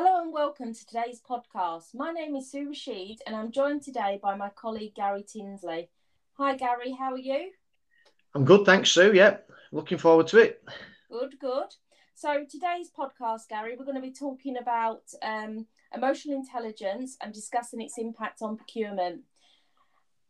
Hello 0.00 0.22
and 0.22 0.32
welcome 0.32 0.72
to 0.72 0.86
today's 0.86 1.20
podcast. 1.28 1.92
My 1.92 2.12
name 2.12 2.36
is 2.36 2.52
Sue 2.52 2.68
Rashid 2.68 3.20
and 3.26 3.34
I'm 3.34 3.50
joined 3.50 3.82
today 3.82 4.20
by 4.22 4.36
my 4.36 4.48
colleague 4.48 4.94
Gary 4.94 5.24
Tinsley. 5.24 5.90
Hi 6.34 6.54
Gary, 6.54 6.94
how 6.96 7.14
are 7.14 7.18
you? 7.18 7.50
I'm 8.32 8.44
good, 8.44 8.64
thanks, 8.64 8.92
Sue. 8.92 9.12
Yep, 9.12 9.50
looking 9.72 9.98
forward 9.98 10.28
to 10.28 10.38
it. 10.38 10.62
Good, 11.10 11.40
good. 11.40 11.74
So 12.14 12.44
today's 12.48 12.92
podcast, 12.96 13.48
Gary, 13.48 13.74
we're 13.76 13.84
going 13.84 13.96
to 13.96 14.00
be 14.00 14.12
talking 14.12 14.56
about 14.56 15.02
um, 15.20 15.66
emotional 15.92 16.38
intelligence 16.38 17.16
and 17.20 17.34
discussing 17.34 17.80
its 17.80 17.98
impact 17.98 18.40
on 18.40 18.56
procurement. 18.56 19.22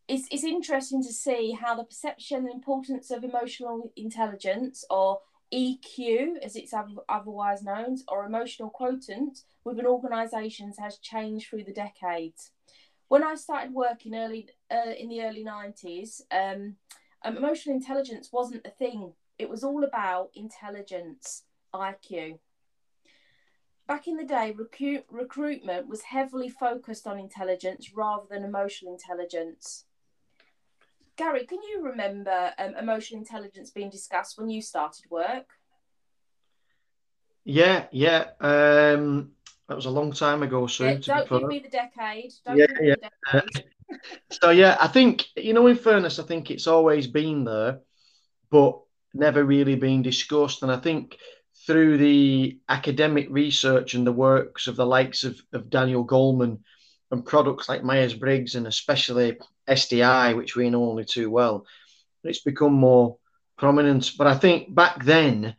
It's, 0.08 0.28
it's 0.30 0.44
interesting 0.44 1.02
to 1.02 1.12
see 1.12 1.52
how 1.52 1.74
the 1.74 1.84
perception 1.84 2.46
and 2.46 2.54
importance 2.54 3.10
of 3.10 3.22
emotional 3.22 3.92
intelligence, 3.96 4.86
or 4.88 5.18
EQ 5.52 6.38
as 6.42 6.56
it's 6.56 6.74
otherwise 7.08 7.62
known, 7.62 7.96
or 8.09 8.24
emotional 8.24 8.70
quotient 8.70 9.42
within 9.64 9.86
organisations 9.86 10.78
has 10.78 10.98
changed 10.98 11.48
through 11.48 11.64
the 11.64 11.73
decades. 11.73 12.50
When 13.09 13.24
I 13.24 13.34
started 13.36 13.73
working 13.73 14.14
early 14.14 14.48
uh, 14.70 14.92
in 14.98 15.09
the 15.09 15.23
early 15.23 15.45
90s, 15.45 16.20
um, 16.30 16.76
um, 17.23 17.37
emotional 17.37 17.74
intelligence 17.74 18.30
wasn't 18.32 18.66
a 18.66 18.70
thing. 18.70 19.12
It 19.38 19.48
was 19.48 19.64
all 19.64 19.84
about 19.84 20.30
intelligence, 20.34 21.45
IQ. 21.74 22.38
Back 23.87 24.06
in 24.06 24.16
the 24.16 24.24
day, 24.24 24.52
recruit, 24.54 25.04
recruitment 25.10 25.88
was 25.88 26.02
heavily 26.02 26.51
focused 26.51 27.06
on 27.06 27.18
intelligence 27.18 27.90
rather 27.95 28.26
than 28.28 28.45
emotional 28.45 28.92
intelligence. 28.92 29.87
Gary, 31.18 31.45
can 31.46 31.58
you 31.62 31.82
remember 31.82 32.52
um, 32.58 32.77
emotional 32.77 33.20
intelligence 33.20 33.70
being 33.70 33.90
discussed 33.90 34.38
when 34.38 34.48
you 34.48 34.62
started 34.62 35.04
work? 35.10 35.46
Yeah, 37.45 37.86
yeah. 37.90 38.26
Um, 38.40 39.32
that 39.68 39.74
was 39.74 39.87
a 39.87 39.90
long 39.90 40.12
time 40.12 40.43
ago, 40.45 40.68
Sue. 40.68 40.84
Yeah, 40.84 40.95
don't 41.24 41.28
give 41.28 41.48
me 41.48 41.59
the 41.59 41.68
decade. 41.68 42.32
Don't 42.46 42.56
yeah, 42.56 42.66
yeah. 42.80 42.95
Decade. 43.32 43.65
so 44.30 44.51
yeah, 44.51 44.76
I 44.80 44.87
think 44.87 45.26
you 45.37 45.52
know, 45.54 45.66
in 45.66 45.76
fairness, 45.76 46.20
I 46.20 46.23
think 46.23 46.51
it's 46.51 46.68
always 46.68 47.09
been 47.09 47.45
there, 47.45 47.80
but 48.50 48.78
never 49.12 49.45
really 49.45 49.74
been 49.74 50.02
discussed. 50.02 50.62
And 50.62 50.71
I 50.71 50.76
think 50.76 51.16
through 51.66 51.98
the 51.98 52.60
academic 52.68 53.26
research 53.28 53.95
and 53.95 54.06
the 54.06 54.12
works 54.12 54.68
of 54.68 54.76
the 54.76 54.87
likes 54.87 55.24
of, 55.24 55.40
of 55.52 55.68
Daniel 55.68 56.06
Goleman 56.06 56.60
and 57.10 57.24
products 57.24 57.68
like 57.68 57.84
Myers 57.84 58.14
Briggs 58.14 58.54
and 58.54 58.66
especially 58.66 59.38
SDI, 59.68 60.37
which 60.37 60.56
we 60.56 60.70
know 60.70 60.90
only 60.90 61.04
too 61.04 61.30
well, 61.30 61.66
it's 62.24 62.40
become 62.40 62.73
more 62.73 63.18
prominent. 63.56 64.12
But 64.19 64.26
I 64.26 64.37
think 64.37 64.75
back 64.75 65.04
then, 65.04 65.56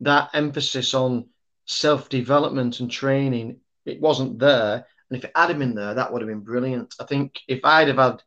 that 0.00 0.30
emphasis 0.34 0.94
on 0.94 1.26
self 1.66 2.08
development 2.08 2.80
and 2.80 2.90
training, 2.90 3.60
it 3.84 4.00
wasn't 4.00 4.38
there. 4.38 4.86
And 5.10 5.18
if 5.18 5.24
it 5.24 5.32
had 5.34 5.58
been 5.58 5.74
there, 5.74 5.94
that 5.94 6.12
would 6.12 6.22
have 6.22 6.28
been 6.28 6.40
brilliant. 6.40 6.94
I 7.00 7.04
think 7.04 7.40
if 7.48 7.60
I'd 7.64 7.88
have 7.88 7.96
had 7.96 8.22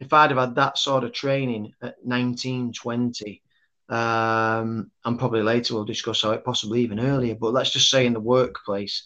if 0.00 0.12
I'd 0.12 0.30
have 0.30 0.38
had 0.38 0.54
that 0.54 0.78
sort 0.78 1.04
of 1.04 1.12
training 1.12 1.74
at 1.82 2.04
19, 2.04 2.72
20, 2.72 3.42
um, 3.90 4.90
and 5.04 5.18
probably 5.18 5.42
later 5.42 5.74
we'll 5.74 5.84
discuss 5.84 6.22
how 6.22 6.30
it 6.30 6.44
possibly 6.44 6.80
even 6.80 6.98
earlier. 6.98 7.34
But 7.34 7.52
let's 7.52 7.70
just 7.70 7.90
say 7.90 8.06
in 8.06 8.14
the 8.14 8.20
workplace, 8.20 9.04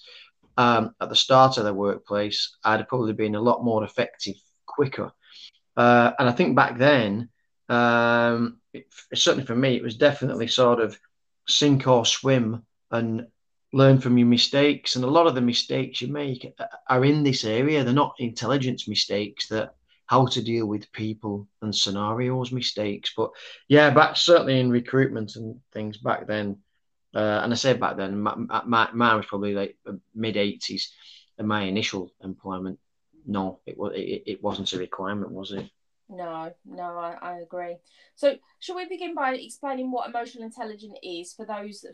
um, 0.56 0.94
at 1.00 1.08
the 1.08 1.16
start 1.16 1.58
of 1.58 1.64
the 1.64 1.74
workplace, 1.74 2.56
I'd 2.64 2.80
have 2.80 2.88
probably 2.88 3.12
been 3.12 3.34
a 3.34 3.40
lot 3.40 3.64
more 3.64 3.84
effective 3.84 4.36
quicker. 4.66 5.12
Uh, 5.76 6.12
and 6.18 6.28
I 6.28 6.32
think 6.32 6.56
back 6.56 6.78
then, 6.78 7.28
um, 7.68 8.58
it, 8.72 8.86
certainly 9.14 9.46
for 9.46 9.56
me, 9.56 9.76
it 9.76 9.82
was 9.82 9.96
definitely 9.96 10.46
sort 10.46 10.80
of 10.80 10.98
sink 11.48 11.86
or 11.86 12.06
swim 12.06 12.64
and 12.90 13.26
learn 13.72 14.00
from 14.00 14.16
your 14.16 14.28
mistakes. 14.28 14.96
And 14.96 15.04
a 15.04 15.08
lot 15.08 15.26
of 15.26 15.34
the 15.34 15.40
mistakes 15.40 16.00
you 16.00 16.08
make 16.08 16.46
are 16.88 17.04
in 17.04 17.22
this 17.22 17.44
area. 17.44 17.82
They're 17.82 17.92
not 17.92 18.14
intelligence 18.18 18.86
mistakes 18.86 19.48
that 19.48 19.74
how 20.06 20.26
to 20.26 20.42
deal 20.42 20.66
with 20.66 20.92
people 20.92 21.48
and 21.62 21.74
scenarios 21.74 22.52
mistakes. 22.52 23.12
But 23.16 23.30
yeah, 23.68 23.90
back 23.90 24.16
certainly 24.16 24.60
in 24.60 24.70
recruitment 24.70 25.36
and 25.36 25.60
things 25.72 25.96
back 25.96 26.26
then. 26.26 26.58
Uh, 27.14 27.40
and 27.42 27.52
I 27.52 27.56
say 27.56 27.74
back 27.74 27.96
then, 27.96 28.20
my, 28.20 28.34
my, 28.36 28.88
mine 28.92 29.16
was 29.16 29.26
probably 29.26 29.54
like 29.54 29.76
mid 30.14 30.34
80s. 30.34 30.88
And 31.38 31.48
my 31.48 31.62
initial 31.62 32.12
employment, 32.22 32.78
no, 33.26 33.60
it, 33.66 33.76
was, 33.76 33.92
it, 33.94 34.22
it 34.26 34.42
wasn't 34.42 34.72
a 34.72 34.78
requirement, 34.78 35.32
was 35.32 35.52
it? 35.52 35.68
No, 36.08 36.52
no, 36.66 36.98
I, 36.98 37.16
I 37.20 37.38
agree. 37.38 37.76
So, 38.14 38.36
shall 38.60 38.76
we 38.76 38.86
begin 38.86 39.14
by 39.14 39.34
explaining 39.34 39.90
what 39.90 40.08
emotional 40.08 40.44
intelligence 40.44 40.98
is 41.02 41.32
for 41.32 41.46
those 41.46 41.84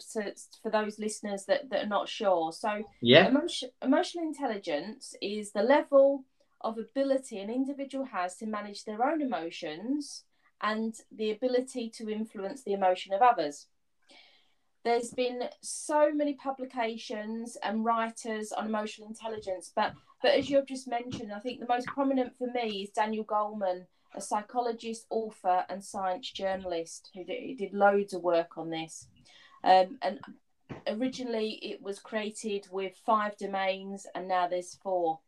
for 0.63 0.71
those 0.71 0.99
listeners 0.99 1.45
that, 1.45 1.71
that 1.71 1.85
are 1.85 1.89
not 1.89 2.09
sure? 2.09 2.53
So, 2.53 2.83
yeah, 3.01 3.29
emotion, 3.29 3.71
emotional 3.81 4.25
intelligence 4.25 5.15
is 5.23 5.53
the 5.53 5.63
level 5.63 6.25
of 6.61 6.77
ability 6.77 7.39
an 7.39 7.51
individual 7.51 8.05
has 8.05 8.37
to 8.37 8.47
manage 8.47 8.85
their 8.85 9.03
own 9.03 9.23
emotions 9.23 10.25
and 10.61 10.95
the 11.11 11.31
ability 11.31 11.89
to 11.89 12.11
influence 12.11 12.63
the 12.65 12.73
emotion 12.73 13.13
of 13.13 13.23
others. 13.23 13.69
There's 14.85 15.11
been 15.11 15.43
so 15.61 16.11
many 16.13 16.35
publications 16.35 17.57
and 17.63 17.85
writers 17.85 18.53
on 18.53 18.67
emotional 18.67 19.09
intelligence, 19.09 19.73
but 19.75 19.93
but 20.23 20.33
as 20.33 20.51
you've 20.51 20.67
just 20.67 20.89
mentioned, 20.89 21.33
I 21.33 21.39
think 21.39 21.61
the 21.61 21.67
most 21.67 21.87
prominent 21.87 22.37
for 22.37 22.47
me 22.53 22.83
is 22.83 22.91
Daniel 22.91 23.25
Goleman 23.25 23.87
a 24.15 24.21
psychologist, 24.21 25.07
author, 25.11 25.65
and 25.69 25.85
science 25.85 26.31
journalist 26.31 27.11
who 27.15 27.25
did, 27.25 27.73
loads 27.73 28.13
of 28.13 28.23
work 28.23 28.59
on 28.59 28.71
this. 28.71 29.07
Um, 29.63 29.99
and 30.03 30.21
originally, 30.87 31.59
it 31.63 31.83
was 31.83 31.99
created 31.99 32.67
with 32.71 32.97
five 33.05 33.37
domains, 33.37 34.07
and 34.15 34.27
now 34.29 34.49
there's 34.49 34.79
four. 34.83 35.21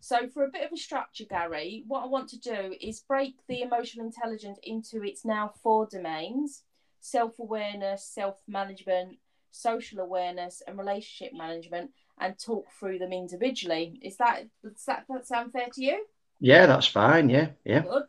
So, 0.00 0.28
for 0.28 0.44
a 0.44 0.50
bit 0.50 0.64
of 0.64 0.72
a 0.72 0.76
structure, 0.76 1.24
Gary, 1.24 1.84
what 1.86 2.04
I 2.04 2.06
want 2.06 2.28
to 2.30 2.38
do 2.38 2.74
is 2.80 3.00
break 3.00 3.36
the 3.48 3.62
emotional 3.62 4.06
intelligence 4.06 4.58
into 4.62 5.02
its 5.02 5.24
now 5.24 5.52
four 5.62 5.86
domains 5.86 6.62
self 7.00 7.38
awareness, 7.38 8.04
self 8.04 8.36
management, 8.46 9.18
social 9.50 10.00
awareness, 10.00 10.62
and 10.66 10.78
relationship 10.78 11.32
management, 11.36 11.90
and 12.20 12.38
talk 12.38 12.66
through 12.78 12.98
them 12.98 13.12
individually. 13.12 13.98
Is 14.02 14.16
that, 14.16 14.44
does 14.62 14.84
that, 14.86 15.04
that 15.08 15.26
sound 15.26 15.52
fair 15.52 15.68
to 15.74 15.82
you? 15.84 16.04
Yeah, 16.40 16.66
that's 16.66 16.86
fine. 16.86 17.28
Yeah, 17.28 17.48
yeah. 17.64 17.80
Good. 17.80 18.04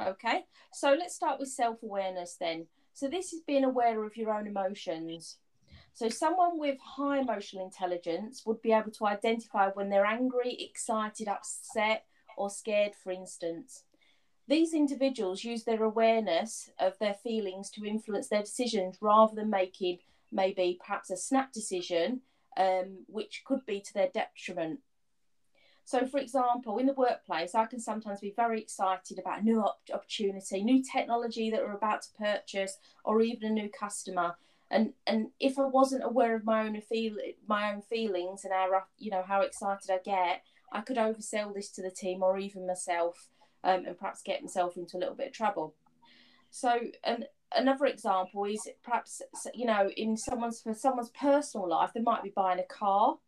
Okay. 0.00 0.44
So 0.72 0.96
let's 0.98 1.14
start 1.14 1.38
with 1.38 1.48
self 1.48 1.82
awareness 1.82 2.36
then. 2.38 2.66
So 2.94 3.08
this 3.08 3.32
is 3.32 3.42
being 3.46 3.64
aware 3.64 4.04
of 4.04 4.16
your 4.16 4.32
own 4.32 4.46
emotions. 4.46 5.36
So 5.94 6.08
someone 6.08 6.58
with 6.58 6.78
high 6.80 7.20
emotional 7.20 7.64
intelligence 7.64 8.42
would 8.46 8.62
be 8.62 8.72
able 8.72 8.90
to 8.92 9.06
identify 9.06 9.68
when 9.68 9.90
they're 9.90 10.06
angry, 10.06 10.56
excited, 10.58 11.28
upset, 11.28 12.04
or 12.36 12.48
scared, 12.48 12.92
for 12.94 13.12
instance. 13.12 13.84
These 14.48 14.74
individuals 14.74 15.44
use 15.44 15.64
their 15.64 15.82
awareness 15.82 16.70
of 16.78 16.98
their 16.98 17.14
feelings 17.14 17.70
to 17.70 17.84
influence 17.84 18.28
their 18.28 18.42
decisions 18.42 18.98
rather 19.00 19.34
than 19.34 19.50
making 19.50 19.98
maybe 20.30 20.78
perhaps 20.80 21.10
a 21.10 21.16
snap 21.16 21.52
decision, 21.52 22.22
um, 22.56 23.04
which 23.06 23.42
could 23.44 23.64
be 23.66 23.80
to 23.80 23.94
their 23.94 24.08
detriment. 24.12 24.80
So, 25.84 26.06
for 26.06 26.18
example, 26.18 26.78
in 26.78 26.86
the 26.86 26.92
workplace, 26.92 27.54
I 27.54 27.66
can 27.66 27.80
sometimes 27.80 28.20
be 28.20 28.32
very 28.34 28.60
excited 28.60 29.18
about 29.18 29.40
a 29.40 29.44
new 29.44 29.64
opportunity, 29.92 30.62
new 30.62 30.82
technology 30.82 31.50
that 31.50 31.60
we're 31.60 31.72
about 31.72 32.02
to 32.02 32.12
purchase, 32.18 32.78
or 33.04 33.20
even 33.20 33.48
a 33.48 33.54
new 33.54 33.68
customer. 33.68 34.36
And 34.70 34.94
and 35.06 35.28
if 35.38 35.58
I 35.58 35.66
wasn't 35.66 36.04
aware 36.04 36.34
of 36.34 36.44
my 36.44 36.66
own 36.66 36.80
feel 36.80 37.16
my 37.46 37.72
own 37.72 37.82
feelings 37.82 38.44
and 38.44 38.54
how 38.54 38.84
you 38.98 39.10
know 39.10 39.22
how 39.26 39.42
excited 39.42 39.90
I 39.90 39.98
get, 39.98 40.44
I 40.72 40.80
could 40.80 40.96
oversell 40.96 41.52
this 41.52 41.68
to 41.72 41.82
the 41.82 41.90
team 41.90 42.22
or 42.22 42.38
even 42.38 42.66
myself, 42.66 43.28
um, 43.64 43.84
and 43.86 43.98
perhaps 43.98 44.22
get 44.22 44.42
myself 44.42 44.76
into 44.76 44.96
a 44.96 45.00
little 45.00 45.14
bit 45.14 45.28
of 45.28 45.32
trouble. 45.32 45.74
So, 46.50 46.78
another 47.56 47.86
example 47.86 48.44
is 48.44 48.68
perhaps 48.82 49.22
you 49.54 49.66
know 49.66 49.90
in 49.96 50.16
someone's 50.16 50.60
for 50.60 50.74
someone's 50.74 51.10
personal 51.10 51.68
life, 51.68 51.92
they 51.94 52.00
might 52.00 52.22
be 52.22 52.32
buying 52.34 52.60
a 52.60 52.64
car. 52.64 53.18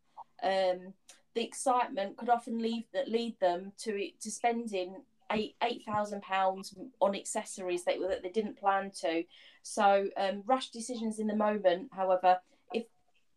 Um, 0.43 0.93
the 1.33 1.43
excitement 1.43 2.17
could 2.17 2.29
often 2.29 2.59
lead 2.59 2.85
that 2.93 3.09
lead 3.09 3.39
them 3.39 3.73
to 3.79 4.09
to 4.21 4.31
spending 4.31 4.95
eight 5.31 5.55
eight 5.63 5.83
thousand 5.85 6.21
pounds 6.21 6.73
on 7.01 7.15
accessories 7.15 7.83
that, 7.85 7.95
that 7.99 8.23
they 8.23 8.29
didn't 8.29 8.59
plan 8.59 8.91
to. 9.01 9.23
So 9.63 10.09
um, 10.17 10.43
decisions 10.71 11.19
in 11.19 11.27
the 11.27 11.35
moment, 11.35 11.89
however, 11.93 12.39
if 12.73 12.85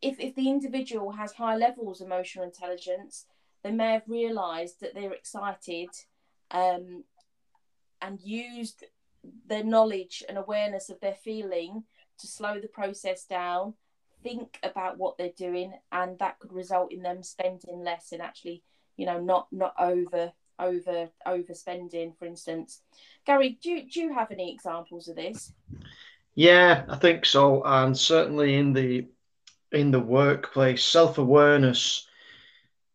if 0.03 0.21
if 0.21 0.35
the 0.35 0.49
individual 0.49 1.13
has 1.13 1.33
high 1.33 1.57
levels 1.57 2.01
of 2.01 2.07
emotional 2.07 2.45
intelligence, 2.45 3.27
they 3.63 3.73
may 3.73 3.93
have 3.93 4.03
realised 4.07 4.81
that 4.81 4.95
they're 4.95 5.13
excited, 5.13 5.89
um, 6.51 7.05
and 8.01 8.21
used 8.21 8.85
their 9.47 9.65
knowledge 9.65 10.23
and 10.29 10.39
awareness 10.39 10.91
of 10.91 11.01
their 11.01 11.15
feeling 11.15 11.85
to 12.19 12.27
slow 12.27 12.61
the 12.61 12.69
process 12.69 13.25
down 13.25 13.75
think 14.23 14.59
about 14.63 14.99
what 14.99 15.17
they're 15.17 15.31
doing 15.37 15.73
and 15.93 16.19
that 16.19 16.39
could 16.39 16.53
result 16.53 16.93
in 16.93 17.03
them 17.03 17.23
spending 17.23 17.83
less 17.83 18.13
and 18.13 18.23
actually 18.23 18.63
you 18.97 19.07
know 19.07 19.21
not 19.21 19.47
not 19.53 19.75
over 19.79 20.33
over 20.59 21.09
overspending 21.27 22.17
for 22.19 22.27
instance. 22.27 22.83
Gary 23.25 23.59
do, 23.63 23.83
do 23.89 24.01
you 24.01 24.15
have 24.15 24.31
any 24.33 24.53
examples 24.53 25.09
of 25.09 25.17
this? 25.17 25.53
Yeah 26.35 26.85
i 26.89 26.97
think 26.97 27.25
so. 27.25 27.63
And 27.65 27.97
certainly 27.97 28.57
in 28.57 28.73
the 28.73 29.07
in 29.71 29.91
the 29.91 30.01
workplace 30.01 30.85
self-awareness 30.85 32.08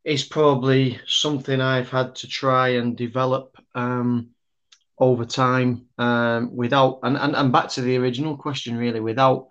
is 0.04 0.24
probably 0.24 1.00
something 1.08 1.62
I've 1.62 1.90
had 1.90 2.16
to 2.16 2.28
try 2.28 2.70
and 2.70 2.96
develop 2.96 3.58
um, 3.74 4.30
over 5.00 5.26
time 5.26 5.86
um, 5.98 6.56
without, 6.56 7.00
and, 7.04 7.18
and, 7.18 7.36
and 7.36 7.52
back 7.52 7.70
to 7.70 7.82
the 7.82 7.98
original 7.98 8.38
question, 8.38 8.78
really, 8.78 9.00
without 9.00 9.48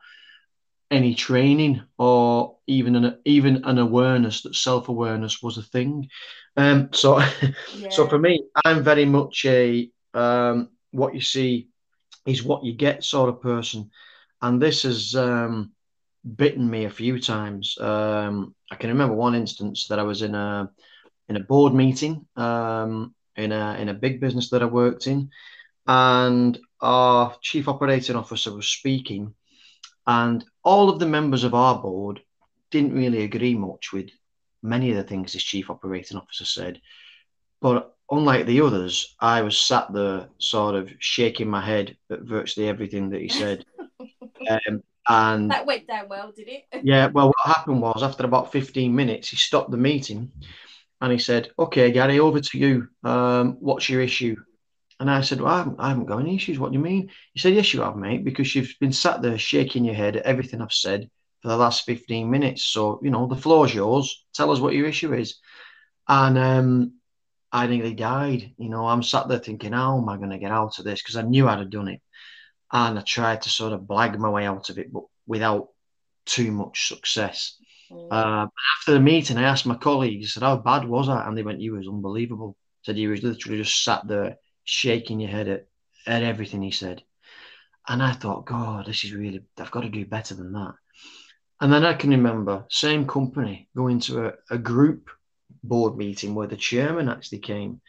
any 0.90 1.14
training 1.14 1.80
or 1.98 2.58
even 2.66 2.94
an 2.96 3.18
even 3.24 3.64
an 3.64 3.78
awareness 3.78 4.42
that 4.42 4.54
self 4.54 4.88
awareness 4.88 5.42
was 5.42 5.56
a 5.56 5.62
thing. 5.62 6.08
Um, 6.56 6.90
so, 6.92 7.18
yeah. 7.18 7.88
so 7.90 8.06
for 8.06 8.18
me, 8.18 8.44
I'm 8.64 8.84
very 8.84 9.06
much 9.06 9.44
a 9.46 9.90
um, 10.12 10.68
what 10.90 11.14
you 11.14 11.22
see 11.22 11.68
is 12.26 12.42
what 12.42 12.62
you 12.62 12.74
get 12.74 13.04
sort 13.04 13.30
of 13.30 13.40
person, 13.40 13.90
and 14.42 14.60
this 14.60 14.82
has 14.82 15.14
um, 15.14 15.72
bitten 16.36 16.68
me 16.68 16.84
a 16.84 16.90
few 16.90 17.18
times. 17.18 17.78
Um, 17.80 18.54
I 18.72 18.76
can 18.76 18.90
remember 18.90 19.14
one 19.14 19.34
instance 19.34 19.86
that 19.88 19.98
I 19.98 20.02
was 20.02 20.22
in 20.22 20.34
a 20.34 20.70
in 21.28 21.36
a 21.36 21.40
board 21.40 21.74
meeting 21.74 22.26
um, 22.36 23.14
in 23.36 23.52
a 23.52 23.76
in 23.78 23.88
a 23.88 23.94
big 23.94 24.20
business 24.20 24.50
that 24.50 24.62
I 24.62 24.66
worked 24.66 25.06
in, 25.06 25.30
and 25.86 26.58
our 26.80 27.36
chief 27.40 27.68
operating 27.68 28.16
officer 28.16 28.52
was 28.54 28.66
speaking 28.66 29.34
and 30.06 30.44
all 30.64 30.88
of 30.88 30.98
the 30.98 31.06
members 31.06 31.44
of 31.44 31.54
our 31.54 31.80
board 31.80 32.20
didn't 32.70 32.94
really 32.94 33.22
agree 33.22 33.54
much 33.54 33.92
with 33.92 34.10
many 34.62 34.90
of 34.90 34.96
the 34.96 35.04
things 35.04 35.32
this 35.32 35.42
chief 35.42 35.70
operating 35.70 36.16
officer 36.16 36.44
said. 36.44 36.80
But 37.60 37.94
unlike 38.10 38.46
the 38.46 38.60
others, 38.62 39.14
I 39.20 39.42
was 39.42 39.60
sat 39.60 39.92
there 39.92 40.28
sort 40.38 40.74
of 40.74 40.90
shaking 40.98 41.48
my 41.48 41.64
head 41.64 41.96
at 42.10 42.22
virtually 42.22 42.68
everything 42.68 43.10
that 43.10 43.20
he 43.20 43.28
said. 43.28 43.64
um, 44.50 44.82
and 45.08 45.50
that 45.50 45.66
went 45.66 45.86
down 45.86 46.08
well, 46.08 46.32
did 46.34 46.48
it? 46.48 46.64
yeah, 46.84 47.06
well, 47.08 47.28
what 47.28 47.56
happened 47.56 47.80
was 47.80 48.02
after 48.02 48.24
about 48.24 48.52
15 48.52 48.94
minutes, 48.94 49.28
he 49.28 49.36
stopped 49.36 49.70
the 49.70 49.76
meeting 49.76 50.30
and 51.00 51.12
he 51.12 51.18
said, 51.18 51.50
Okay, 51.58 51.90
Gary, 51.90 52.20
over 52.20 52.40
to 52.40 52.58
you. 52.58 52.88
Um, 53.02 53.56
what's 53.60 53.88
your 53.88 54.00
issue? 54.00 54.36
And 55.00 55.10
I 55.10 55.22
said, 55.22 55.40
well, 55.40 55.52
I 55.52 55.58
haven't, 55.58 55.80
I 55.80 55.88
haven't 55.88 56.06
got 56.06 56.20
any 56.20 56.36
issues. 56.36 56.60
What 56.60 56.70
do 56.70 56.78
you 56.78 56.84
mean? 56.84 57.10
He 57.32 57.40
said, 57.40 57.54
Yes, 57.54 57.74
you 57.74 57.80
have, 57.82 57.96
mate, 57.96 58.24
because 58.24 58.54
you've 58.54 58.74
been 58.80 58.92
sat 58.92 59.20
there 59.20 59.36
shaking 59.36 59.84
your 59.84 59.96
head 59.96 60.16
at 60.16 60.24
everything 60.24 60.62
I've 60.62 60.72
said 60.72 61.10
for 61.40 61.48
the 61.48 61.56
last 61.56 61.84
15 61.84 62.30
minutes. 62.30 62.64
So, 62.64 63.00
you 63.02 63.10
know, 63.10 63.26
the 63.26 63.36
floor's 63.36 63.74
yours. 63.74 64.24
Tell 64.32 64.52
us 64.52 64.60
what 64.60 64.74
your 64.74 64.86
issue 64.86 65.12
is. 65.12 65.40
And 66.06 66.38
um, 66.38 66.92
I 67.50 67.66
nearly 67.66 67.94
died. 67.94 68.52
You 68.58 68.68
know, 68.68 68.86
I'm 68.86 69.02
sat 69.02 69.26
there 69.26 69.40
thinking, 69.40 69.72
How 69.72 69.98
am 69.98 70.08
I 70.08 70.16
going 70.18 70.30
to 70.30 70.38
get 70.38 70.52
out 70.52 70.78
of 70.78 70.84
this? 70.84 71.02
Because 71.02 71.16
I 71.16 71.22
knew 71.22 71.48
I'd 71.48 71.58
have 71.58 71.70
done 71.70 71.88
it. 71.88 72.00
And 72.72 72.98
I 72.98 73.02
tried 73.02 73.42
to 73.42 73.50
sort 73.50 73.72
of 73.72 73.82
blag 73.82 74.18
my 74.18 74.30
way 74.30 74.46
out 74.46 74.70
of 74.70 74.78
it, 74.78 74.92
but 74.92 75.04
without 75.26 75.68
too 76.24 76.50
much 76.50 76.88
success. 76.88 77.56
Mm. 77.90 78.08
Uh, 78.10 78.48
after 78.78 78.92
the 78.92 79.00
meeting, 79.00 79.36
I 79.36 79.42
asked 79.42 79.66
my 79.66 79.76
colleagues, 79.76 80.26
I 80.26 80.30
said, 80.30 80.42
How 80.42 80.56
bad 80.56 80.86
was 80.86 81.08
I? 81.08 81.26
And 81.26 81.36
they 81.36 81.42
went, 81.42 81.60
You 81.60 81.72
was 81.74 81.88
unbelievable. 81.88 82.56
I 82.58 82.86
said, 82.86 82.98
You 82.98 83.10
was 83.10 83.22
literally 83.22 83.58
just 83.58 83.84
sat 83.84 84.06
there 84.08 84.36
shaking 84.64 85.20
your 85.20 85.30
head 85.30 85.48
at, 85.48 85.66
at 86.06 86.22
everything 86.22 86.62
he 86.62 86.70
said. 86.70 87.02
And 87.88 88.02
I 88.02 88.12
thought, 88.12 88.46
God, 88.46 88.86
this 88.86 89.04
is 89.04 89.12
really, 89.12 89.42
I've 89.58 89.70
got 89.70 89.82
to 89.82 89.88
do 89.88 90.06
better 90.06 90.34
than 90.34 90.52
that. 90.52 90.74
And 91.60 91.72
then 91.72 91.84
I 91.84 91.94
can 91.94 92.10
remember, 92.10 92.64
same 92.70 93.06
company, 93.06 93.68
going 93.76 94.00
to 94.00 94.26
a, 94.26 94.32
a 94.50 94.58
group 94.58 95.10
board 95.62 95.96
meeting 95.96 96.34
where 96.34 96.46
the 96.46 96.56
chairman 96.56 97.08
actually 97.08 97.38
came. 97.38 97.80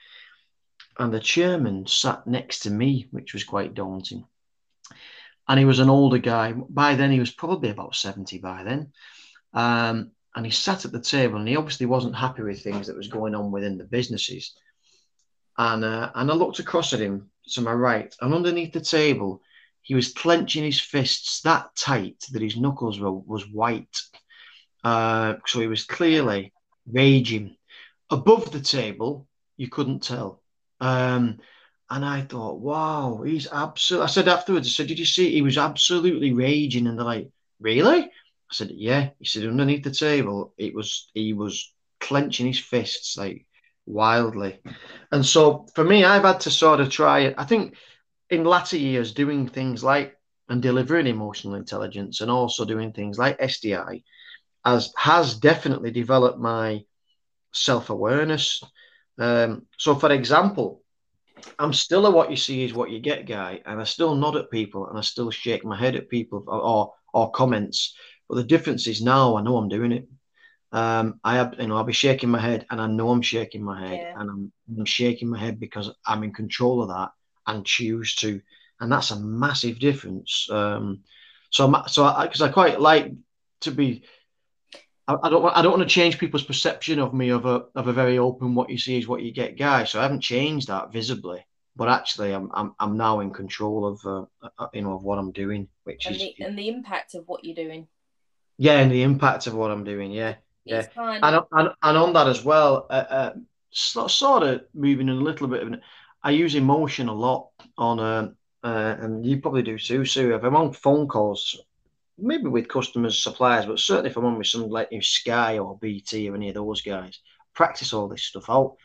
And 1.00 1.14
the 1.14 1.20
chairman 1.20 1.88
sat 1.88 2.28
next 2.28 2.60
to 2.60 2.70
me, 2.70 3.08
which 3.12 3.34
was 3.34 3.44
quite 3.44 3.74
daunting. 3.74 4.26
And 5.48 5.60
he 5.60 5.66
was 5.66 5.80
an 5.80 5.90
older 5.90 6.20
guy. 6.20 6.54
By 6.54 6.96
then, 6.96 7.12
he 7.12 7.20
was 7.20 7.32
probably 7.32 7.70
about 7.70 7.96
70 7.96 8.38
by 8.40 8.64
then. 8.64 8.94
Um, 9.54 10.12
and 10.36 10.46
he 10.46 10.52
sat 10.52 10.86
at 10.86 10.92
the 10.92 11.02
table 11.02 11.38
and 11.38 11.48
he 11.48 11.58
obviously 11.58 11.86
wasn't 11.86 12.16
happy 12.16 12.42
with 12.42 12.64
things 12.64 12.88
that 12.88 12.98
was 12.98 13.08
going 13.08 13.36
on 13.36 13.52
within 13.52 13.78
the 13.78 13.84
businesses 13.84 14.54
and 15.58 15.86
uh, 15.86 16.12
and 16.16 16.32
I 16.32 16.34
looked 16.34 16.60
across 16.60 16.94
at 16.94 17.00
him 17.00 17.30
to 17.54 17.62
my 17.62 17.74
right, 17.74 18.14
and 18.22 18.34
underneath 18.34 18.74
the 18.74 18.82
table, 18.82 19.42
he 19.82 19.96
was 19.96 20.14
clenching 20.14 20.64
his 20.64 20.80
fists 20.80 21.42
that 21.42 21.76
tight 21.76 22.24
that 22.32 22.42
his 22.42 22.58
knuckles 22.58 23.00
were 23.00 23.12
was 23.12 23.48
white. 23.48 24.02
Uh, 24.84 25.36
so 25.46 25.60
he 25.60 25.68
was 25.68 25.86
clearly 25.86 26.54
raging. 26.92 27.56
Above 28.10 28.52
the 28.52 28.60
table, 28.60 29.28
you 29.58 29.70
couldn't 29.70 30.04
tell. 30.04 30.42
Um, 30.82 31.40
and 31.90 32.04
I 32.04 32.22
thought, 32.22 32.60
wow, 32.60 33.22
he's 33.26 33.48
absolutely. 33.52 34.06
I 34.06 34.08
said 34.08 34.28
afterwards, 34.28 34.68
I 34.68 34.72
said, 34.72 34.88
did 34.88 35.00
you 35.00 35.06
see? 35.06 35.32
He 35.32 35.42
was 35.42 35.58
absolutely 35.58 36.34
raging, 36.34 36.88
and 36.88 36.98
they're 36.98 37.06
like, 37.06 37.30
really? 37.60 38.04
I 38.04 38.54
said, 38.54 38.72
yeah. 38.74 39.10
He 39.20 39.26
said, 39.26 39.46
underneath 39.46 39.84
the 39.84 39.92
table, 39.92 40.54
it 40.58 40.74
was 40.74 41.10
he 41.14 41.34
was 41.34 41.74
clenching 42.00 42.48
his 42.48 42.60
fists 42.60 43.18
like 43.18 43.46
wildly. 43.86 44.60
And 45.12 45.26
so 45.26 45.68
for 45.76 45.84
me, 45.84 46.04
I've 46.04 46.24
had 46.24 46.42
to 46.42 46.52
sort 46.52 46.80
of 46.80 46.90
try 46.90 47.22
it. 47.22 47.36
I 47.38 47.46
think 47.46 47.76
in 48.30 48.44
latter 48.44 48.78
years, 48.78 49.14
doing 49.14 49.48
things 49.48 49.84
like 49.84 50.18
and 50.50 50.62
delivering 50.62 51.08
emotional 51.08 51.56
intelligence 51.56 52.22
and 52.22 52.30
also 52.30 52.66
doing 52.66 52.92
things 52.92 53.18
like 53.18 53.40
SDI 53.40 54.04
has, 54.66 54.94
has 54.98 55.36
definitely 55.36 55.92
developed 55.92 56.40
my 56.40 56.84
self-awareness. 57.54 58.64
Um, 59.18 59.68
so 59.78 59.96
for 59.96 60.12
example, 60.12 60.83
I'm 61.60 61.74
still 61.74 62.06
a 62.06 62.12
what 62.12 62.30
you 62.30 62.38
see 62.38 62.64
is 62.64 62.74
what 62.74 62.90
you 62.90 63.00
get 63.00 63.26
guy, 63.26 63.62
and 63.66 63.80
I 63.80 63.84
still 63.84 64.16
nod 64.16 64.36
at 64.36 64.52
people 64.52 64.88
and 64.88 64.98
I 64.98 65.02
still 65.02 65.32
shake 65.32 65.64
my 65.64 65.78
head 65.78 65.96
at 65.96 66.10
people 66.10 66.44
or, 66.48 66.94
or, 67.14 67.32
comments. 67.32 67.96
But 68.28 68.36
the 68.36 68.44
difference 68.44 68.88
is 68.88 69.02
now 69.02 69.36
I 69.36 69.42
know 69.42 69.58
I'm 69.58 69.70
doing 69.70 69.92
it 69.92 70.08
um, 70.74 71.20
I 71.24 71.36
have, 71.36 71.54
you 71.60 71.68
know, 71.68 71.78
I'll 71.78 71.84
be 71.84 71.94
shaking 71.94 72.30
my 72.30 72.40
head, 72.40 72.66
and 72.72 72.82
I 72.82 72.88
know 72.88 73.12
I'm 73.12 73.22
shaking 73.22 73.64
my 73.64 73.80
head, 73.80 74.00
yeah. 74.00 74.20
and 74.20 74.30
I'm, 74.30 74.52
I'm 74.76 74.86
shaking 74.86 75.30
my 75.30 75.38
head 75.38 75.60
because 75.60 75.92
I'm 76.06 76.24
in 76.24 76.34
control 76.34 76.82
of 76.82 76.90
that 76.90 77.12
and 77.46 77.64
choose 77.64 78.16
to, 78.18 78.42
and 78.80 78.92
that's 78.92 79.12
a 79.12 79.20
massive 79.20 79.78
difference. 79.78 80.48
Um, 80.50 81.02
so, 81.52 81.72
so 81.88 82.12
because 82.24 82.42
I, 82.42 82.48
I, 82.48 82.52
quite 82.52 82.82
like 82.82 83.12
to 83.62 83.72
be, 83.72 84.04
I, 85.08 85.16
I 85.24 85.30
don't, 85.30 85.44
want, 85.44 85.58
I 85.58 85.62
don't 85.62 85.78
want 85.78 85.84
to 85.84 85.94
change 85.94 86.18
people's 86.18 86.44
perception 86.44 87.00
of 87.00 87.14
me 87.14 87.30
of 87.30 87.46
a, 87.46 87.66
of 87.76 87.88
a 87.88 87.94
very 87.94 88.18
open, 88.18 88.56
what 88.56 88.70
you 88.70 88.78
see 88.78 88.98
is 88.98 89.08
what 89.08 89.22
you 89.22 89.32
get 89.32 89.58
guy. 89.58 89.84
So 89.84 90.00
I 90.00 90.04
haven't 90.04 90.22
changed 90.22 90.68
that 90.68 90.92
visibly, 90.92 91.46
but 91.76 91.90
actually, 91.90 92.34
I'm, 92.34 92.50
I'm, 92.54 92.74
I'm 92.80 92.98
now 92.98 93.20
in 93.20 93.32
control 93.32 93.86
of, 93.86 94.06
uh, 94.06 94.48
uh 94.58 94.68
you 94.74 94.82
know, 94.82 94.94
of 94.94 95.04
what 95.04 95.20
I'm 95.20 95.32
doing, 95.32 95.68
which 95.84 96.06
and 96.06 96.16
is 96.16 96.22
the, 96.22 96.46
and 96.46 96.58
the 96.58 96.70
impact 96.70 97.16
of 97.16 97.28
what 97.28 97.44
you're 97.44 97.56
doing. 97.56 97.88
Yeah, 98.58 98.80
and 98.80 98.92
the 98.92 99.04
impact 99.04 99.48
of 99.48 99.56
what 99.56 99.72
I'm 99.72 99.84
doing. 99.84 100.12
Yeah, 100.12 100.36
yeah, 100.64 100.86
and, 100.96 101.44
and, 101.52 101.70
and 101.82 101.98
on 101.98 102.14
that 102.14 102.28
as 102.28 102.44
well, 102.44 102.86
uh, 102.90 102.94
uh, 102.94 103.34
sort 103.72 104.44
of 104.44 104.62
moving 104.74 105.10
in 105.10 105.18
a 105.18 105.22
little 105.22 105.48
bit 105.48 105.64
of, 105.64 105.74
I 106.22 106.32
use 106.32 106.56
emotion 106.56 107.10
a 107.10 107.14
lot 107.14 107.50
on, 107.78 108.00
uh, 108.00 108.32
uh, 108.64 108.96
and 109.00 109.26
you 109.26 109.42
probably 109.42 109.64
do 109.64 109.78
too, 109.78 110.06
Sue. 110.06 110.34
If 110.34 110.44
I'm 110.44 110.56
on 110.56 110.72
phone 110.72 111.08
calls, 111.08 111.60
maybe 112.18 112.48
with 112.48 112.68
customers, 112.68 113.22
suppliers, 113.22 113.66
but 113.66 113.80
certainly 113.80 114.10
if 114.10 114.18
I'm 114.18 114.26
on 114.26 114.38
with 114.38 114.48
some 114.48 114.70
like 114.70 114.90
you 114.92 114.98
know, 114.98 115.02
Sky 115.02 115.58
or 115.60 115.78
BT 115.78 116.30
or 116.30 116.36
any 116.36 116.50
of 116.50 116.56
those 116.56 116.82
guys, 116.82 117.20
practice 117.54 117.94
all 117.94 118.08
this 118.08 118.24
stuff 118.24 118.50
out. 118.50 118.76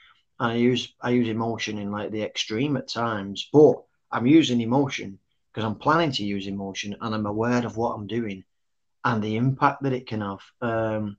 And 0.41 0.53
I 0.53 0.55
use 0.57 0.95
I 1.01 1.11
use 1.11 1.29
emotion 1.29 1.79
in 1.79 1.91
like 1.91 2.11
the 2.11 2.23
extreme 2.23 2.77
at 2.77 2.89
times, 2.89 3.49
but 3.53 3.75
I'm 4.11 4.27
using 4.27 4.61
emotion 4.61 5.19
because 5.53 5.65
I'm 5.65 5.75
planning 5.75 6.13
to 6.13 6.25
use 6.25 6.47
emotion 6.47 6.97
and 7.01 7.15
I'm 7.15 7.27
aware 7.27 7.67
of 7.67 7.77
what 7.77 7.95
I'm 7.95 8.07
doing 8.07 8.45
and 9.05 9.23
the 9.23 9.37
impact 9.37 9.83
that 9.83 9.93
it 9.93 10.07
can 10.07 10.21
have. 10.21 10.41
Um, 10.61 11.17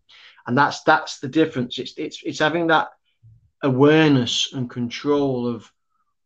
and 0.47 0.57
that's 0.57 0.83
that's 0.83 1.19
the 1.19 1.27
difference. 1.27 1.77
It's 1.79 1.93
it's 1.97 2.21
it's 2.23 2.39
having 2.39 2.67
that 2.67 2.89
awareness 3.61 4.53
and 4.53 4.69
control 4.69 5.47
of 5.47 5.69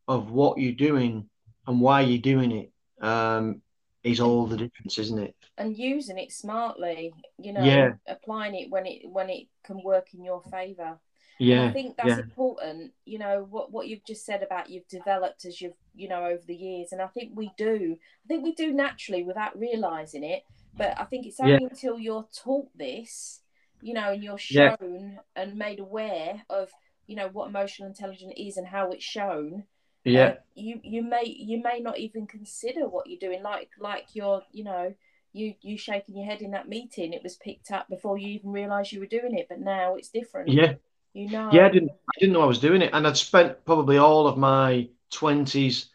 of 0.07 0.31
what 0.31 0.59
you're 0.59 0.73
doing 0.73 1.29
and 1.65 1.81
why 1.81 2.01
you're 2.01 2.21
doing 2.21 2.51
it 2.51 2.71
um, 3.03 3.62
is 4.03 4.19
all 4.19 4.45
the 4.45 4.57
difference, 4.57 4.97
isn't 4.97 5.19
it? 5.19 5.35
And 5.57 5.77
using 5.77 6.17
it 6.17 6.31
smartly, 6.31 7.13
you 7.37 7.53
know, 7.53 7.63
yeah. 7.63 7.91
applying 8.07 8.55
it 8.55 8.69
when 8.69 8.85
it 8.85 9.01
when 9.09 9.29
it 9.29 9.47
can 9.63 9.81
work 9.83 10.13
in 10.13 10.23
your 10.23 10.41
favour. 10.43 10.99
Yeah, 11.39 11.61
and 11.61 11.69
I 11.69 11.73
think 11.73 11.97
that's 11.97 12.09
yeah. 12.09 12.19
important. 12.19 12.91
You 13.05 13.19
know 13.19 13.47
what 13.49 13.71
what 13.71 13.87
you've 13.87 14.05
just 14.05 14.25
said 14.25 14.43
about 14.43 14.69
you've 14.69 14.87
developed 14.87 15.45
as 15.45 15.61
you've 15.61 15.73
you 15.95 16.07
know 16.07 16.25
over 16.25 16.43
the 16.45 16.55
years, 16.55 16.91
and 16.91 17.01
I 17.01 17.07
think 17.07 17.31
we 17.35 17.51
do. 17.57 17.97
I 18.25 18.27
think 18.27 18.43
we 18.43 18.53
do 18.53 18.73
naturally 18.73 19.23
without 19.23 19.57
realizing 19.57 20.23
it. 20.23 20.43
But 20.75 20.99
I 20.99 21.05
think 21.05 21.25
it's 21.25 21.39
only 21.39 21.53
yeah. 21.53 21.67
until 21.69 21.99
you're 21.99 22.27
taught 22.35 22.69
this, 22.75 23.41
you 23.81 23.93
know, 23.93 24.11
and 24.11 24.23
you're 24.23 24.37
shown 24.37 25.19
and 25.35 25.55
made 25.55 25.79
aware 25.79 26.41
of, 26.49 26.69
you 27.05 27.15
know, 27.15 27.29
what 27.31 27.47
emotional 27.47 27.87
intelligence 27.87 28.33
is 28.35 28.57
and 28.57 28.65
how 28.65 28.89
it's 28.91 29.03
shown. 29.03 29.65
Yeah. 30.03 30.35
You 30.55 30.79
you 30.83 31.03
may 31.03 31.23
you 31.25 31.61
may 31.61 31.79
not 31.79 31.97
even 31.97 32.27
consider 32.27 32.87
what 32.87 33.07
you're 33.07 33.19
doing. 33.19 33.43
Like 33.43 33.69
like 33.79 34.07
you're, 34.13 34.43
you 34.51 34.63
know, 34.63 34.93
you 35.31 35.55
you 35.61 35.77
shaking 35.77 36.17
your 36.17 36.25
head 36.25 36.41
in 36.41 36.51
that 36.51 36.69
meeting. 36.69 37.13
It 37.13 37.23
was 37.23 37.35
picked 37.35 37.71
up 37.71 37.87
before 37.89 38.17
you 38.17 38.27
even 38.33 38.51
realised 38.51 38.91
you 38.91 38.99
were 38.99 39.05
doing 39.05 39.37
it. 39.37 39.47
But 39.49 39.59
now 39.59 39.95
it's 39.95 40.09
different. 40.09 40.49
Yeah. 40.49 40.73
You 41.13 41.29
know. 41.29 41.49
Yeah, 41.51 41.67
I 41.67 41.69
didn't 41.69 41.91
I 41.91 42.19
didn't 42.19 42.33
know 42.33 42.41
I 42.41 42.47
was 42.47 42.59
doing 42.59 42.81
it, 42.81 42.91
and 42.93 43.07
I'd 43.07 43.17
spent 43.17 43.63
probably 43.65 43.97
all 43.97 44.27
of 44.27 44.37
my 44.37 44.89
twenties 45.11 45.89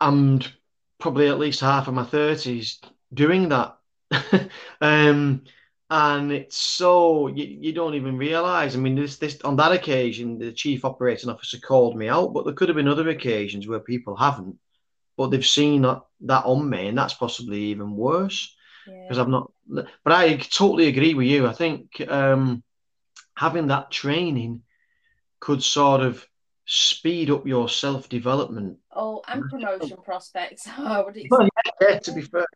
and 0.00 0.50
probably 0.98 1.28
at 1.28 1.38
least 1.38 1.60
half 1.60 1.88
of 1.88 1.94
my 1.94 2.04
thirties 2.04 2.80
doing 3.12 3.50
that. 3.50 3.76
um, 4.80 5.42
and 5.90 6.32
it's 6.32 6.56
so 6.56 7.28
you, 7.28 7.44
you 7.44 7.72
don't 7.72 7.94
even 7.94 8.16
realize. 8.16 8.74
I 8.74 8.78
mean, 8.78 8.94
this 8.94 9.18
this 9.18 9.40
on 9.42 9.56
that 9.56 9.72
occasion, 9.72 10.38
the 10.38 10.52
chief 10.52 10.84
operating 10.84 11.30
officer 11.30 11.58
called 11.58 11.96
me 11.96 12.08
out, 12.08 12.32
but 12.32 12.44
there 12.44 12.54
could 12.54 12.68
have 12.68 12.76
been 12.76 12.88
other 12.88 13.08
occasions 13.10 13.66
where 13.66 13.80
people 13.80 14.16
haven't, 14.16 14.58
but 15.16 15.30
they've 15.30 15.46
seen 15.46 15.82
that 15.82 16.02
that 16.22 16.44
on 16.44 16.68
me, 16.68 16.88
and 16.88 16.96
that's 16.98 17.14
possibly 17.14 17.60
even 17.64 17.96
worse 17.96 18.54
because 18.84 19.16
Yeah. 19.18 19.22
I've 19.22 19.28
not. 19.28 19.50
But 19.68 20.12
I 20.12 20.36
totally 20.36 20.88
agree 20.88 21.14
with 21.14 21.26
you. 21.26 21.46
I 21.46 21.52
think 21.52 22.00
um, 22.08 22.62
having 23.36 23.68
that 23.68 23.90
training 23.90 24.62
could 25.40 25.62
sort 25.62 26.00
of 26.00 26.26
speed 26.66 27.30
up 27.30 27.46
your 27.46 27.68
self 27.68 28.08
development. 28.08 28.78
Oh, 28.94 29.22
and 29.28 29.48
promotion 29.50 29.98
prospects. 30.04 30.66
I 30.78 31.02
would 31.02 31.18
Well, 31.30 31.46
expect. 31.46 31.76
yeah, 31.80 31.98
to 31.98 32.12
be 32.12 32.22
fair, 32.22 32.46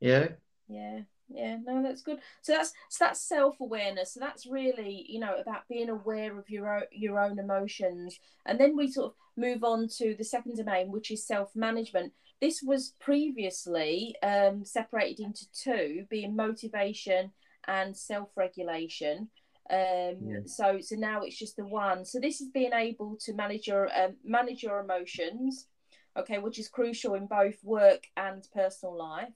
yeah, 0.00 0.28
Yeah, 0.68 1.00
yeah, 1.34 1.56
no, 1.64 1.82
that's 1.82 2.02
good. 2.02 2.18
So 2.42 2.52
that's 2.52 2.72
so 2.88 3.04
that's 3.04 3.20
self 3.20 3.60
awareness. 3.60 4.14
So 4.14 4.20
that's 4.20 4.46
really 4.46 5.04
you 5.08 5.20
know 5.20 5.36
about 5.36 5.68
being 5.68 5.88
aware 5.88 6.38
of 6.38 6.48
your 6.50 6.74
own 6.76 6.82
your 6.92 7.18
own 7.20 7.38
emotions, 7.38 8.18
and 8.46 8.58
then 8.58 8.76
we 8.76 8.90
sort 8.90 9.12
of 9.12 9.14
move 9.36 9.64
on 9.64 9.88
to 9.98 10.14
the 10.16 10.24
second 10.24 10.56
domain, 10.56 10.90
which 10.92 11.10
is 11.10 11.26
self 11.26 11.54
management. 11.56 12.12
This 12.40 12.62
was 12.62 12.94
previously 13.00 14.16
um, 14.22 14.64
separated 14.64 15.20
into 15.20 15.46
two, 15.52 16.06
being 16.10 16.34
motivation 16.36 17.32
and 17.66 17.96
self 17.96 18.30
regulation. 18.36 19.28
Um, 19.70 20.16
Yeah. 20.20 20.40
So 20.46 20.80
so 20.80 20.96
now 20.96 21.22
it's 21.22 21.38
just 21.38 21.56
the 21.56 21.64
one. 21.66 22.04
So 22.04 22.18
this 22.20 22.40
is 22.40 22.48
being 22.50 22.72
able 22.72 23.16
to 23.24 23.32
manage 23.32 23.66
your 23.68 23.88
um, 23.98 24.16
manage 24.24 24.62
your 24.62 24.80
emotions, 24.80 25.68
okay, 26.16 26.38
which 26.38 26.58
is 26.58 26.68
crucial 26.68 27.14
in 27.14 27.26
both 27.26 27.62
work 27.64 28.06
and 28.16 28.46
personal 28.52 28.96
life. 28.98 29.32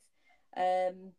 Um, 0.57 1.13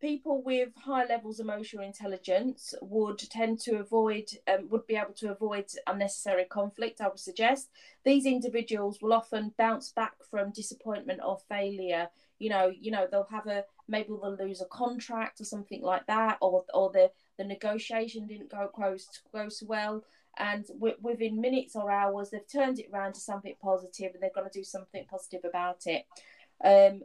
people 0.00 0.42
with 0.42 0.68
high 0.84 1.04
levels 1.06 1.40
of 1.40 1.44
emotional 1.44 1.84
intelligence 1.84 2.74
would 2.82 3.18
tend 3.18 3.58
to 3.60 3.78
avoid 3.78 4.24
um, 4.46 4.68
would 4.70 4.86
be 4.86 4.96
able 4.96 5.12
to 5.14 5.30
avoid 5.30 5.66
unnecessary 5.86 6.44
conflict 6.44 7.00
i 7.00 7.08
would 7.08 7.18
suggest. 7.18 7.68
These 8.04 8.26
individuals 8.26 8.98
will 9.02 9.12
often 9.12 9.54
bounce 9.58 9.90
back 9.90 10.14
from 10.30 10.52
disappointment 10.52 11.20
or 11.24 11.38
failure. 11.48 12.08
You 12.38 12.50
know 12.50 12.72
you 12.80 12.90
know 12.90 13.06
they'll 13.10 13.28
have 13.30 13.46
a 13.46 13.64
maybe 13.88 14.08
they'll 14.08 14.36
lose 14.36 14.60
a 14.60 14.66
contract 14.66 15.40
or 15.40 15.44
something 15.44 15.82
like 15.82 16.06
that 16.06 16.38
or 16.40 16.64
or 16.74 16.90
the 16.90 17.10
the 17.36 17.44
negotiation 17.44 18.26
didn't 18.26 18.50
go 18.50 18.68
close 18.68 19.08
go 19.32 19.48
so 19.48 19.66
well. 19.66 20.04
And 20.38 20.64
w- 20.68 20.96
within 21.02 21.40
minutes 21.40 21.74
or 21.74 21.90
hours 21.90 22.30
they've 22.30 22.46
turned 22.46 22.78
it 22.78 22.90
around 22.92 23.14
to 23.14 23.20
something 23.20 23.54
positive 23.60 24.12
and 24.14 24.22
they're 24.22 24.30
going 24.34 24.48
to 24.48 24.58
do 24.58 24.64
something 24.64 25.04
positive 25.10 25.40
about 25.44 25.86
it. 25.86 26.04
Um, 26.64 27.02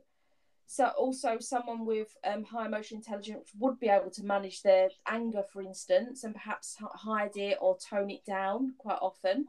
so 0.66 0.86
also 0.98 1.38
someone 1.40 1.86
with 1.86 2.16
um, 2.24 2.44
high 2.44 2.66
emotional 2.66 3.00
intelligence 3.00 3.52
would 3.60 3.80
be 3.80 3.90
able 3.90 4.10
to 4.12 4.24
manage 4.24 4.62
their 4.62 4.90
anger, 5.08 5.44
for 5.52 5.62
instance, 5.62 6.24
and 6.24 6.34
perhaps 6.34 6.78
hide 6.80 7.36
it 7.36 7.58
or 7.62 7.78
tone 7.78 8.10
it 8.10 8.26
down 8.26 8.74
quite 8.78 9.00
often. 9.02 9.46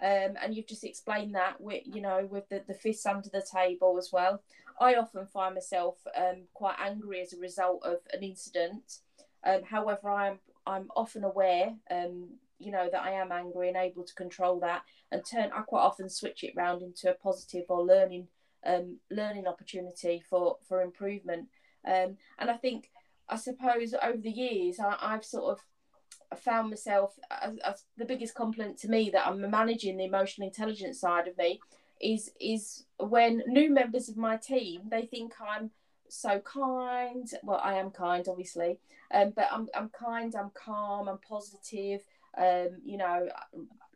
Um, 0.00 0.36
and 0.40 0.54
you've 0.54 0.68
just 0.68 0.84
explained 0.84 1.34
that 1.34 1.60
with 1.60 1.82
you 1.84 2.00
know 2.00 2.28
with 2.30 2.48
the, 2.48 2.62
the 2.68 2.74
fists 2.74 3.06
under 3.06 3.28
the 3.28 3.44
table 3.52 3.96
as 3.98 4.10
well. 4.12 4.42
I 4.80 4.94
often 4.94 5.26
find 5.26 5.54
myself 5.54 5.96
um, 6.16 6.44
quite 6.54 6.76
angry 6.78 7.20
as 7.20 7.32
a 7.32 7.40
result 7.40 7.82
of 7.84 7.98
an 8.12 8.22
incident. 8.22 8.98
Um, 9.44 9.62
however, 9.64 10.10
I'm 10.10 10.38
I'm 10.66 10.88
often 10.94 11.24
aware, 11.24 11.74
um, 11.90 12.28
you 12.58 12.70
know, 12.70 12.88
that 12.92 13.02
I 13.02 13.12
am 13.12 13.32
angry 13.32 13.68
and 13.68 13.76
able 13.76 14.04
to 14.04 14.14
control 14.14 14.60
that 14.60 14.82
and 15.10 15.24
turn. 15.24 15.50
I 15.52 15.62
quite 15.62 15.80
often 15.80 16.08
switch 16.08 16.44
it 16.44 16.54
round 16.54 16.82
into 16.82 17.10
a 17.10 17.14
positive 17.14 17.64
or 17.68 17.82
learning 17.84 18.28
um, 18.64 18.98
learning 19.10 19.46
opportunity 19.46 20.22
for 20.28 20.56
for 20.68 20.82
improvement. 20.82 21.48
Um, 21.86 22.16
and 22.38 22.50
I 22.50 22.56
think, 22.56 22.90
I 23.28 23.36
suppose, 23.36 23.94
over 23.94 24.18
the 24.18 24.30
years, 24.30 24.78
I, 24.80 24.96
I've 25.00 25.24
sort 25.24 25.52
of 25.52 26.38
found 26.38 26.68
myself 26.68 27.18
as, 27.30 27.56
as 27.58 27.84
the 27.96 28.04
biggest 28.04 28.34
compliment 28.34 28.78
to 28.78 28.88
me 28.88 29.10
that 29.10 29.26
I'm 29.26 29.50
managing 29.50 29.96
the 29.96 30.04
emotional 30.04 30.46
intelligence 30.46 31.00
side 31.00 31.26
of 31.28 31.38
me 31.38 31.60
is 32.00 32.30
is 32.40 32.84
when 32.98 33.42
new 33.46 33.70
members 33.70 34.08
of 34.08 34.16
my 34.16 34.36
team 34.36 34.82
they 34.90 35.02
think 35.02 35.32
I'm 35.40 35.70
so 36.08 36.40
kind. 36.40 37.28
Well, 37.42 37.60
I 37.62 37.74
am 37.74 37.90
kind, 37.90 38.26
obviously, 38.28 38.78
um, 39.12 39.32
but 39.34 39.48
I'm 39.52 39.68
I'm 39.74 39.90
kind. 39.90 40.34
I'm 40.34 40.50
calm. 40.54 41.08
I'm 41.08 41.18
positive. 41.18 42.02
Um, 42.36 42.78
you 42.84 42.98
know, 42.98 43.28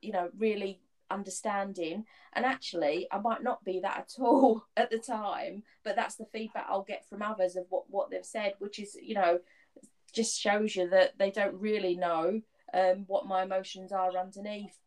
you 0.00 0.12
know, 0.12 0.30
really 0.36 0.80
understanding. 1.12 2.04
And 2.34 2.46
actually 2.46 3.06
i 3.12 3.18
might 3.18 3.42
not 3.42 3.62
be 3.62 3.80
that 3.80 3.98
at 3.98 4.14
all 4.18 4.64
at 4.76 4.90
the 4.90 4.98
time 4.98 5.64
but 5.84 5.96
that's 5.96 6.16
the 6.16 6.24
feedback 6.32 6.66
i'll 6.66 6.82
get 6.82 7.06
from 7.06 7.20
others 7.20 7.56
of 7.56 7.66
what 7.68 7.84
what 7.90 8.10
they've 8.10 8.24
said 8.24 8.54
which 8.58 8.78
is 8.78 8.96
you 9.00 9.14
know 9.14 9.38
just 10.12 10.38
shows 10.38 10.76
you 10.76 10.88
that 10.90 11.18
they 11.18 11.30
don't 11.30 11.54
really 11.60 11.96
know 11.96 12.40
um, 12.74 13.04
what 13.06 13.26
my 13.26 13.42
emotions 13.42 13.92
are 13.92 14.16
underneath. 14.16 14.78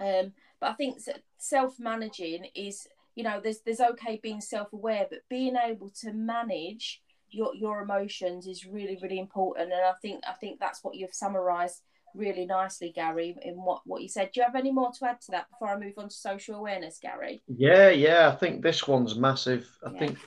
Um, 0.00 0.32
but 0.60 0.70
i 0.70 0.72
think 0.74 0.98
self-managing 1.38 2.48
is 2.54 2.86
you 3.14 3.24
know 3.24 3.40
there's 3.42 3.60
there's 3.60 3.80
okay 3.80 4.20
being 4.22 4.42
self-aware 4.42 5.06
but 5.08 5.20
being 5.30 5.56
able 5.56 5.88
to 6.00 6.12
manage 6.12 7.00
your 7.30 7.54
your 7.54 7.80
emotions 7.80 8.46
is 8.46 8.66
really 8.66 8.98
really 9.00 9.18
important. 9.18 9.72
And 9.72 9.80
i 9.80 9.92
think 10.02 10.22
i 10.28 10.32
think 10.32 10.60
that's 10.60 10.84
what 10.84 10.96
you've 10.96 11.14
summarized 11.14 11.82
really 12.16 12.46
nicely, 12.46 12.92
Gary, 12.94 13.36
in 13.42 13.54
what, 13.54 13.82
what 13.84 14.02
you 14.02 14.08
said. 14.08 14.30
Do 14.32 14.40
you 14.40 14.44
have 14.44 14.56
any 14.56 14.72
more 14.72 14.90
to 14.92 15.06
add 15.06 15.20
to 15.22 15.30
that 15.32 15.48
before 15.50 15.68
I 15.68 15.78
move 15.78 15.94
on 15.98 16.08
to 16.08 16.14
social 16.14 16.56
awareness, 16.56 16.98
Gary? 17.00 17.42
yeah, 17.48 17.90
yeah. 17.90 18.28
I 18.28 18.36
think 18.36 18.62
this 18.62 18.86
one's 18.88 19.16
massive. 19.16 19.68
I 19.84 19.90
Yeah. 19.92 19.98
think 19.98 20.18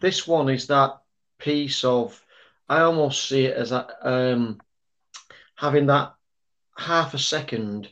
this 0.00 0.26
one 0.26 0.48
is 0.48 0.66
that 0.68 0.98
piece 1.38 1.84
of. 1.84 2.20
I 2.68 2.80
almost 2.80 3.28
see 3.28 3.46
it 3.46 3.56
as 3.56 3.70
that 3.70 3.90
um, 4.02 4.60
having 5.56 5.86
that 5.86 6.14
half 6.78 7.14
a 7.14 7.18
second 7.18 7.88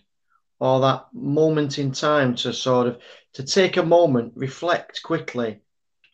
or 0.58 0.80
that 0.80 1.06
moment 1.12 1.78
in 1.78 1.92
time 1.92 2.34
to 2.36 2.52
sort 2.52 2.86
of 2.86 2.98
to 3.34 3.44
take 3.44 3.76
a 3.76 3.82
moment, 3.82 4.32
reflect 4.36 5.02
quickly, 5.02 5.60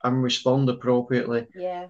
and 0.05 0.23
respond 0.23 0.69
appropriately. 0.69 1.47
Yeah, 1.55 1.87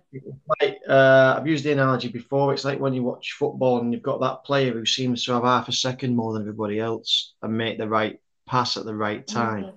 Like 0.61 0.79
uh, 0.89 1.35
I've 1.37 1.47
used 1.47 1.65
the 1.65 1.73
analogy 1.73 2.09
before. 2.09 2.53
It's 2.55 2.65
like 2.65 2.81
when 2.81 2.95
you 2.95 3.03
watch 3.03 3.33
football 3.39 3.81
and 3.81 3.93
you've 3.93 4.03
got 4.03 4.21
that 4.21 4.45
player 4.45 4.73
who 4.73 4.87
seems 4.87 5.25
to 5.25 5.33
have 5.33 5.43
half 5.43 5.69
a 5.69 5.73
second 5.73 6.17
more 6.17 6.33
than 6.33 6.43
everybody 6.43 6.79
else 6.79 7.35
and 7.43 7.57
make 7.57 7.79
the 7.79 7.89
right 7.89 8.19
pass 8.47 8.77
at 8.77 8.85
the 8.85 8.95
right 8.95 9.27
time. 9.27 9.65
Mhm. 9.65 9.75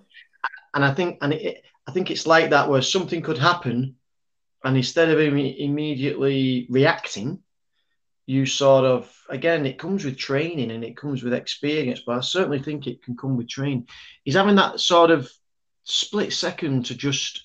And 0.76 0.86
I 0.86 0.94
think 0.94 1.18
and 1.22 1.34
it, 1.34 1.64
I 1.88 1.92
think 1.92 2.12
it's 2.12 2.28
like 2.28 2.52
that 2.52 2.70
where 2.70 2.84
something 2.84 3.22
could 3.24 3.40
happen, 3.40 3.96
and 4.64 4.78
instead 4.78 5.10
of 5.10 5.18
imme- 5.18 5.58
immediately 5.58 6.68
reacting, 6.70 7.40
you 8.28 8.46
sort 8.46 8.86
of 8.86 9.12
again 9.30 9.66
it 9.66 9.80
comes 9.80 10.06
with 10.06 10.16
training 10.18 10.70
and 10.70 10.84
it 10.84 10.96
comes 10.96 11.24
with 11.24 11.34
experience. 11.34 12.04
But 12.06 12.18
I 12.18 12.22
certainly 12.22 12.60
think 12.62 12.86
it 12.86 13.02
can 13.04 13.18
come 13.18 13.36
with 13.36 13.50
training. 13.50 13.88
Is 14.24 14.36
having 14.36 14.56
that 14.58 14.80
sort 14.80 15.10
of 15.10 15.30
split 15.84 16.32
second 16.32 16.86
to 16.86 16.96
just 16.96 17.44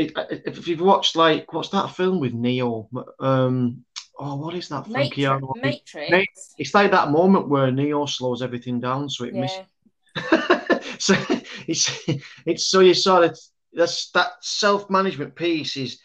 it, 0.00 0.42
if 0.46 0.66
you've 0.68 0.80
watched 0.80 1.16
like 1.16 1.52
what's 1.52 1.68
that 1.70 1.94
film 1.94 2.20
with 2.20 2.32
Neo? 2.34 2.88
Um, 3.18 3.84
oh, 4.18 4.36
what 4.36 4.54
is 4.54 4.68
that? 4.68 4.84
film? 4.84 4.92
Matri- 4.94 5.22
Keanu- 5.24 5.52
Matrix. 5.62 6.54
It's 6.58 6.74
like 6.74 6.90
that 6.90 7.10
moment 7.10 7.48
where 7.48 7.70
Neo 7.70 8.06
slows 8.06 8.42
everything 8.42 8.80
down, 8.80 9.08
so 9.10 9.24
it 9.24 9.34
misses. 9.34 9.60
So 10.98 11.14
it's 11.66 12.00
it's 12.44 12.66
so 12.66 12.80
you 12.80 12.92
sort 12.92 13.24
of 13.24 13.38
that's 13.72 14.10
that 14.10 14.32
self 14.42 14.90
management 14.90 15.34
piece 15.34 15.76
is 15.78 15.98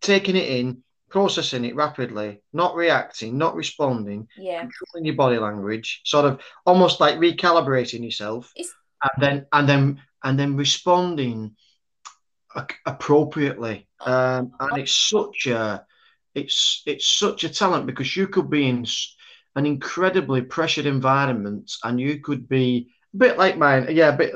taking 0.00 0.36
it 0.36 0.48
in, 0.48 0.82
processing 1.10 1.64
it 1.66 1.74
rapidly, 1.76 2.40
not 2.54 2.74
reacting, 2.74 3.36
not 3.36 3.54
responding, 3.54 4.26
yeah, 4.38 4.60
controlling 4.60 5.04
your 5.04 5.16
body 5.16 5.36
language, 5.38 6.00
sort 6.04 6.24
of 6.24 6.40
almost 6.64 6.98
like 6.98 7.16
recalibrating 7.16 8.02
yourself, 8.02 8.50
It's- 8.56 8.72
and 9.02 9.22
then 9.22 9.46
and 9.52 9.68
then 9.68 10.02
and 10.24 10.38
then 10.38 10.56
responding 10.56 11.54
appropriately. 12.86 13.86
Um, 14.00 14.52
and 14.60 14.78
it's 14.78 14.94
such 14.94 15.46
a 15.46 15.84
it's 16.34 16.82
it's 16.86 17.08
such 17.08 17.44
a 17.44 17.48
talent 17.48 17.86
because 17.86 18.16
you 18.16 18.28
could 18.28 18.50
be 18.50 18.68
in 18.68 18.86
an 19.56 19.66
incredibly 19.66 20.42
pressured 20.42 20.86
environment 20.86 21.72
and 21.84 22.00
you 22.00 22.20
could 22.20 22.48
be 22.48 22.90
a 23.14 23.16
bit 23.16 23.38
like 23.38 23.56
mine, 23.56 23.88
yeah, 23.90 24.10
a 24.10 24.16
bit. 24.16 24.34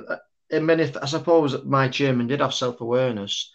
I 0.52 0.59
mean, 0.59 0.81
if 0.81 0.97
I 0.97 1.07
suppose 1.07 1.64
my 1.64 1.88
chairman 1.88 2.26
did 2.26 2.40
have 2.40 2.54
self 2.54 2.81
awareness 2.81 3.52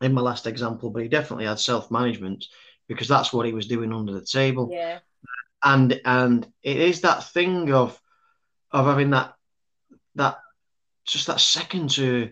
in 0.00 0.12
my 0.12 0.20
last 0.20 0.46
example, 0.46 0.90
but 0.90 1.02
he 1.02 1.08
definitely 1.08 1.46
had 1.46 1.58
self 1.58 1.90
management 1.90 2.44
because 2.88 3.08
that's 3.08 3.32
what 3.32 3.46
he 3.46 3.52
was 3.52 3.68
doing 3.68 3.92
under 3.92 4.12
the 4.12 4.24
table 4.24 4.68
yeah, 4.72 4.98
and 5.64 6.00
and 6.04 6.46
it 6.62 6.76
is 6.76 7.02
that 7.02 7.24
thing 7.24 7.72
of 7.72 7.98
of 8.70 8.86
having 8.86 9.10
that 9.10 9.34
that 10.14 10.38
just 11.06 11.26
that 11.26 11.40
second 11.40 11.90
to 11.90 12.30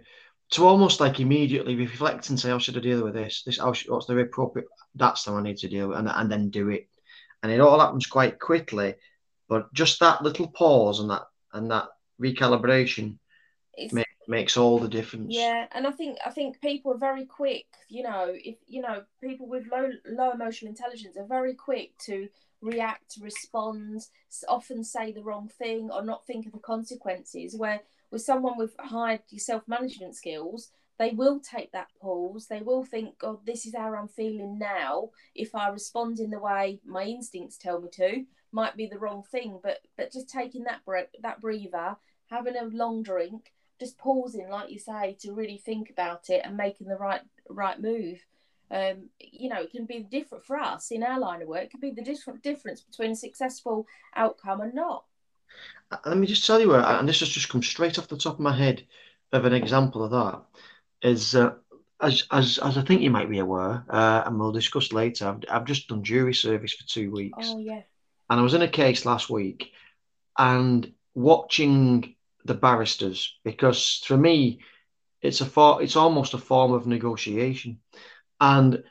to 0.50 0.66
almost 0.66 1.00
like 1.00 1.20
immediately 1.20 1.76
reflect 1.76 2.28
and 2.28 2.38
say, 2.38 2.50
how 2.50 2.58
should 2.58 2.76
I 2.76 2.80
deal 2.80 3.04
with 3.04 3.14
this? 3.14 3.42
This 3.44 3.58
oh, 3.58 3.66
how 3.66 3.72
should, 3.72 3.90
what's 3.90 4.06
the 4.06 4.18
appropriate? 4.18 4.68
That's 4.94 5.24
how 5.24 5.36
I 5.36 5.42
need 5.42 5.58
to 5.58 5.68
deal 5.68 5.88
with, 5.88 5.98
and 5.98 6.08
and 6.08 6.30
then 6.30 6.50
do 6.50 6.70
it. 6.70 6.88
And 7.42 7.50
it 7.50 7.60
all 7.60 7.80
happens 7.80 8.06
quite 8.06 8.38
quickly, 8.38 8.94
but 9.48 9.72
just 9.72 10.00
that 10.00 10.22
little 10.22 10.48
pause 10.48 11.00
and 11.00 11.10
that 11.10 11.22
and 11.52 11.70
that 11.70 11.88
recalibration 12.20 13.18
it's 13.74 13.92
makes 13.92 14.10
makes 14.28 14.56
all 14.56 14.78
the 14.78 14.88
difference. 14.88 15.34
Yeah, 15.34 15.66
and 15.72 15.86
I 15.86 15.90
think 15.90 16.18
I 16.24 16.30
think 16.30 16.60
people 16.60 16.92
are 16.92 16.98
very 16.98 17.26
quick. 17.26 17.66
You 17.88 18.04
know, 18.04 18.32
if 18.32 18.56
you 18.66 18.82
know 18.82 19.02
people 19.20 19.48
with 19.48 19.66
low 19.70 19.90
low 20.06 20.30
emotional 20.30 20.70
intelligence 20.70 21.16
are 21.16 21.26
very 21.26 21.54
quick 21.54 21.96
to 22.06 22.28
react, 22.60 23.16
respond, 23.20 24.02
often 24.48 24.84
say 24.84 25.12
the 25.12 25.22
wrong 25.22 25.48
thing 25.58 25.90
or 25.90 26.02
not 26.02 26.26
think 26.26 26.46
of 26.46 26.52
the 26.52 26.58
consequences. 26.58 27.54
Where 27.56 27.80
with 28.10 28.22
someone 28.22 28.58
with 28.58 28.74
high 28.78 29.20
self 29.36 29.66
management 29.68 30.16
skills, 30.16 30.70
they 30.98 31.10
will 31.10 31.40
take 31.40 31.72
that 31.72 31.88
pause. 32.00 32.46
They 32.46 32.60
will 32.60 32.84
think, 32.84 33.18
God, 33.18 33.38
this 33.46 33.64
is 33.64 33.74
how 33.74 33.94
I'm 33.94 34.08
feeling 34.08 34.58
now. 34.58 35.10
If 35.34 35.54
I 35.54 35.68
respond 35.70 36.20
in 36.20 36.30
the 36.30 36.38
way 36.38 36.80
my 36.84 37.04
instincts 37.04 37.56
tell 37.56 37.80
me 37.80 37.88
to, 37.94 38.24
might 38.52 38.76
be 38.76 38.86
the 38.86 38.98
wrong 38.98 39.22
thing. 39.22 39.60
But 39.62 39.78
but 39.96 40.12
just 40.12 40.28
taking 40.28 40.64
that 40.64 40.84
breath, 40.84 41.08
that 41.22 41.40
breather, 41.40 41.96
having 42.28 42.56
a 42.56 42.64
long 42.64 43.02
drink, 43.02 43.52
just 43.78 43.98
pausing, 43.98 44.50
like 44.50 44.70
you 44.70 44.78
say, 44.78 45.16
to 45.20 45.32
really 45.32 45.56
think 45.56 45.90
about 45.90 46.28
it 46.28 46.42
and 46.44 46.56
making 46.56 46.86
the 46.86 46.96
right 46.96 47.22
right 47.48 47.80
move. 47.80 48.24
Um, 48.70 49.08
you 49.18 49.48
know, 49.48 49.62
it 49.62 49.72
can 49.72 49.86
be 49.86 50.00
different 50.00 50.44
for 50.44 50.56
us 50.56 50.90
in 50.92 51.02
our 51.02 51.18
line 51.18 51.42
of 51.42 51.48
work. 51.48 51.64
It 51.64 51.70
can 51.70 51.80
be 51.80 51.90
the 51.90 52.02
different 52.02 52.42
difference 52.42 52.82
between 52.82 53.12
a 53.12 53.16
successful 53.16 53.86
outcome 54.14 54.60
and 54.60 54.74
not. 54.74 55.04
Uh, 55.90 55.96
let 56.06 56.16
me 56.16 56.26
just 56.26 56.46
tell 56.46 56.60
you, 56.60 56.74
and 56.74 57.08
this 57.08 57.20
has 57.20 57.28
just 57.28 57.48
come 57.48 57.62
straight 57.62 57.98
off 57.98 58.08
the 58.08 58.16
top 58.16 58.34
of 58.34 58.40
my 58.40 58.56
head 58.56 58.82
of 59.32 59.44
an 59.44 59.52
example 59.52 60.04
of 60.04 60.10
that. 60.10 60.42
Is 61.02 61.34
uh, 61.34 61.54
as 62.00 62.24
as 62.30 62.58
as 62.58 62.76
I 62.76 62.82
think 62.82 63.00
you 63.00 63.10
might 63.10 63.30
be 63.30 63.38
aware, 63.38 63.84
uh, 63.88 64.22
and 64.26 64.38
we'll 64.38 64.52
discuss 64.52 64.92
later. 64.92 65.28
I've, 65.28 65.42
I've 65.50 65.66
just 65.66 65.88
done 65.88 66.04
jury 66.04 66.34
service 66.34 66.74
for 66.74 66.86
two 66.86 67.10
weeks. 67.10 67.48
Oh 67.50 67.58
yeah. 67.58 67.82
And 68.28 68.38
I 68.38 68.42
was 68.42 68.54
in 68.54 68.62
a 68.62 68.68
case 68.68 69.04
last 69.04 69.30
week, 69.30 69.72
and 70.38 70.92
watching 71.14 72.14
the 72.44 72.54
barristers 72.54 73.38
because 73.44 74.02
for 74.06 74.16
me 74.16 74.60
it's 75.22 75.40
a 75.40 75.46
for, 75.46 75.82
it's 75.82 75.96
almost 75.96 76.34
a 76.34 76.38
form 76.38 76.72
of 76.72 76.86
negotiation 76.86 77.78
and 78.40 78.82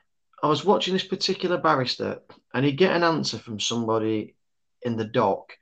i 0.44 0.48
was 0.48 0.64
watching 0.64 0.94
this 0.94 1.04
particular 1.04 1.58
barrister 1.58 2.20
and 2.54 2.66
he'd 2.66 2.78
get 2.78 2.96
an 2.96 3.04
answer 3.04 3.38
from 3.38 3.60
somebody 3.60 4.36
in 4.84 4.96
the 4.96 5.06
dock 5.06 5.54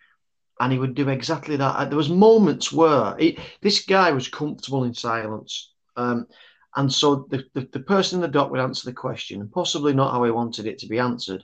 and 0.60 0.72
he 0.72 0.80
would 0.80 0.96
do 0.96 1.10
exactly 1.10 1.56
that. 1.56 1.90
There 1.90 1.98
was 1.98 2.10
moments 2.10 2.72
where 2.72 3.16
he, 3.18 3.38
this 3.62 3.86
guy 3.86 4.12
was 4.12 4.28
comfortable 4.28 4.84
in 4.84 4.94
silence 4.94 5.74
um, 5.96 6.28
and 6.76 6.92
so 6.92 7.28
the, 7.30 7.44
the, 7.54 7.68
the 7.72 7.80
person 7.80 8.18
in 8.18 8.22
the 8.22 8.28
dock 8.28 8.52
would 8.52 8.60
answer 8.60 8.90
the 8.90 8.96
question 8.96 9.42
and 9.42 9.52
possibly 9.52 9.94
not 9.94 10.12
how 10.12 10.24
he 10.24 10.32
wanted 10.32 10.66
it 10.66 10.80
to 10.80 10.88
be 10.88 11.00
answered 11.00 11.44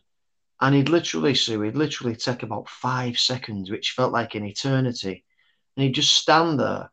and 0.62 0.76
he'd 0.76 0.90
literally 0.90 1.34
sue 1.34 1.62
he'd 1.62 1.76
literally 1.76 2.16
take 2.16 2.44
about 2.44 2.70
five 2.70 3.18
seconds 3.18 3.70
which 3.72 3.92
felt 3.92 4.12
like 4.12 4.36
an 4.36 4.46
eternity 4.46 5.24
and 5.76 5.84
he'd 5.84 5.96
just 5.96 6.16
stand 6.16 6.60
there, 6.60 6.92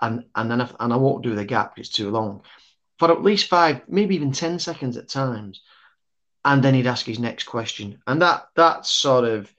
and 0.00 0.24
and 0.34 0.50
then 0.50 0.60
and 0.60 0.92
I 0.92 0.96
won't 0.96 1.24
do 1.24 1.34
the 1.34 1.44
gap; 1.44 1.78
it's 1.78 1.88
too 1.88 2.10
long, 2.10 2.42
for 2.98 3.10
at 3.10 3.22
least 3.22 3.48
five, 3.48 3.82
maybe 3.88 4.14
even 4.14 4.32
ten 4.32 4.58
seconds 4.58 4.96
at 4.96 5.08
times, 5.08 5.60
and 6.44 6.62
then 6.62 6.74
he'd 6.74 6.86
ask 6.86 7.04
his 7.04 7.18
next 7.18 7.44
question, 7.44 8.00
and 8.06 8.22
that 8.22 8.48
that 8.56 8.86
sort 8.86 9.24
of 9.24 9.52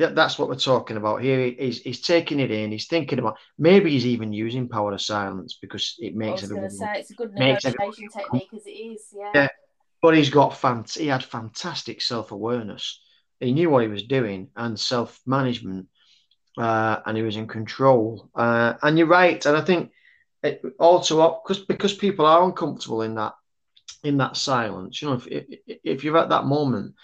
that, 0.00 0.14
that's 0.14 0.38
what 0.38 0.48
we're 0.48 0.56
talking 0.56 0.96
about 0.96 1.22
here. 1.22 1.54
He's, 1.58 1.80
he's 1.82 2.00
taking 2.00 2.40
it 2.40 2.50
in. 2.50 2.72
He's 2.72 2.86
thinking 2.86 3.18
about 3.18 3.36
maybe 3.58 3.90
he's 3.90 4.06
even 4.06 4.32
using 4.32 4.68
power 4.68 4.92
of 4.92 5.00
silence 5.00 5.58
because 5.60 5.94
it 5.98 6.16
makes. 6.16 6.42
I 6.42 6.46
was 6.46 6.52
going 6.52 6.62
to 6.62 6.70
say 6.70 6.92
it's 6.96 7.10
a 7.10 7.14
good 7.14 7.32
negotiation 7.32 8.08
technique 8.08 8.48
as 8.54 8.66
it 8.66 8.70
is. 8.70 9.14
Yeah. 9.16 9.30
yeah. 9.34 9.48
But 10.02 10.16
he's 10.16 10.30
got 10.30 10.52
fant- 10.52 10.98
He 10.98 11.06
had 11.06 11.22
fantastic 11.22 12.00
self 12.00 12.32
awareness. 12.32 13.00
He 13.38 13.52
knew 13.52 13.70
what 13.70 13.82
he 13.82 13.88
was 13.88 14.02
doing 14.02 14.48
and 14.56 14.78
self 14.78 15.20
management 15.26 15.86
uh, 16.58 17.00
and 17.06 17.16
he 17.16 17.22
was 17.22 17.36
in 17.36 17.46
control. 17.46 18.28
Uh, 18.34 18.74
and 18.82 18.98
you're 18.98 19.06
right, 19.06 19.44
and 19.44 19.56
I 19.56 19.60
think 19.60 19.92
it 20.42 20.62
also 20.78 21.40
because 21.42 21.64
because 21.64 21.94
people 21.94 22.26
are 22.26 22.44
uncomfortable 22.44 23.02
in 23.02 23.14
that 23.16 23.34
in 24.02 24.18
that 24.18 24.36
silence. 24.36 25.00
You 25.00 25.08
know, 25.08 25.22
if 25.26 25.44
if 25.66 26.04
you're 26.04 26.18
at 26.18 26.30
that 26.30 26.44
moment, 26.44 26.94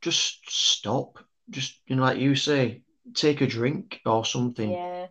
just 0.00 0.50
stop. 0.50 1.18
Just 1.52 1.80
you 1.86 1.96
know, 1.96 2.02
like 2.02 2.18
you 2.18 2.34
say, 2.34 2.82
take 3.14 3.40
a 3.40 3.46
drink 3.46 4.00
or 4.04 4.24
something. 4.24 4.72
Yeah. 4.72 5.06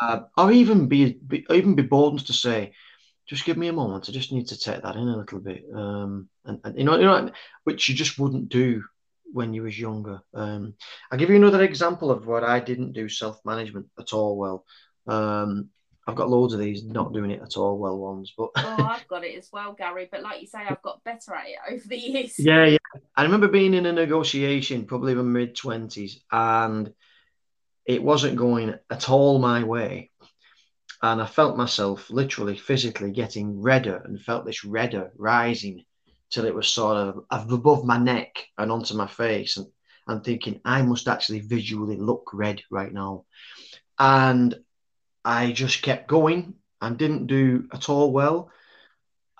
Uh, 0.00 0.20
or 0.36 0.50
even 0.50 0.88
be, 0.88 1.12
be 1.12 1.46
even 1.50 1.74
be 1.74 1.82
bold 1.82 2.14
enough 2.14 2.26
to 2.26 2.32
say, 2.32 2.72
just 3.26 3.44
give 3.44 3.56
me 3.56 3.68
a 3.68 3.72
moment. 3.72 4.08
I 4.08 4.12
just 4.12 4.32
need 4.32 4.48
to 4.48 4.58
take 4.58 4.82
that 4.82 4.96
in 4.96 5.08
a 5.08 5.16
little 5.16 5.40
bit. 5.40 5.64
Um, 5.74 6.28
and, 6.44 6.60
and 6.64 6.78
you 6.78 6.84
know, 6.84 6.96
you 6.96 7.04
know, 7.04 7.30
which 7.64 7.88
you 7.88 7.94
just 7.94 8.18
wouldn't 8.18 8.48
do 8.48 8.82
when 9.32 9.54
you 9.54 9.62
was 9.62 9.78
younger. 9.78 10.20
Um, 10.34 10.74
I'll 11.10 11.18
give 11.18 11.30
you 11.30 11.36
another 11.36 11.62
example 11.62 12.10
of 12.10 12.26
what 12.26 12.44
I 12.44 12.60
didn't 12.60 12.92
do 12.92 13.08
self-management 13.08 13.86
at 13.98 14.12
all 14.12 14.36
well. 14.36 14.64
Um, 15.06 15.70
I've 16.06 16.16
got 16.16 16.28
loads 16.28 16.52
of 16.52 16.60
these 16.60 16.84
not 16.84 17.14
doing 17.14 17.30
it 17.30 17.40
at 17.42 17.56
all 17.56 17.78
well 17.78 17.96
ones, 17.96 18.32
but 18.36 18.50
oh, 18.56 18.76
I've 18.78 19.08
got 19.08 19.24
it 19.24 19.36
as 19.36 19.48
well, 19.52 19.72
Gary. 19.72 20.08
But 20.10 20.22
like 20.22 20.40
you 20.40 20.46
say, 20.46 20.58
I've 20.58 20.82
got 20.82 21.02
better 21.04 21.34
at 21.34 21.46
it 21.46 21.56
over 21.72 21.88
the 21.88 21.96
years. 21.96 22.38
Yeah, 22.38 22.66
yeah. 22.66 22.78
I 23.16 23.22
remember 23.22 23.48
being 23.48 23.74
in 23.74 23.86
a 23.86 23.92
negotiation, 23.92 24.84
probably 24.84 25.12
in 25.12 25.18
my 25.18 25.24
mid 25.24 25.56
twenties, 25.56 26.20
and 26.30 26.92
it 27.86 28.02
wasn't 28.02 28.36
going 28.36 28.74
at 28.90 29.08
all 29.08 29.38
my 29.38 29.62
way. 29.64 30.10
And 31.02 31.20
I 31.20 31.26
felt 31.26 31.56
myself 31.56 32.08
literally, 32.10 32.56
physically 32.56 33.10
getting 33.10 33.60
redder, 33.60 34.02
and 34.04 34.20
felt 34.20 34.46
this 34.46 34.64
redder 34.64 35.10
rising 35.16 35.84
till 36.30 36.44
it 36.44 36.54
was 36.54 36.68
sort 36.68 36.96
of 36.96 37.24
above 37.30 37.84
my 37.84 37.98
neck 37.98 38.46
and 38.58 38.70
onto 38.70 38.94
my 38.94 39.06
face. 39.06 39.56
And 39.56 39.66
I'm 40.06 40.20
thinking, 40.20 40.60
I 40.64 40.82
must 40.82 41.08
actually 41.08 41.40
visually 41.40 41.96
look 41.96 42.30
red 42.32 42.62
right 42.70 42.92
now. 42.92 43.24
And 43.98 44.54
I 45.24 45.52
just 45.52 45.82
kept 45.82 46.08
going 46.08 46.54
and 46.80 46.98
didn't 46.98 47.26
do 47.26 47.68
at 47.72 47.88
all 47.88 48.12
well. 48.12 48.50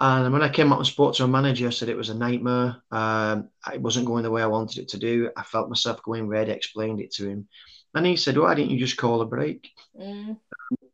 And 0.01 0.33
when 0.33 0.43
I 0.43 0.49
came 0.49 0.73
up 0.73 0.79
and 0.79 0.87
spoke 0.87 1.15
to 1.15 1.25
a 1.25 1.29
manager, 1.29 1.69
I 1.69 1.71
said 1.71 1.89
it 1.89 1.97
was 1.97 2.09
a 2.09 2.15
nightmare. 2.15 2.77
Um, 2.91 3.49
it 3.73 3.81
wasn't 3.81 4.07
going 4.07 4.25
the 4.25 4.31
way 4.31 4.43
I 4.43 4.47
wanted 4.47 4.79
it 4.79 4.89
to 4.89 4.99
do. 4.99 5.31
I 5.37 5.43
felt 5.43 5.69
myself 5.69 6.03
going 6.03 6.27
red, 6.27 6.49
explained 6.49 7.01
it 7.01 7.13
to 7.13 7.29
him. 7.29 7.49
And 7.95 8.05
he 8.05 8.17
said, 8.17 8.37
Why 8.37 8.55
didn't 8.55 8.73
you 8.73 8.79
just 8.79 8.97
call 8.97 9.21
a 9.21 9.27
break 9.27 9.71
mm. 9.99 10.37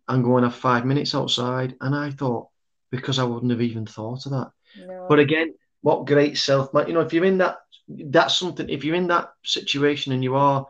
and 0.09 0.25
go 0.25 0.37
and 0.37 0.45
have 0.45 0.55
five 0.55 0.85
minutes 0.85 1.15
outside? 1.15 1.77
And 1.81 1.95
I 1.95 2.11
thought, 2.11 2.49
Because 2.91 3.19
I 3.19 3.25
wouldn't 3.25 3.53
have 3.53 3.63
even 3.63 3.87
thought 3.87 4.27
of 4.27 4.33
that. 4.33 4.51
No. 4.77 5.07
But 5.09 5.19
again, 5.19 5.55
what 5.83 6.07
great 6.07 6.37
self 6.37 6.71
you 6.87 6.93
know 6.93 7.01
if 7.01 7.13
you're 7.13 7.25
in 7.25 7.39
that 7.39 7.59
that's 7.89 8.39
something 8.39 8.69
if 8.69 8.85
you're 8.85 8.95
in 8.95 9.09
that 9.09 9.33
situation 9.45 10.13
and 10.13 10.23
you 10.23 10.35
are 10.35 10.67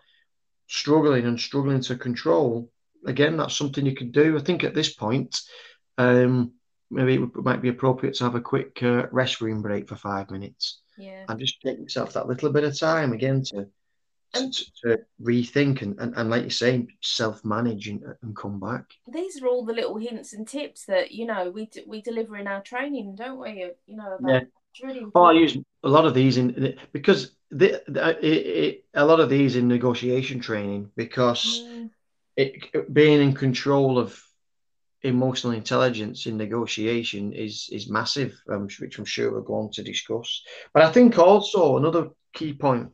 struggling 0.69 1.27
and 1.27 1.41
struggling 1.41 1.81
to 1.81 1.97
control 1.97 2.71
again 3.07 3.37
that's 3.37 3.57
something 3.57 3.87
you 3.87 3.95
can 3.95 4.11
do. 4.11 4.37
I 4.37 4.41
think 4.41 4.65
at 4.65 4.75
this 4.75 4.95
point 4.95 5.41
um 5.99 6.53
maybe 6.91 7.15
it 7.15 7.37
might 7.37 7.63
be 7.63 7.69
appropriate 7.69 8.15
to 8.17 8.25
have 8.25 8.35
a 8.35 8.41
quick 8.41 8.79
uh, 8.83 9.07
restroom 9.09 9.63
break 9.63 9.89
for 9.89 9.97
five 9.97 10.31
minutes. 10.31 10.81
Yeah. 10.99 11.25
And 11.29 11.39
just 11.39 11.61
take 11.63 11.79
yourself 11.79 12.13
that 12.15 12.27
little 12.27 12.51
bit 12.51 12.65
of 12.65 12.79
time 12.79 13.13
again 13.13 13.43
to 13.45 13.69
to, 14.33 14.51
to, 14.85 14.99
rethink 15.21 15.83
and, 15.83 15.99
and, 15.99 16.15
and 16.17 16.31
like 16.31 16.45
you 16.45 16.51
say 16.51 16.87
self-manage 17.03 17.89
and, 17.89 18.05
and 18.23 18.37
come 18.37 18.61
back. 18.61 18.85
These 19.13 19.43
are 19.43 19.49
all 19.49 19.65
the 19.65 19.73
little 19.73 19.97
hints 19.97 20.33
and 20.33 20.47
tips 20.47 20.85
that 20.85 21.11
you 21.11 21.27
know 21.27 21.51
we 21.51 21.69
we 21.87 22.01
deliver 22.01 22.37
in 22.37 22.47
our 22.47 22.63
training 22.63 23.17
don't 23.17 23.41
we? 23.41 23.71
You 23.87 23.97
know 23.97 24.17
about 24.19 24.31
yeah. 24.31 24.41
really 24.87 25.07
oh, 25.15 25.25
I 25.25 25.33
use 25.33 25.57
a 25.83 25.89
lot 25.89 26.07
of 26.07 26.15
these 26.15 26.37
in 26.37 26.77
because 26.93 27.33
the, 27.51 27.83
the 27.89 28.25
it, 28.25 28.47
it, 28.47 28.85
a 28.95 29.05
lot 29.05 29.19
of 29.19 29.31
these 29.31 29.57
in 29.57 29.67
negotiation 29.67 30.39
training 30.39 30.91
because 30.97 31.63
mm. 31.65 31.91
It, 32.37 32.93
being 32.93 33.21
in 33.21 33.35
control 33.35 33.99
of 33.99 34.21
emotional 35.03 35.53
intelligence 35.53 36.27
in 36.27 36.37
negotiation 36.37 37.33
is 37.33 37.69
is 37.73 37.91
massive, 37.91 38.35
um, 38.51 38.69
which 38.81 38.99
I'm 38.99 39.05
sure 39.05 39.33
we're 39.33 39.41
going 39.41 39.71
to 39.73 39.83
discuss. 39.83 40.43
But 40.75 40.83
I 40.83 40.93
think 40.93 41.19
also 41.19 41.77
another 41.77 42.09
key 42.35 42.53
point 42.53 42.91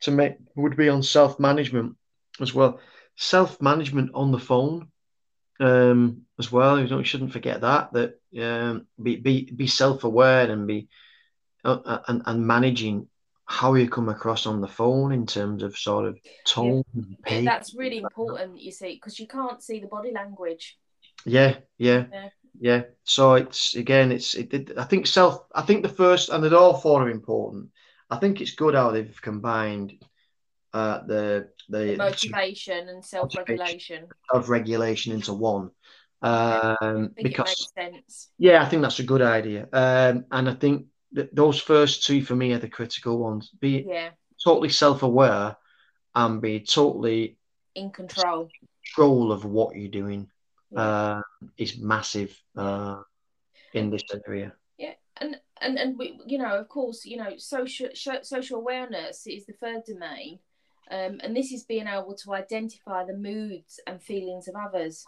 to 0.00 0.10
make 0.10 0.34
would 0.56 0.76
be 0.76 0.88
on 0.88 1.02
self 1.02 1.38
management 1.38 1.96
as 2.40 2.54
well. 2.54 2.80
Self 3.16 3.60
management 3.60 4.10
on 4.14 4.32
the 4.32 4.38
phone 4.38 4.88
um, 5.60 6.22
as 6.38 6.50
well. 6.50 6.80
You, 6.80 6.98
you 6.98 7.04
shouldn't 7.04 7.32
forget 7.32 7.60
that 7.60 7.92
that 7.92 8.14
um, 8.40 8.86
be 9.02 9.16
be 9.16 9.50
be 9.50 9.66
self 9.66 10.04
aware 10.04 10.50
and 10.50 10.66
be 10.66 10.88
uh, 11.64 11.98
and, 12.08 12.22
and 12.26 12.46
managing 12.46 13.08
how 13.46 13.74
you 13.74 13.88
come 13.88 14.08
across 14.08 14.46
on 14.46 14.60
the 14.60 14.68
phone 14.68 15.12
in 15.12 15.26
terms 15.26 15.62
of 15.62 15.76
sort 15.76 16.06
of 16.06 16.18
tone 16.46 16.84
yeah. 17.26 17.42
that's 17.42 17.74
really 17.74 17.98
important 17.98 18.60
you 18.60 18.70
see 18.70 18.94
because 18.94 19.18
you 19.18 19.26
can't 19.26 19.62
see 19.62 19.80
the 19.80 19.86
body 19.86 20.12
language. 20.12 20.78
Yeah, 21.24 21.56
yeah 21.78 22.04
yeah. 22.12 22.28
yeah. 22.60 22.82
So 23.04 23.34
it's 23.34 23.74
again 23.74 24.12
it's 24.12 24.34
it, 24.34 24.52
it, 24.54 24.72
i 24.78 24.84
think 24.84 25.06
self 25.06 25.44
i 25.54 25.62
think 25.62 25.82
the 25.82 25.88
first 25.88 26.28
and 26.30 26.42
they're 26.42 26.56
all 26.56 26.74
four 26.78 27.02
are 27.02 27.10
important. 27.10 27.68
I 28.10 28.16
think 28.16 28.40
it's 28.40 28.54
good 28.54 28.74
how 28.74 28.90
they've 28.90 29.20
combined 29.20 29.94
uh 30.72 31.00
the 31.06 31.48
the, 31.68 31.78
the 31.78 31.96
motivation 31.96 32.88
and 32.88 33.04
self-regulation. 33.04 34.06
Of 34.30 34.50
regulation 34.50 35.12
into 35.12 35.34
one. 35.34 35.70
Um 36.22 37.10
because 37.20 37.72
yeah 38.38 38.62
i 38.62 38.68
think 38.68 38.82
that's 38.82 39.00
a 39.00 39.04
good 39.04 39.22
idea. 39.22 39.68
Um 39.72 40.24
and 40.30 40.48
i 40.48 40.54
think 40.54 40.86
th- 41.14 41.30
those 41.32 41.60
first 41.60 42.04
two 42.04 42.22
for 42.22 42.34
me 42.34 42.52
are 42.52 42.58
the 42.58 42.68
critical 42.68 43.18
ones. 43.18 43.50
Be 43.60 43.84
yeah. 43.86 44.10
totally 44.42 44.70
self-aware 44.70 45.56
and 46.14 46.42
be 46.42 46.60
totally 46.60 47.38
in 47.74 47.90
control 47.90 48.48
control 48.94 49.32
of 49.32 49.44
what 49.44 49.76
you're 49.76 49.88
doing. 49.88 50.28
uh, 50.76 51.20
is 51.58 51.78
massive 51.78 52.38
uh, 52.56 53.02
in 53.74 53.90
this 53.90 54.02
area. 54.26 54.52
Yeah, 54.78 54.94
and 55.20 55.36
and 55.60 55.78
and 55.78 55.98
we, 55.98 56.18
you 56.26 56.38
know, 56.38 56.58
of 56.58 56.68
course, 56.68 57.04
you 57.04 57.16
know, 57.16 57.36
social 57.36 57.88
social 58.22 58.58
awareness 58.58 59.26
is 59.26 59.46
the 59.46 59.52
third 59.52 59.82
domain, 59.86 60.38
um, 60.90 61.20
and 61.22 61.36
this 61.36 61.52
is 61.52 61.64
being 61.64 61.86
able 61.86 62.14
to 62.16 62.34
identify 62.34 63.04
the 63.04 63.16
moods 63.16 63.80
and 63.86 64.02
feelings 64.02 64.48
of 64.48 64.54
others. 64.56 65.04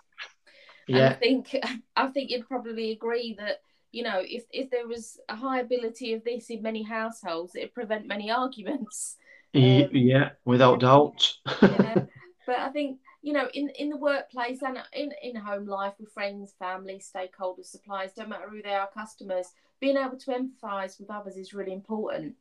Yeah, 0.87 0.97
and 0.97 1.15
I 1.15 1.19
think 1.19 1.57
I 1.97 2.07
think 2.09 2.31
you'd 2.31 2.49
probably 2.49 2.93
agree 2.93 3.35
that 3.39 3.61
you 3.95 4.03
know 4.03 4.21
if 4.23 4.45
if 4.51 4.71
there 4.71 4.87
was 4.87 5.19
a 5.29 5.37
high 5.37 5.61
ability 5.61 6.13
of 6.15 6.25
this 6.25 6.51
in 6.51 6.63
many 6.63 6.83
households, 6.83 7.55
it'd 7.55 7.75
prevent 7.75 8.07
many 8.07 8.31
arguments. 8.43 9.17
Um, 9.55 9.89
yeah, 9.93 10.31
without 10.45 10.81
doubt. 10.81 11.33
yeah. 11.63 12.05
But 12.47 12.59
I 12.59 12.71
think 12.71 12.99
you 13.23 13.33
know, 13.33 13.49
in 13.55 13.71
in 13.71 13.89
the 13.89 13.97
workplace 13.97 14.63
and 14.63 14.79
in 14.93 15.13
in 15.23 15.35
home 15.35 15.67
life 15.67 15.95
with 15.99 16.13
friends, 16.13 16.55
family, 16.59 17.01
stakeholders, 17.01 17.67
suppliers, 17.67 18.13
don't 18.15 18.29
matter 18.29 18.51
who 18.51 18.63
they 18.63 18.75
are, 18.75 18.89
customers, 18.93 19.47
being 19.81 19.97
able 19.97 20.19
to 20.19 20.31
empathise 20.31 21.01
with 21.01 21.11
others 21.11 21.37
is 21.37 21.55
really 21.55 21.73
important. 21.73 22.35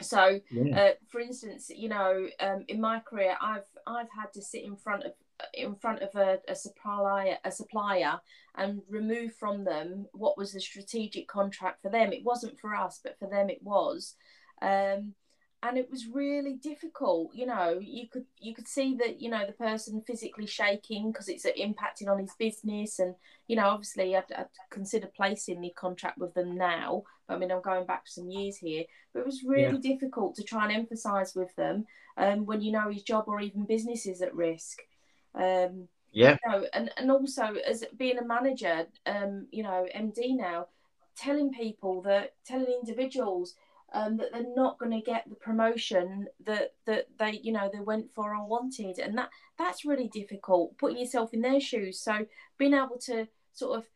So, 0.00 0.40
yeah. 0.50 0.80
uh, 0.80 0.92
for 1.08 1.20
instance, 1.20 1.70
you 1.74 1.88
know, 1.88 2.28
um, 2.40 2.64
in 2.68 2.80
my 2.80 3.00
career, 3.00 3.36
I've 3.40 3.66
I've 3.86 4.10
had 4.10 4.32
to 4.34 4.42
sit 4.42 4.64
in 4.64 4.76
front 4.76 5.04
of 5.04 5.12
in 5.54 5.74
front 5.76 6.02
of 6.02 6.14
a, 6.14 6.38
a 6.48 6.54
supplier 6.54 7.38
a 7.44 7.50
supplier 7.50 8.18
and 8.56 8.80
remove 8.88 9.34
from 9.34 9.64
them 9.64 10.06
what 10.12 10.36
was 10.36 10.52
the 10.52 10.60
strategic 10.60 11.28
contract 11.28 11.82
for 11.82 11.90
them. 11.90 12.12
It 12.12 12.24
wasn't 12.24 12.58
for 12.58 12.74
us, 12.74 13.00
but 13.02 13.18
for 13.18 13.28
them 13.28 13.50
it 13.50 13.62
was. 13.62 14.16
Um, 14.60 15.14
and 15.62 15.76
it 15.76 15.90
was 15.90 16.06
really 16.12 16.54
difficult 16.54 17.30
you 17.34 17.44
know 17.44 17.78
you 17.80 18.08
could 18.08 18.24
you 18.38 18.54
could 18.54 18.68
see 18.68 18.96
that 18.96 19.20
you 19.20 19.28
know 19.28 19.44
the 19.44 19.52
person 19.52 20.02
physically 20.06 20.46
shaking 20.46 21.10
because 21.10 21.28
it's 21.28 21.46
impacting 21.46 22.08
on 22.08 22.18
his 22.18 22.32
business 22.38 22.98
and 22.98 23.14
you 23.48 23.56
know 23.56 23.66
obviously 23.66 24.14
I'd, 24.14 24.32
I'd, 24.36 24.46
consider 24.70 25.08
placing 25.08 25.60
the 25.60 25.72
contract 25.76 26.18
with 26.18 26.34
them 26.34 26.56
now 26.56 27.02
i 27.28 27.36
mean 27.36 27.50
i'm 27.50 27.62
going 27.62 27.86
back 27.86 28.02
some 28.06 28.30
years 28.30 28.56
here 28.56 28.84
but 29.12 29.20
it 29.20 29.26
was 29.26 29.42
really 29.44 29.80
yeah. 29.82 29.94
difficult 29.94 30.36
to 30.36 30.44
try 30.44 30.64
and 30.64 30.72
emphasize 30.72 31.34
with 31.34 31.54
them 31.56 31.86
um, 32.16 32.46
when 32.46 32.60
you 32.60 32.70
know 32.70 32.88
his 32.90 33.02
job 33.02 33.24
or 33.26 33.40
even 33.40 33.66
business 33.66 34.06
is 34.06 34.22
at 34.22 34.34
risk 34.34 34.78
um, 35.34 35.88
yeah. 36.12 36.36
you 36.44 36.50
know, 36.50 36.66
and, 36.72 36.90
and 36.96 37.10
also 37.10 37.54
as 37.66 37.84
being 37.96 38.18
a 38.18 38.24
manager 38.24 38.86
um, 39.06 39.46
you 39.50 39.62
know 39.62 39.86
md 39.96 40.36
now 40.36 40.66
telling 41.16 41.52
people 41.52 42.00
that 42.02 42.34
telling 42.44 42.78
individuals 42.80 43.54
um, 43.92 44.18
that 44.18 44.32
they're 44.32 44.54
not 44.54 44.78
going 44.78 44.92
to 44.92 45.00
get 45.00 45.28
the 45.28 45.34
promotion 45.34 46.26
that 46.44 46.74
that 46.84 47.06
they 47.18 47.40
you 47.42 47.52
know 47.52 47.70
they 47.72 47.80
went 47.80 48.12
for 48.14 48.34
or 48.34 48.46
wanted. 48.46 48.98
And 48.98 49.16
that 49.16 49.30
that's 49.56 49.84
really 49.84 50.08
difficult 50.08 50.76
putting 50.78 50.98
yourself 50.98 51.32
in 51.32 51.40
their 51.40 51.60
shoes. 51.60 51.98
So 51.98 52.26
being 52.58 52.74
able 52.74 52.98
to 53.06 53.26
sort 53.54 53.78
of 53.78 53.86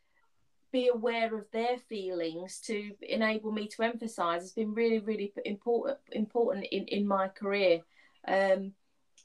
be 0.73 0.88
aware 0.88 1.37
of 1.37 1.51
their 1.53 1.77
feelings 1.77 2.59
to 2.61 2.92
enable 3.03 3.53
me 3.53 3.68
to 3.68 3.83
emphasize 3.83 4.40
has 4.40 4.53
been 4.53 4.73
really 4.73 5.01
really 5.01 5.33
important 5.45 5.99
important 6.12 6.66
in, 6.73 6.87
in 6.87 7.07
my 7.07 7.29
career. 7.29 7.81
Um, 8.27 8.73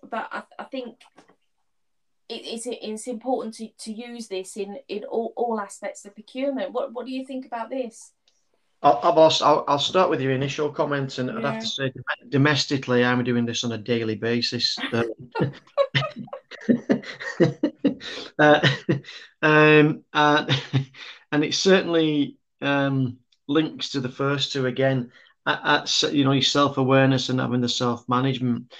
but 0.09 0.27
I, 0.31 0.43
I 0.59 0.63
think 0.65 0.97
it, 2.29 2.41
it's, 2.45 2.67
it's 2.67 3.07
important 3.07 3.53
to, 3.55 3.69
to 3.79 3.91
use 3.91 4.27
this 4.27 4.57
in, 4.57 4.77
in 4.87 5.03
all, 5.05 5.33
all 5.35 5.59
aspects 5.59 6.05
of 6.05 6.13
procurement. 6.13 6.73
What, 6.73 6.93
what 6.93 7.05
do 7.05 7.11
you 7.11 7.25
think 7.25 7.45
about 7.45 7.69
this? 7.69 8.11
I'll, 8.83 8.99
I'll, 9.03 9.65
I'll 9.67 9.79
start 9.79 10.09
with 10.09 10.21
your 10.21 10.33
initial 10.33 10.69
comments, 10.69 11.17
and 11.17 11.29
yeah. 11.29 11.37
I'd 11.37 11.45
have 11.45 11.59
to 11.61 11.67
say, 11.67 11.91
domestically, 12.29 13.03
I'm 13.03 13.23
doing 13.23 13.45
this 13.45 13.63
on 13.63 13.71
a 13.71 13.77
daily 13.77 14.15
basis. 14.15 14.77
uh, 18.39 18.67
um, 19.41 20.03
and, 20.13 20.61
and 21.31 21.43
it 21.43 21.55
certainly 21.55 22.37
um, 22.61 23.17
links 23.47 23.89
to 23.89 23.99
the 23.99 24.09
first 24.09 24.51
two 24.51 24.65
again. 24.65 25.11
At, 25.45 25.61
at 25.63 26.13
you 26.13 26.25
know, 26.25 26.33
your 26.33 26.41
self 26.41 26.77
awareness 26.77 27.29
and 27.29 27.39
having 27.39 27.61
the 27.61 27.69
self 27.69 28.07
management. 28.09 28.73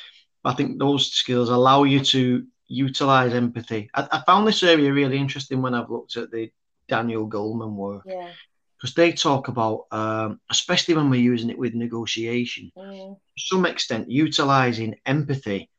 I 0.43 0.53
think 0.53 0.77
those 0.77 1.12
skills 1.12 1.49
allow 1.49 1.83
you 1.83 2.03
to 2.05 2.45
utilize 2.67 3.34
empathy. 3.34 3.89
I, 3.93 4.08
I, 4.12 4.23
found 4.25 4.47
this 4.47 4.63
area 4.63 4.91
really 4.91 5.17
interesting 5.17 5.62
when 5.62 5.73
I've 5.73 5.89
looked 5.89 6.17
at 6.17 6.32
the 6.32 6.51
Daniel 6.88 7.27
Goleman 7.30 7.73
work. 7.73 8.03
Yeah 8.06 8.30
because 8.77 8.93
they 8.93 9.12
talk 9.12 9.47
about, 9.47 9.86
um, 9.91 10.39
especially 10.51 10.93
when 10.93 11.10
we're 11.10 11.19
using 11.19 11.49
it 11.49 11.58
with 11.58 11.73
negotiation, 11.73 12.71
mm. 12.77 13.15
to 13.15 13.19
some 13.38 13.65
extent, 13.65 14.10
utilizing 14.10 14.95
empathy 15.06 15.69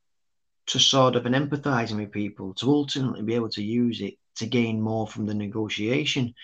to 0.66 0.78
sort 0.78 1.16
of 1.16 1.24
an 1.24 1.32
empathizing 1.32 1.96
with 1.96 2.12
people 2.12 2.54
to 2.54 2.68
ultimately 2.68 3.22
be 3.22 3.34
able 3.34 3.48
to 3.48 3.62
use 3.62 4.00
it 4.00 4.14
to 4.36 4.46
gain 4.46 4.80
more 4.80 5.06
from 5.06 5.26
the 5.26 5.34
negotiation. 5.34 6.34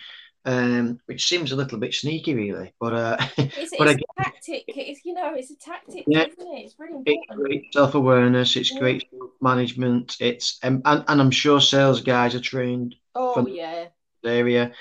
Um, 0.46 1.00
which 1.07 1.26
seems 1.26 1.52
a 1.52 1.57
little 1.57 1.78
bit 1.78 1.94
sneaky, 1.94 2.35
really. 2.35 2.74
But 2.78 2.92
uh, 2.92 3.16
it's, 3.38 3.76
but 3.78 3.88
it's 3.88 3.94
again, 3.94 4.04
a 4.18 4.22
tactic. 4.22 4.64
It's 4.68 5.04
you 5.04 5.14
know, 5.14 5.35
it's 5.35 5.50
a 5.50 5.57
tactic, 5.57 6.04
yeah, 6.07 6.26
isn't 6.26 6.38
it? 6.38 6.64
It's 6.64 6.78
really 6.78 6.96
important. 6.96 7.24
It's 7.30 7.37
great 7.37 7.72
self 7.72 7.94
awareness. 7.94 8.57
It's 8.57 8.72
yeah. 8.72 8.78
great 8.78 9.09
management. 9.40 10.16
It's 10.20 10.59
um, 10.62 10.83
and, 10.85 11.02
and 11.09 11.20
I'm 11.20 11.30
sure 11.30 11.61
sales 11.61 12.02
guys 12.02 12.35
are 12.35 12.40
trained. 12.40 12.94
Oh 13.14 13.46
yeah. 13.46 13.87
Area. 14.22 14.72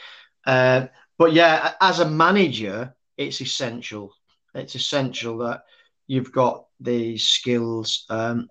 Uh, 0.46 0.88
but 1.18 1.34
yeah, 1.34 1.74
as 1.80 2.00
a 2.00 2.10
manager, 2.10 2.94
it's 3.18 3.40
essential. 3.42 4.14
It's 4.54 4.76
essential 4.76 5.38
that 5.40 5.64
you've 6.08 6.32
got 6.32 6.66
the 6.80 7.18
skills 7.18 8.06
um, 8.10 8.50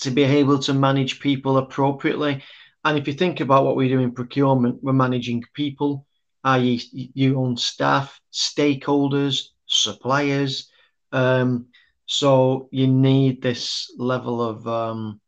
to 0.00 0.10
be 0.10 0.24
able 0.24 0.58
to 0.60 0.74
manage 0.74 1.20
people 1.20 1.58
appropriately. 1.58 2.42
And 2.84 2.98
if 2.98 3.06
you 3.06 3.12
think 3.12 3.40
about 3.40 3.64
what 3.64 3.76
we 3.76 3.88
do 3.88 4.00
in 4.00 4.12
procurement, 4.12 4.82
we're 4.82 4.92
managing 4.92 5.44
people, 5.54 6.06
i.e., 6.44 7.10
you 7.14 7.38
own 7.38 7.56
staff, 7.56 8.20
stakeholders, 8.32 9.48
suppliers. 9.66 10.68
Um, 11.12 11.66
so 12.06 12.68
you 12.70 12.86
need 12.86 13.42
this 13.42 13.92
level 13.98 14.42
of 14.42 14.66
um, 14.66 15.20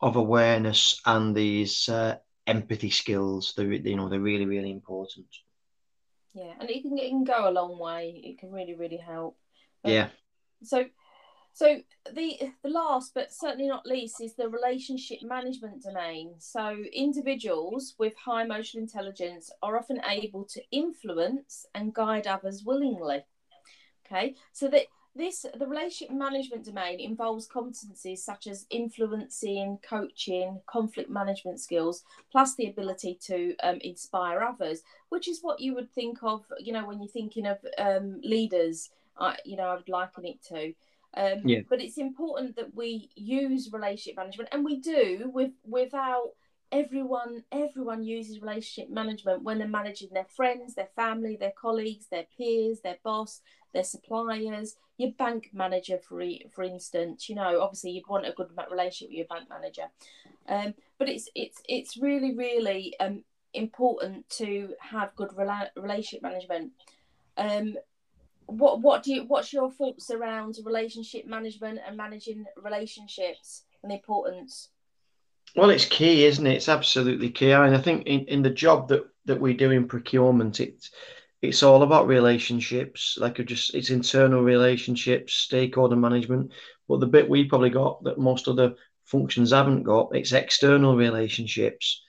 of 0.00 0.16
awareness 0.16 1.00
and 1.06 1.34
these 1.34 1.88
uh, 1.88 2.16
empathy 2.46 2.90
skills. 2.90 3.54
They're 3.56 3.72
you 3.72 3.96
know 3.96 4.08
they're 4.08 4.20
really 4.20 4.46
really 4.46 4.70
important 4.70 5.26
yeah 6.34 6.52
and 6.60 6.70
it 6.70 6.82
can, 6.82 6.96
it 6.98 7.08
can 7.08 7.24
go 7.24 7.48
a 7.48 7.50
long 7.50 7.78
way 7.78 8.20
it 8.22 8.38
can 8.38 8.50
really 8.50 8.74
really 8.74 8.96
help 8.96 9.36
yeah 9.84 10.08
so 10.62 10.84
so 11.52 11.80
the 12.14 12.38
the 12.62 12.68
last 12.68 13.12
but 13.14 13.32
certainly 13.32 13.68
not 13.68 13.86
least 13.86 14.20
is 14.20 14.34
the 14.34 14.48
relationship 14.48 15.18
management 15.22 15.82
domain 15.82 16.34
so 16.38 16.76
individuals 16.92 17.94
with 17.98 18.14
high 18.16 18.44
emotional 18.44 18.82
intelligence 18.82 19.50
are 19.62 19.78
often 19.78 20.00
able 20.08 20.44
to 20.44 20.62
influence 20.70 21.66
and 21.74 21.94
guide 21.94 22.26
others 22.26 22.62
willingly 22.64 23.22
okay 24.06 24.34
so 24.52 24.68
that 24.68 24.86
this 25.16 25.44
the 25.58 25.66
relationship 25.66 26.14
management 26.14 26.64
domain 26.64 27.00
involves 27.00 27.48
competencies 27.48 28.18
such 28.18 28.46
as 28.46 28.66
influencing, 28.70 29.78
coaching, 29.82 30.60
conflict 30.66 31.10
management 31.10 31.60
skills, 31.60 32.04
plus 32.30 32.54
the 32.54 32.68
ability 32.68 33.18
to 33.22 33.56
um, 33.62 33.78
inspire 33.80 34.40
others, 34.40 34.82
which 35.08 35.26
is 35.26 35.40
what 35.42 35.58
you 35.60 35.74
would 35.74 35.92
think 35.92 36.18
of, 36.22 36.44
you 36.60 36.72
know, 36.72 36.86
when 36.86 37.00
you're 37.00 37.08
thinking 37.08 37.46
of 37.46 37.58
um, 37.78 38.20
leaders. 38.22 38.90
I, 39.18 39.36
you 39.44 39.56
know, 39.56 39.64
I 39.64 39.74
would 39.74 39.88
liken 39.88 40.24
it 40.24 40.42
to. 40.44 40.72
Um, 41.16 41.40
yeah. 41.44 41.60
But 41.68 41.80
it's 41.80 41.98
important 41.98 42.56
that 42.56 42.74
we 42.74 43.10
use 43.16 43.70
relationship 43.72 44.16
management, 44.16 44.50
and 44.52 44.64
we 44.64 44.78
do 44.80 45.30
with 45.32 45.52
without 45.64 46.30
everyone 46.72 47.42
everyone 47.50 48.02
uses 48.04 48.40
relationship 48.40 48.90
management 48.90 49.42
when 49.42 49.58
they're 49.58 49.66
managing 49.66 50.08
their 50.12 50.26
friends 50.36 50.74
their 50.74 50.88
family 50.94 51.36
their 51.36 51.52
colleagues 51.60 52.06
their 52.10 52.26
peers 52.36 52.80
their 52.80 52.96
boss 53.02 53.40
their 53.72 53.82
suppliers 53.82 54.76
your 54.96 55.10
bank 55.12 55.50
manager 55.52 55.98
for 55.98 56.22
for 56.52 56.62
instance 56.62 57.28
you 57.28 57.34
know 57.34 57.60
obviously 57.60 57.90
you'd 57.90 58.06
want 58.08 58.26
a 58.26 58.32
good 58.32 58.50
relationship 58.70 59.08
with 59.08 59.16
your 59.16 59.26
bank 59.26 59.48
manager 59.48 59.84
um, 60.48 60.74
but 60.98 61.08
it's 61.08 61.28
it's 61.34 61.60
it's 61.68 61.96
really 61.96 62.36
really 62.36 62.94
um, 63.00 63.24
important 63.52 64.28
to 64.28 64.70
have 64.78 65.14
good 65.16 65.30
rela- 65.30 65.70
relationship 65.76 66.22
management 66.22 66.70
um, 67.36 67.76
what 68.52 68.80
what 68.80 69.02
do 69.02 69.12
you 69.12 69.24
what's 69.24 69.52
your 69.52 69.70
thoughts 69.70 70.10
around 70.10 70.56
relationship 70.64 71.26
management 71.26 71.78
and 71.86 71.96
managing 71.96 72.44
relationships 72.62 73.64
and 73.82 73.90
the 73.90 73.96
importance 73.96 74.68
well, 75.56 75.70
it's 75.70 75.84
key, 75.84 76.24
isn't 76.26 76.46
it? 76.46 76.54
It's 76.54 76.68
absolutely 76.68 77.30
key. 77.30 77.52
I 77.52 77.64
mean, 77.64 77.74
I 77.74 77.82
think 77.82 78.06
in, 78.06 78.24
in 78.26 78.42
the 78.42 78.50
job 78.50 78.88
that, 78.88 79.04
that 79.24 79.40
we 79.40 79.54
do 79.54 79.70
in 79.70 79.88
procurement, 79.88 80.60
it's 80.60 80.90
it's 81.42 81.62
all 81.62 81.82
about 81.82 82.06
relationships. 82.06 83.16
Like 83.18 83.44
just 83.46 83.74
it's 83.74 83.90
internal 83.90 84.42
relationships, 84.42 85.34
stakeholder 85.34 85.96
management. 85.96 86.52
But 86.88 87.00
the 87.00 87.06
bit 87.06 87.28
we 87.28 87.44
probably 87.44 87.70
got 87.70 88.04
that 88.04 88.18
most 88.18 88.46
other 88.46 88.74
functions 89.04 89.52
haven't 89.52 89.84
got, 89.84 90.14
it's 90.14 90.32
external 90.32 90.96
relationships. 90.96 92.02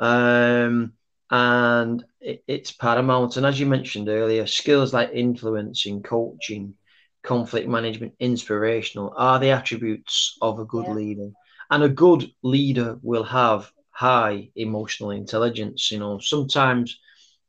Um, 0.00 0.94
and 1.30 2.04
it, 2.20 2.42
it's 2.46 2.72
paramount. 2.72 3.36
And 3.36 3.46
as 3.46 3.58
you 3.58 3.66
mentioned 3.66 4.08
earlier, 4.08 4.46
skills 4.46 4.92
like 4.92 5.10
influencing, 5.12 6.02
coaching, 6.02 6.74
conflict 7.22 7.68
management, 7.68 8.14
inspirational 8.20 9.12
are 9.16 9.38
the 9.38 9.50
attributes 9.50 10.36
of 10.40 10.58
a 10.58 10.64
good 10.64 10.86
yeah. 10.86 10.94
leader. 10.94 11.30
And 11.70 11.82
a 11.82 11.88
good 11.88 12.30
leader 12.42 12.98
will 13.02 13.24
have 13.24 13.70
high 13.90 14.50
emotional 14.56 15.10
intelligence. 15.10 15.90
You 15.90 15.98
know, 15.98 16.18
sometimes 16.18 16.98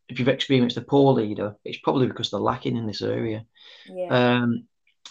if 0.09 0.19
you've 0.19 0.27
experienced 0.27 0.77
a 0.77 0.81
poor 0.81 1.13
leader, 1.13 1.55
it's 1.63 1.79
probably 1.79 2.07
because 2.07 2.31
they're 2.31 2.39
lacking 2.39 2.75
in 2.75 2.87
this 2.87 3.01
area. 3.01 3.45
Yeah. 3.87 4.07
Um, 4.09 4.67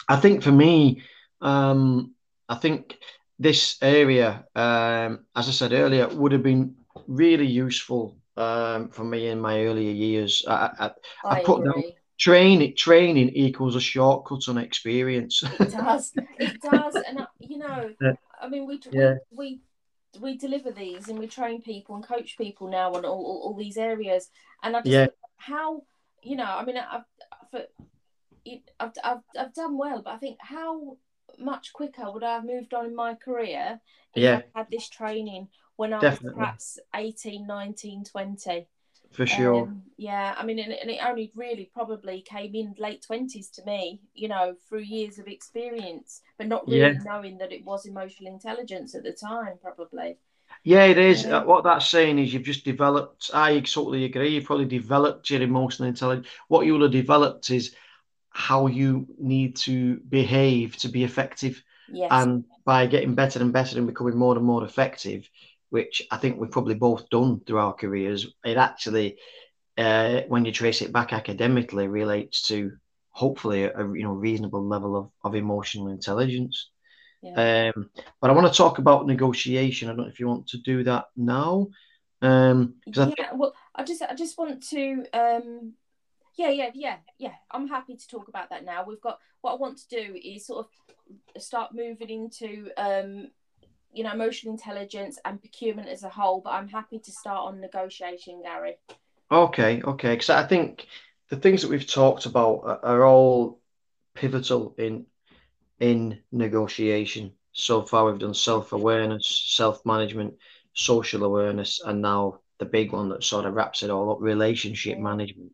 I 0.07 0.17
think 0.17 0.43
for 0.43 0.51
me, 0.51 1.01
um, 1.41 2.13
I 2.47 2.55
think 2.55 2.97
this 3.39 3.77
area, 3.81 4.45
um, 4.55 5.25
as 5.35 5.47
I 5.47 5.51
said 5.51 5.71
earlier, 5.71 6.07
would 6.09 6.33
have 6.33 6.43
been 6.43 6.75
really 7.07 7.47
useful 7.47 8.18
um, 8.39 8.89
for 8.89 9.03
me 9.03 9.27
in 9.27 9.39
my 9.39 9.63
earlier 9.65 9.91
years. 9.91 10.45
I, 10.47 10.69
I, 10.79 10.85
I, 11.25 11.39
I 11.39 11.43
put 11.43 11.67
agree. 11.67 11.81
down 11.81 11.91
training. 12.17 12.75
Training 12.75 13.29
equals 13.29 13.75
a 13.75 13.81
shortcut 13.81 14.47
on 14.47 14.57
experience. 14.57 15.43
It 15.59 15.71
does. 15.71 16.13
It 16.39 16.61
does. 16.61 16.95
And, 16.95 17.27
you 17.39 17.57
know, 17.57 17.93
Yeah. 18.01 18.13
I 18.41 18.47
mean, 18.47 18.65
we, 18.65 18.79
Yeah. 18.91 19.15
we, 19.31 19.37
we, 19.37 20.21
we 20.21 20.37
deliver 20.37 20.71
these 20.71 21.09
and 21.09 21.19
we 21.19 21.27
train 21.27 21.61
people 21.61 21.95
and 21.95 22.03
coach 22.07 22.37
people 22.37 22.67
now 22.69 22.93
on 22.93 23.05
all, 23.05 23.11
all, 23.23 23.41
all 23.45 23.55
these 23.57 23.77
areas. 23.77 24.29
And 24.63 24.75
I 24.75 24.79
just, 24.79 24.91
Yeah. 24.91 25.07
how, 25.37 25.83
you 26.23 26.35
know, 26.35 26.45
I 26.45 26.63
mean, 26.65 26.77
I've, 26.77 27.03
for, 27.51 27.63
it- 28.45 28.71
I've, 28.79 28.93
I've, 29.03 29.17
I've 29.37 29.53
done 29.53 29.77
well, 29.77 30.01
but 30.01 30.13
I 30.13 30.17
think 30.17 30.37
how 30.39 30.97
much 31.37 31.71
quicker 31.73 32.11
would 32.11 32.23
I 32.23 32.35
have 32.35 32.45
moved 32.45 32.73
on 32.73 32.85
in 32.85 32.95
my 32.95 33.13
career 33.13 33.79
if 34.15 34.23
Yeah. 34.23 34.41
I 34.55 34.59
had 34.59 34.67
this 34.71 34.89
training 34.89 35.47
when 35.79 35.93
I 35.93 36.01
Definitely. 36.01 36.31
was 36.33 36.35
perhaps 36.35 36.79
18, 36.95 37.47
19, 37.47 38.03
20? 38.03 38.67
for 39.11 39.25
sure. 39.25 39.63
Um, 39.63 39.83
yeah, 39.97 40.35
I 40.37 40.45
mean, 40.45 40.59
and, 40.59 40.73
and 40.73 40.89
it 40.89 40.99
only 41.03 41.31
really 41.35 41.69
probably 41.73 42.21
came 42.21 42.55
in 42.55 42.75
late 42.77 43.01
twenties 43.03 43.49
to 43.51 43.65
me, 43.65 44.01
you 44.13 44.27
know, 44.27 44.55
through 44.67 44.81
years 44.81 45.19
of 45.19 45.27
experience, 45.27 46.21
but 46.37 46.47
not 46.47 46.67
really 46.67 46.79
Yeah. 46.79 46.93
knowing 47.03 47.37
that 47.39 47.51
it 47.51 47.65
was 47.65 47.85
emotional 47.85 48.31
intelligence 48.31 48.95
at 48.95 49.03
the 49.03 49.13
time, 49.13 49.57
probably. 49.61 50.17
Yeah, 50.63 50.85
it 50.85 50.97
is. 50.97 51.25
Yeah. 51.25 51.43
What 51.43 51.63
that's 51.63 51.87
saying 51.87 52.19
is 52.19 52.33
you've 52.33 52.43
just 52.43 52.65
developed. 52.65 53.31
I 53.33 53.59
totally 53.61 54.05
agree. 54.05 54.29
You've 54.29 54.45
probably 54.45 54.65
developed 54.65 55.29
your 55.29 55.41
emotional 55.41 55.87
intelligence. 55.87 56.27
What 56.47 56.65
you 56.65 56.73
will 56.73 56.83
have 56.83 56.91
developed 56.91 57.49
is 57.49 57.75
how 58.31 58.67
you 58.67 59.07
need 59.19 59.55
to 59.57 59.97
behave 60.09 60.77
to 60.77 60.89
be 60.89 61.03
effective. 61.03 61.63
Yes, 61.87 62.11
And 62.11 62.45
by 62.65 62.87
getting 62.87 63.15
better 63.15 63.41
and 63.41 63.53
better 63.53 63.77
and 63.77 63.87
becoming 63.87 64.17
more 64.17 64.37
and 64.37 64.45
more 64.45 64.65
effective, 64.65 65.29
which 65.69 66.01
I 66.11 66.17
think 66.17 66.39
we've 66.39 66.51
probably 66.51 66.75
both 66.75 67.09
done 67.09 67.41
through 67.41 67.59
our 67.59 67.73
careers, 67.73 68.27
it 68.43 68.57
actually, 68.57 69.17
uh, 69.77 70.21
when 70.27 70.45
you 70.45 70.51
trace 70.51 70.81
it 70.81 70.91
back 70.93 71.13
academically, 71.13 71.87
relates 71.87 72.43
to 72.43 72.71
hopefully 73.11 73.63
a, 73.63 73.79
you 73.79 74.03
know 74.03 74.13
reasonable 74.13 74.65
level 74.65 74.95
of, 74.95 75.11
of 75.23 75.35
emotional 75.35 75.89
intelligence. 75.89 76.69
yeah. 77.21 77.71
Um, 77.75 77.89
but 78.21 78.29
I 78.29 78.33
want 78.33 78.51
to 78.51 78.57
talk 78.57 78.79
about 78.79 79.07
negotiation. 79.07 79.89
I 79.89 79.93
don't 79.93 80.05
know 80.05 80.11
if 80.11 80.19
you 80.19 80.27
want 80.27 80.47
to 80.49 80.57
do 80.57 80.83
that 80.85 81.05
now. 81.15 81.67
Um, 82.21 82.75
'cause 82.93 83.07
I 83.07 83.13
yeah. 83.17 83.33
Well, 83.33 83.53
I 83.75 83.83
just, 83.83 84.01
I 84.01 84.13
just 84.15 84.37
want 84.37 84.63
to, 84.69 85.05
um, 85.13 85.73
yeah, 86.37 86.49
yeah, 86.49 86.71
yeah, 86.73 86.97
yeah. 87.17 87.33
I'm 87.51 87.67
happy 87.67 87.95
to 87.95 88.07
talk 88.07 88.27
about 88.27 88.49
that 88.49 88.65
now. 88.65 88.83
We've 88.85 89.01
got 89.01 89.19
what 89.41 89.53
I 89.53 89.55
want 89.55 89.77
to 89.79 89.87
do 89.89 90.15
is 90.21 90.45
sort 90.45 90.65
of 90.65 91.41
start 91.41 91.73
moving 91.73 92.09
into, 92.09 92.69
um, 92.77 93.31
you 93.93 94.03
know, 94.03 94.11
emotional 94.13 94.53
intelligence 94.53 95.19
and 95.25 95.39
procurement 95.41 95.89
as 95.89 96.03
a 96.03 96.09
whole. 96.09 96.41
But 96.43 96.51
I'm 96.51 96.67
happy 96.69 96.99
to 96.99 97.11
start 97.11 97.47
on 97.47 97.59
negotiation, 97.61 98.41
Gary. 98.43 98.77
okay, 99.31 99.81
okay, 99.83 100.13
because 100.13 100.29
I 100.29 100.45
think 100.45 100.87
the 101.29 101.37
things 101.37 101.61
that 101.61 101.69
we've 101.69 101.85
talked 101.87 102.25
about 102.25 102.61
are, 102.65 102.79
are 102.85 103.05
all 103.05 103.59
pivotal 104.15 104.75
in 104.77 105.05
in 105.79 106.19
negotiation. 106.31 107.33
So 107.53 107.81
far, 107.83 108.05
we've 108.05 108.19
done 108.19 108.33
self-awareness, 108.33 109.27
self-management, 109.55 110.35
social 110.73 111.23
awareness, 111.23 111.81
and 111.85 112.01
now 112.01 112.39
the 112.59 112.65
big 112.65 112.91
one 112.93 113.09
that 113.09 113.23
sort 113.23 113.45
of 113.45 113.53
wraps 113.53 113.83
it 113.83 113.89
all 113.89 114.11
up, 114.11 114.21
relationship 114.21 114.97
management. 114.99 115.51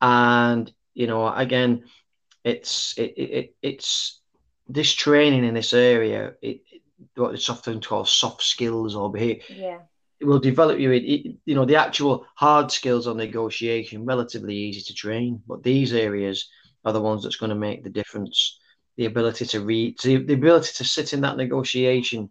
And 0.00 0.72
you 0.94 1.06
know, 1.06 1.32
again, 1.32 1.84
it's 2.44 2.96
it, 2.98 3.14
it 3.16 3.30
it- 3.30 3.56
it's 3.62 4.20
this 4.68 4.92
training 4.92 5.44
in 5.44 5.54
this 5.54 5.72
area. 5.72 6.34
It 6.42 6.62
what 7.16 7.34
it's 7.34 7.48
often 7.50 7.80
called 7.80 8.08
soft 8.08 8.42
skills 8.42 8.94
or 8.94 9.10
behavior. 9.12 9.42
Yeah, 9.48 9.80
It 10.20 10.26
will 10.26 10.38
develop 10.40 10.78
you. 10.78 10.92
in- 10.92 11.04
It, 11.04 11.36
you 11.44 11.54
know, 11.54 11.64
the 11.64 11.76
actual 11.76 12.26
hard 12.36 12.70
skills 12.70 13.06
on 13.06 13.16
negotiation 13.16 14.04
relatively 14.04 14.56
easy 14.56 14.80
to 14.82 14.94
train, 14.94 15.42
but 15.46 15.62
these 15.62 15.92
areas 15.92 16.48
are 16.84 16.92
the 16.92 17.00
ones 17.00 17.22
that's 17.22 17.36
going 17.36 17.50
to 17.50 17.66
make 17.66 17.82
the 17.82 17.90
difference. 17.90 18.58
The 18.96 19.06
ability 19.06 19.46
to 19.46 19.60
read, 19.60 19.98
the, 20.02 20.16
the 20.18 20.34
ability 20.34 20.72
to 20.76 20.84
sit 20.84 21.12
in 21.12 21.20
that 21.22 21.36
negotiation, 21.36 22.30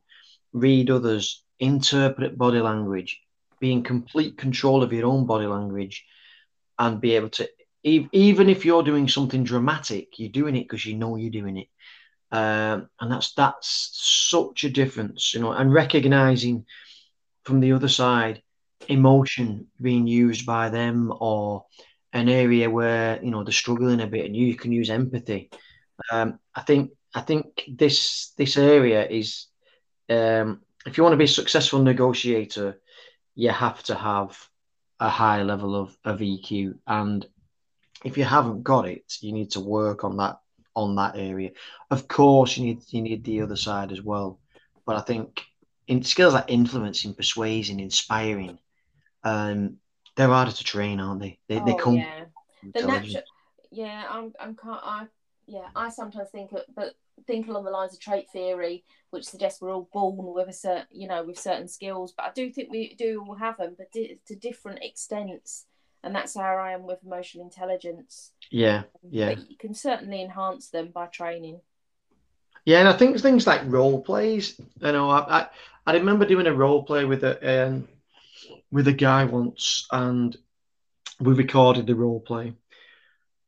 read 0.54 0.90
others, 0.90 1.44
interpret 1.60 2.38
body 2.38 2.60
language, 2.62 3.20
be 3.60 3.72
in 3.72 3.84
complete 3.84 4.38
control 4.38 4.82
of 4.84 4.94
your 4.94 5.08
own 5.08 5.26
body 5.26 5.46
language, 5.48 6.06
and 6.80 7.02
be 7.02 7.16
able 7.16 7.30
to, 7.30 7.50
even 7.84 8.50
if 8.50 8.66
you're 8.66 8.84
doing 8.84 9.08
something 9.08 9.44
dramatic, 9.44 10.18
you're 10.18 10.30
doing 10.30 10.56
it 10.56 10.64
because 10.64 10.86
you 10.86 10.96
know 10.96 11.16
you're 11.18 11.30
doing 11.42 11.58
it. 11.58 11.68
Um, 12.34 12.90
and 13.00 13.12
that's 13.12 13.34
that's 13.36 13.92
such 14.30 14.64
a 14.64 14.70
difference, 14.70 15.34
you 15.34 15.40
know, 15.40 15.52
and 15.52 15.72
recognizing 15.72 16.66
from 17.44 17.60
the 17.60 17.74
other 17.74 17.88
side 17.88 18.42
emotion 18.90 19.68
being 19.80 20.08
used 20.08 20.46
by 20.46 20.70
them 20.70 21.14
or 21.20 21.66
an 22.12 22.30
area 22.30 22.70
where 22.70 23.24
you 23.24 23.32
know 23.32 23.44
they're 23.44 23.54
struggling 23.54 24.02
a 24.02 24.08
bit 24.08 24.26
and 24.26 24.36
you 24.36 24.56
can 24.56 24.72
use 24.72 24.90
empathy. 24.90 25.50
Um, 26.12 26.40
i 26.56 26.62
think 26.62 26.92
i 27.14 27.22
think 27.22 27.64
this 27.68 28.34
this 28.38 28.58
area 28.58 29.08
is 29.08 29.48
um, 30.10 30.62
if 30.86 30.98
you 30.98 31.04
want 31.04 31.14
to 31.14 31.18
be 31.18 31.24
a 31.26 31.40
successful 31.40 31.82
negotiator 31.82 32.82
you 33.36 33.50
have 33.50 33.82
to 33.84 33.96
have 33.96 34.38
a 35.00 35.10
high 35.10 35.44
level 35.44 35.76
of, 35.76 35.96
of 36.04 36.20
eq 36.20 36.74
and 36.88 37.28
if 38.04 38.18
you 38.18 38.24
haven't 38.24 38.64
got 38.64 38.88
it 38.88 39.06
you 39.22 39.32
need 39.32 39.52
to 39.52 39.60
work 39.60 40.04
on 40.04 40.18
that 40.18 40.40
on 40.76 40.96
that 40.96 41.16
area 41.16 41.52
of 41.92 42.08
course 42.08 42.58
you 42.58 42.66
need 42.66 42.82
you 42.90 43.02
need 43.02 43.24
the 43.24 43.42
other 43.42 43.56
side 43.56 43.92
as 43.92 44.02
well 44.02 44.40
but 44.86 44.96
i 44.96 45.02
think 45.02 45.46
in 45.88 46.04
skills 46.04 46.34
like 46.34 46.46
influencing, 46.48 47.14
persuading, 47.14 47.80
inspiring, 47.80 48.58
um, 49.24 49.78
they're 50.16 50.28
harder 50.28 50.52
to 50.52 50.64
train, 50.64 51.00
aren't 51.00 51.22
they? 51.22 51.40
They, 51.48 51.56
they 51.60 51.74
oh 51.74 51.78
come 51.78 51.96
yeah. 51.96 52.26
The 52.74 52.86
natural, 52.86 53.24
yeah. 53.72 54.06
I'm, 54.10 54.34
I'm 54.40 54.56
can't. 54.56 54.80
I, 54.84 55.08
yeah. 55.48 55.68
I 55.76 55.90
sometimes 55.90 56.30
think, 56.30 56.52
but 56.76 56.94
think 57.28 57.48
along 57.48 57.66
the 57.66 57.72
lines 57.72 57.94
of 57.94 58.00
trait 58.00 58.30
theory, 58.32 58.86
which 59.10 59.26
suggests 59.26 59.62
we're 59.62 59.74
all 59.74 59.90
born 59.92 60.34
with 60.34 60.48
a 60.48 60.54
certain, 60.54 60.86
you 60.92 61.08
know, 61.08 61.24
with 61.24 61.40
certain 61.40 61.68
skills. 61.68 62.14
But 62.16 62.28
I 62.28 62.32
do 62.34 62.50
think 62.52 62.72
we 62.72 62.94
do 62.94 63.24
all 63.28 63.36
have 63.36 63.58
them, 63.58 63.76
but 63.78 63.92
di- 63.92 64.20
to 64.28 64.36
different 64.36 64.80
extents. 64.84 65.66
And 66.04 66.14
that's 66.14 66.36
how 66.36 66.58
I 66.58 66.74
am 66.74 66.86
with 66.86 67.04
emotional 67.04 67.46
intelligence. 67.46 68.32
Yeah, 68.52 68.84
yeah, 69.10 69.36
But 69.36 69.50
you 69.50 69.58
can 69.58 69.74
certainly 69.74 70.22
enhance 70.22 70.70
them 70.70 70.92
by 70.94 71.08
training. 71.08 71.62
yeah. 72.66 72.80
And 72.80 72.88
I 72.90 72.94
think 72.94 73.20
things 73.20 73.48
like 73.48 73.62
role 73.66 74.02
plays. 74.02 74.60
You 74.82 74.92
know, 74.92 75.10
I 75.10 75.40
I, 75.40 75.48
I 75.88 75.94
remember 75.94 76.26
doing 76.26 76.48
a 76.48 76.54
role 76.54 76.84
play 76.84 77.06
with 77.06 77.24
a 77.24 77.66
um, 77.68 77.88
with 78.72 78.88
a 78.88 78.94
guy 78.94 79.26
once, 79.26 79.88
and 79.92 80.36
we 81.20 81.34
recorded 81.34 81.88
the 81.88 81.96
role 81.96 82.20
play. 82.20 82.54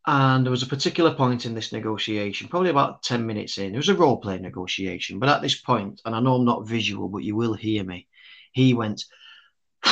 And 0.08 0.46
there 0.46 0.52
was 0.52 0.62
a 0.64 0.68
particular 0.68 1.16
point 1.16 1.46
in 1.46 1.56
this 1.56 1.72
negotiation, 1.74 2.48
probably 2.48 2.70
about 2.70 3.02
10 3.02 3.26
minutes 3.26 3.58
in. 3.58 3.74
It 3.74 3.78
was 3.78 3.90
a 3.90 3.96
role 3.96 4.18
play 4.18 4.38
negotiation. 4.38 5.18
But 5.18 5.30
at 5.30 5.42
this 5.42 5.60
point, 5.60 6.00
and 6.06 6.16
I 6.16 6.20
know 6.20 6.36
I'm 6.36 6.46
not 6.46 6.68
visual, 6.68 7.10
but 7.10 7.24
you 7.24 7.36
will 7.36 7.54
hear 7.56 7.84
me, 7.84 8.08
he 8.52 8.76
went 8.76 9.04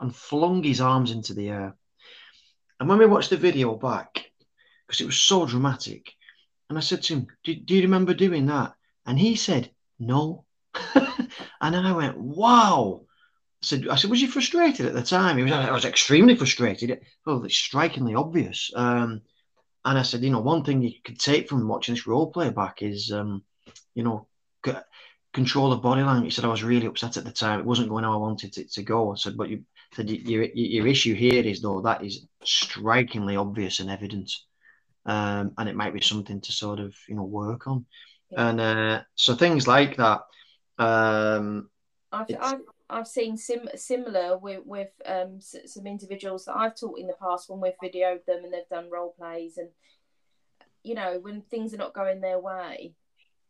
and 0.00 0.14
flung 0.14 0.62
his 0.62 0.80
arms 0.80 1.10
into 1.10 1.34
the 1.34 1.48
air. 1.48 1.76
And 2.78 2.88
when 2.88 2.98
we 2.98 3.06
watched 3.06 3.30
the 3.30 3.36
video 3.36 3.74
back, 3.74 4.30
because 4.86 5.00
it 5.00 5.06
was 5.06 5.20
so 5.20 5.46
dramatic, 5.46 6.12
and 6.68 6.76
I 6.76 6.80
said 6.80 7.02
to 7.04 7.14
him, 7.14 7.26
do, 7.44 7.54
do 7.54 7.74
you 7.74 7.82
remember 7.82 8.14
doing 8.14 8.46
that? 8.46 8.74
And 9.06 9.18
he 9.18 9.36
said, 9.36 9.70
No. 9.98 10.44
and 10.94 11.76
I 11.76 11.92
went, 11.92 12.18
Wow. 12.18 13.02
I 13.62 13.66
said, 13.66 13.88
I 13.88 13.96
said, 13.96 14.10
was 14.10 14.20
you 14.20 14.28
frustrated 14.28 14.86
at 14.86 14.94
the 14.94 15.02
time? 15.02 15.38
He 15.38 15.44
was, 15.44 15.52
I 15.52 15.70
was 15.70 15.84
extremely 15.84 16.34
frustrated. 16.34 17.00
Well, 17.24 17.44
it's 17.44 17.56
strikingly 17.56 18.14
obvious. 18.14 18.70
Um, 18.74 19.22
and 19.84 19.98
I 19.98 20.02
said, 20.02 20.22
you 20.22 20.30
know, 20.30 20.40
one 20.40 20.64
thing 20.64 20.82
you 20.82 20.92
could 21.04 21.18
take 21.18 21.48
from 21.48 21.66
watching 21.66 21.94
this 21.94 22.06
role 22.06 22.30
play 22.30 22.50
back 22.50 22.82
is, 22.82 23.12
um, 23.12 23.44
you 23.94 24.02
know, 24.02 24.26
c- 24.64 24.72
control 25.32 25.72
of 25.72 25.80
body 25.80 26.02
language. 26.02 26.32
He 26.32 26.36
said, 26.36 26.44
I 26.44 26.48
was 26.48 26.64
really 26.64 26.86
upset 26.86 27.16
at 27.16 27.24
the 27.24 27.32
time. 27.32 27.60
It 27.60 27.66
wasn't 27.66 27.88
going 27.88 28.04
how 28.04 28.12
I 28.12 28.16
wanted 28.16 28.58
it 28.58 28.72
to 28.72 28.82
go. 28.82 29.12
I 29.12 29.16
said, 29.16 29.36
but 29.36 29.48
you 29.48 29.64
your, 29.96 30.42
your, 30.42 30.44
your 30.54 30.86
issue 30.86 31.14
here 31.14 31.44
is, 31.44 31.60
though, 31.62 31.80
that 31.82 32.04
is 32.04 32.26
strikingly 32.44 33.36
obvious 33.36 33.80
and 33.80 33.90
evident. 33.90 34.32
Um, 35.04 35.52
and 35.56 35.68
it 35.68 35.76
might 35.76 35.94
be 35.94 36.00
something 36.00 36.40
to 36.40 36.52
sort 36.52 36.80
of, 36.80 36.94
you 37.08 37.14
know, 37.14 37.24
work 37.24 37.66
on. 37.66 37.86
Yeah. 38.30 38.48
And 38.48 38.60
uh, 38.60 39.02
so 39.14 39.34
things 39.34 39.68
like 39.68 39.96
that. 39.96 40.22
Um, 40.78 41.70
I've, 42.12 42.26
I've, 42.40 42.60
I've 42.90 43.06
seen 43.08 43.36
sim- 43.36 43.68
similar 43.76 44.36
with, 44.38 44.60
with 44.64 44.90
um, 45.06 45.36
s- 45.36 45.72
some 45.72 45.86
individuals 45.86 46.44
that 46.44 46.56
I've 46.56 46.78
taught 46.78 46.98
in 46.98 47.06
the 47.06 47.14
past 47.14 47.48
when 47.48 47.60
we've 47.60 47.72
videoed 47.82 48.24
them 48.26 48.44
and 48.44 48.52
they've 48.52 48.68
done 48.68 48.90
role 48.90 49.14
plays 49.18 49.58
and 49.58 49.68
you 50.82 50.94
know 50.94 51.18
when 51.20 51.40
things 51.40 51.74
are 51.74 51.78
not 51.78 51.94
going 51.94 52.20
their 52.20 52.38
way 52.38 52.94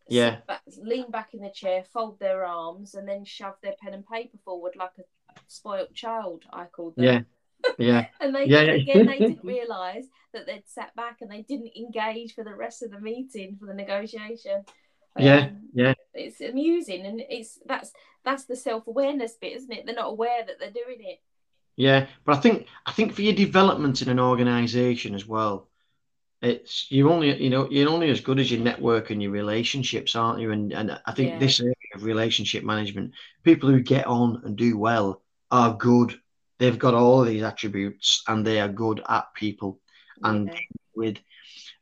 Yeah. 0.08 0.38
Back, 0.46 0.62
lean 0.78 1.10
back 1.10 1.34
in 1.34 1.42
the 1.42 1.50
chair, 1.50 1.84
fold 1.92 2.18
their 2.18 2.44
arms, 2.46 2.94
and 2.94 3.06
then 3.06 3.24
shove 3.24 3.56
their 3.62 3.74
pen 3.82 3.92
and 3.92 4.06
paper 4.06 4.38
forward 4.44 4.74
like 4.76 4.92
a 4.98 5.02
spoilt 5.48 5.94
child. 5.94 6.44
I 6.52 6.64
called 6.66 6.96
them. 6.96 7.04
Yeah. 7.04 7.20
Yeah. 7.78 8.06
and 8.20 8.34
they 8.34 8.44
Yeah, 8.46 8.62
yeah. 8.62 8.72
again 8.72 9.06
they 9.06 9.18
didn't 9.18 9.44
realise 9.44 10.06
that 10.32 10.46
they'd 10.46 10.68
sat 10.68 10.94
back 10.96 11.18
and 11.20 11.30
they 11.30 11.42
didn't 11.42 11.76
engage 11.76 12.34
for 12.34 12.44
the 12.44 12.54
rest 12.54 12.82
of 12.82 12.90
the 12.90 13.00
meeting 13.00 13.56
for 13.58 13.66
the 13.66 13.74
negotiation. 13.74 14.64
Yeah. 15.18 15.48
Um, 15.50 15.68
Yeah. 15.74 15.94
it's 16.14 16.40
amusing 16.40 17.06
and 17.06 17.20
it's 17.28 17.58
that's 17.66 17.92
that's 18.24 18.44
the 18.44 18.56
self-awareness 18.56 19.34
bit 19.40 19.52
isn't 19.56 19.72
it 19.72 19.86
they're 19.86 19.94
not 19.94 20.10
aware 20.10 20.44
that 20.44 20.56
they're 20.58 20.70
doing 20.70 20.98
it 21.00 21.20
Yeah, 21.76 22.06
but 22.24 22.36
I 22.36 22.40
think 22.40 22.66
I 22.86 22.92
think 22.92 23.12
for 23.14 23.22
your 23.22 23.34
development 23.34 24.02
in 24.02 24.08
an 24.08 24.20
organization 24.20 25.14
as 25.14 25.26
well, 25.26 25.68
it's 26.42 26.90
you 26.90 27.10
only 27.10 27.42
you 27.42 27.50
know 27.50 27.68
you're 27.70 27.88
only 27.90 28.10
as 28.10 28.20
good 28.20 28.38
as 28.38 28.50
your 28.50 28.60
network 28.60 29.10
and 29.10 29.22
your 29.22 29.32
relationships, 29.32 30.14
aren't 30.16 30.40
you? 30.40 30.52
And 30.52 30.72
and 30.72 31.00
I 31.06 31.12
think 31.12 31.32
Yeah. 31.32 31.38
this 31.38 31.60
area 31.60 31.74
of 31.94 32.04
relationship 32.04 32.64
management, 32.64 33.12
people 33.42 33.70
who 33.70 33.80
get 33.80 34.06
on 34.06 34.42
and 34.44 34.56
do 34.56 34.78
well 34.78 35.22
are 35.50 35.74
good. 35.74 36.18
They've 36.58 36.78
got 36.78 36.94
all 36.94 37.20
of 37.22 37.28
these 37.28 37.42
attributes 37.42 38.22
and 38.26 38.46
they 38.46 38.60
are 38.60 38.68
good 38.68 39.02
at 39.08 39.34
people 39.34 39.80
and 40.22 40.48
Yeah. 40.48 40.60
with 40.94 41.18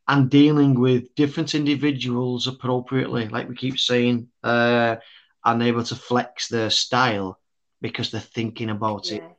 and 0.07 0.29
dealing 0.29 0.79
with 0.79 1.15
different 1.15 1.55
individuals 1.55 2.45
appropriately, 2.45 3.27
like 3.27 3.49
we 3.49 3.55
keep 3.55 3.79
saying, 3.79 4.27
uh, 4.43 4.97
and 5.43 5.63
able 5.63 5.83
to 5.83 5.95
flex 5.95 6.47
their 6.47 6.69
style 6.69 7.39
because 7.81 8.11
they're 8.11 8.21
thinking 8.21 8.69
about 8.69 9.11
it. 9.11 9.23
Yeah. 9.23 9.29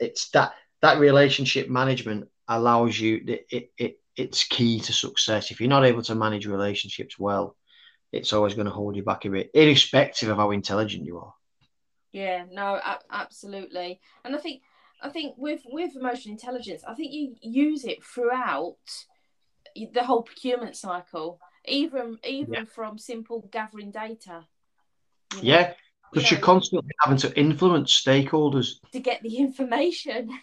It's 0.00 0.28
that 0.30 0.52
that 0.82 0.98
relationship 0.98 1.70
management 1.70 2.28
allows 2.48 2.98
you 2.98 3.22
it, 3.26 3.46
it, 3.50 3.72
it 3.78 4.00
it's 4.16 4.44
key 4.44 4.80
to 4.80 4.92
success. 4.92 5.50
If 5.50 5.60
you're 5.60 5.70
not 5.70 5.86
able 5.86 6.02
to 6.02 6.14
manage 6.14 6.46
relationships 6.46 7.18
well 7.18 7.56
it's 8.12 8.32
always 8.34 8.54
going 8.54 8.66
to 8.66 8.72
hold 8.72 8.94
you 8.94 9.02
back 9.02 9.24
a 9.24 9.30
bit 9.30 9.50
irrespective 9.54 10.28
of 10.28 10.36
how 10.36 10.50
intelligent 10.50 11.06
you 11.06 11.18
are 11.18 11.32
yeah 12.12 12.44
no 12.50 12.80
absolutely. 13.10 14.00
And 14.24 14.36
i 14.36 14.38
think 14.38 14.62
i 15.02 15.08
think 15.08 15.34
with 15.36 15.62
with 15.66 15.96
emotional 15.96 16.32
intelligence 16.32 16.82
i 16.86 16.94
think 16.94 17.12
you 17.12 17.34
use 17.40 17.84
it 17.84 18.04
throughout 18.04 18.76
the 19.74 20.04
whole 20.04 20.22
procurement 20.22 20.76
cycle 20.76 21.40
even 21.66 22.18
even 22.24 22.66
from 22.66 22.98
simple 22.98 23.48
gathering 23.50 23.90
data 23.90 24.44
you 25.32 25.38
know, 25.38 25.42
yeah 25.42 25.72
because 26.12 26.30
you 26.30 26.36
you're 26.36 26.44
constantly 26.44 26.90
having 27.00 27.16
to 27.16 27.38
influence 27.38 28.02
stakeholders. 28.02 28.74
To 28.92 29.00
get 29.00 29.22
the 29.22 29.38
information. 29.38 30.30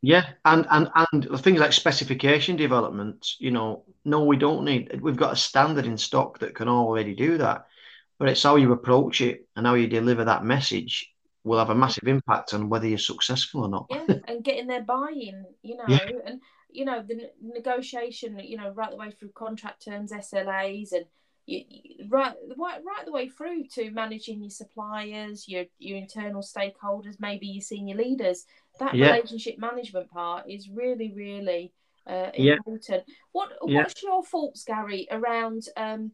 Yeah 0.00 0.26
and 0.44 0.64
and 0.70 0.88
and 0.94 1.40
things 1.40 1.58
like 1.58 1.72
specification 1.72 2.54
development 2.54 3.30
you 3.40 3.50
know 3.50 3.82
no 4.04 4.22
we 4.22 4.36
don't 4.36 4.64
need 4.64 5.00
we've 5.02 5.16
got 5.16 5.32
a 5.32 5.36
standard 5.36 5.86
in 5.86 5.98
stock 5.98 6.38
that 6.38 6.54
can 6.54 6.68
already 6.68 7.16
do 7.16 7.36
that 7.38 7.66
but 8.18 8.28
it's 8.28 8.42
how 8.42 8.56
you 8.56 8.72
approach 8.72 9.20
it 9.20 9.46
and 9.56 9.66
how 9.66 9.74
you 9.74 9.86
deliver 9.86 10.24
that 10.24 10.44
message 10.44 11.10
will 11.44 11.58
have 11.58 11.70
a 11.70 11.74
massive 11.74 12.08
impact 12.08 12.52
on 12.54 12.68
whether 12.68 12.86
you're 12.86 12.98
successful 12.98 13.62
or 13.64 13.68
not 13.68 13.86
yeah 13.90 14.16
and 14.28 14.44
getting 14.44 14.66
their 14.66 14.82
buy-in 14.82 15.44
you 15.62 15.76
know 15.76 15.84
Yeah. 15.88 16.08
and 16.26 16.40
you 16.70 16.84
know 16.84 17.02
the 17.02 17.30
negotiation 17.42 18.38
you 18.38 18.56
know 18.56 18.70
right 18.70 18.90
the 18.90 18.96
way 18.96 19.10
through 19.10 19.30
contract 19.34 19.84
terms 19.84 20.12
slas 20.12 20.92
and 20.92 21.06
you, 21.46 21.64
right, 22.10 22.34
right 22.58 22.82
right 22.84 23.06
the 23.06 23.12
way 23.12 23.28
through 23.28 23.66
to 23.68 23.90
managing 23.90 24.42
your 24.42 24.50
suppliers 24.50 25.48
your 25.48 25.64
your 25.78 25.96
internal 25.96 26.42
stakeholders 26.42 27.14
maybe 27.20 27.46
your 27.46 27.62
senior 27.62 27.96
leaders 27.96 28.44
that 28.78 28.94
Yeah. 28.94 29.12
relationship 29.12 29.58
management 29.58 30.10
part 30.10 30.48
is 30.50 30.68
really 30.68 31.12
really 31.14 31.72
uh, 32.06 32.30
Yeah. 32.36 32.56
important 32.56 33.04
what 33.32 33.52
Yeah. 33.66 33.78
what's 33.78 34.02
your 34.02 34.22
thoughts 34.22 34.64
gary 34.64 35.08
around 35.10 35.62
um 35.76 36.12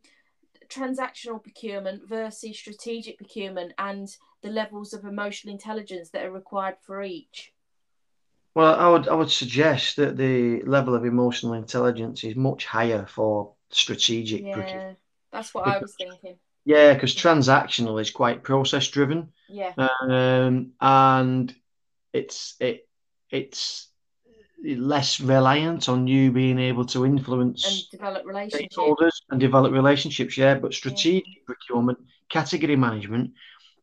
transactional 0.75 1.43
procurement 1.43 2.09
versus 2.09 2.59
strategic 2.59 3.17
procurement 3.19 3.73
and 3.79 4.17
the 4.43 4.51
levels 4.51 4.93
of 4.93 5.05
emotional 5.05 5.53
intelligence 5.53 6.11
that 6.11 6.25
are 6.25 6.31
required 6.31 6.77
for 6.87 7.03
each 7.03 7.53
Well, 8.55 8.75
I 8.75 8.89
would 8.89 9.09
I 9.09 9.15
would 9.15 9.31
suggest 9.31 9.97
that 9.97 10.17
the 10.17 10.63
level 10.63 10.95
of 10.95 11.05
emotional 11.05 11.55
intelligence 11.55 12.23
is 12.25 12.37
much 12.37 12.67
higher 12.67 13.07
for 13.07 13.55
strategic 13.71 14.43
procurement. 14.53 14.91
Yeah, 14.91 14.95
that's 15.33 15.55
what 15.55 15.67
I 15.67 15.79
was 15.79 15.95
thinking. 15.95 16.37
Yeah, 16.65 16.95
because 16.95 17.15
transactional 17.15 18.01
is 18.01 18.11
quite 18.11 18.43
process 18.43 18.89
driven, 18.89 19.33
Yeah, 19.49 19.73
um, 19.77 20.73
and 20.81 21.55
it's 22.13 22.55
it 22.61 22.89
it's 23.31 23.89
less 24.65 25.21
reliant 25.21 25.89
on 25.89 26.07
you 26.07 26.33
being 26.33 26.59
able 26.59 26.85
to 26.87 27.05
and 27.05 27.19
influence 27.19 27.89
develop 27.89 28.25
relationships. 28.25 28.77
stakeholders 28.77 29.13
and 29.31 29.41
develop 29.41 29.73
relationships. 29.73 30.37
Yeah, 30.39 30.55
but 30.55 30.75
strategic 30.75 31.45
procurement, 31.47 31.99
category 32.31 32.77
management, 32.77 33.33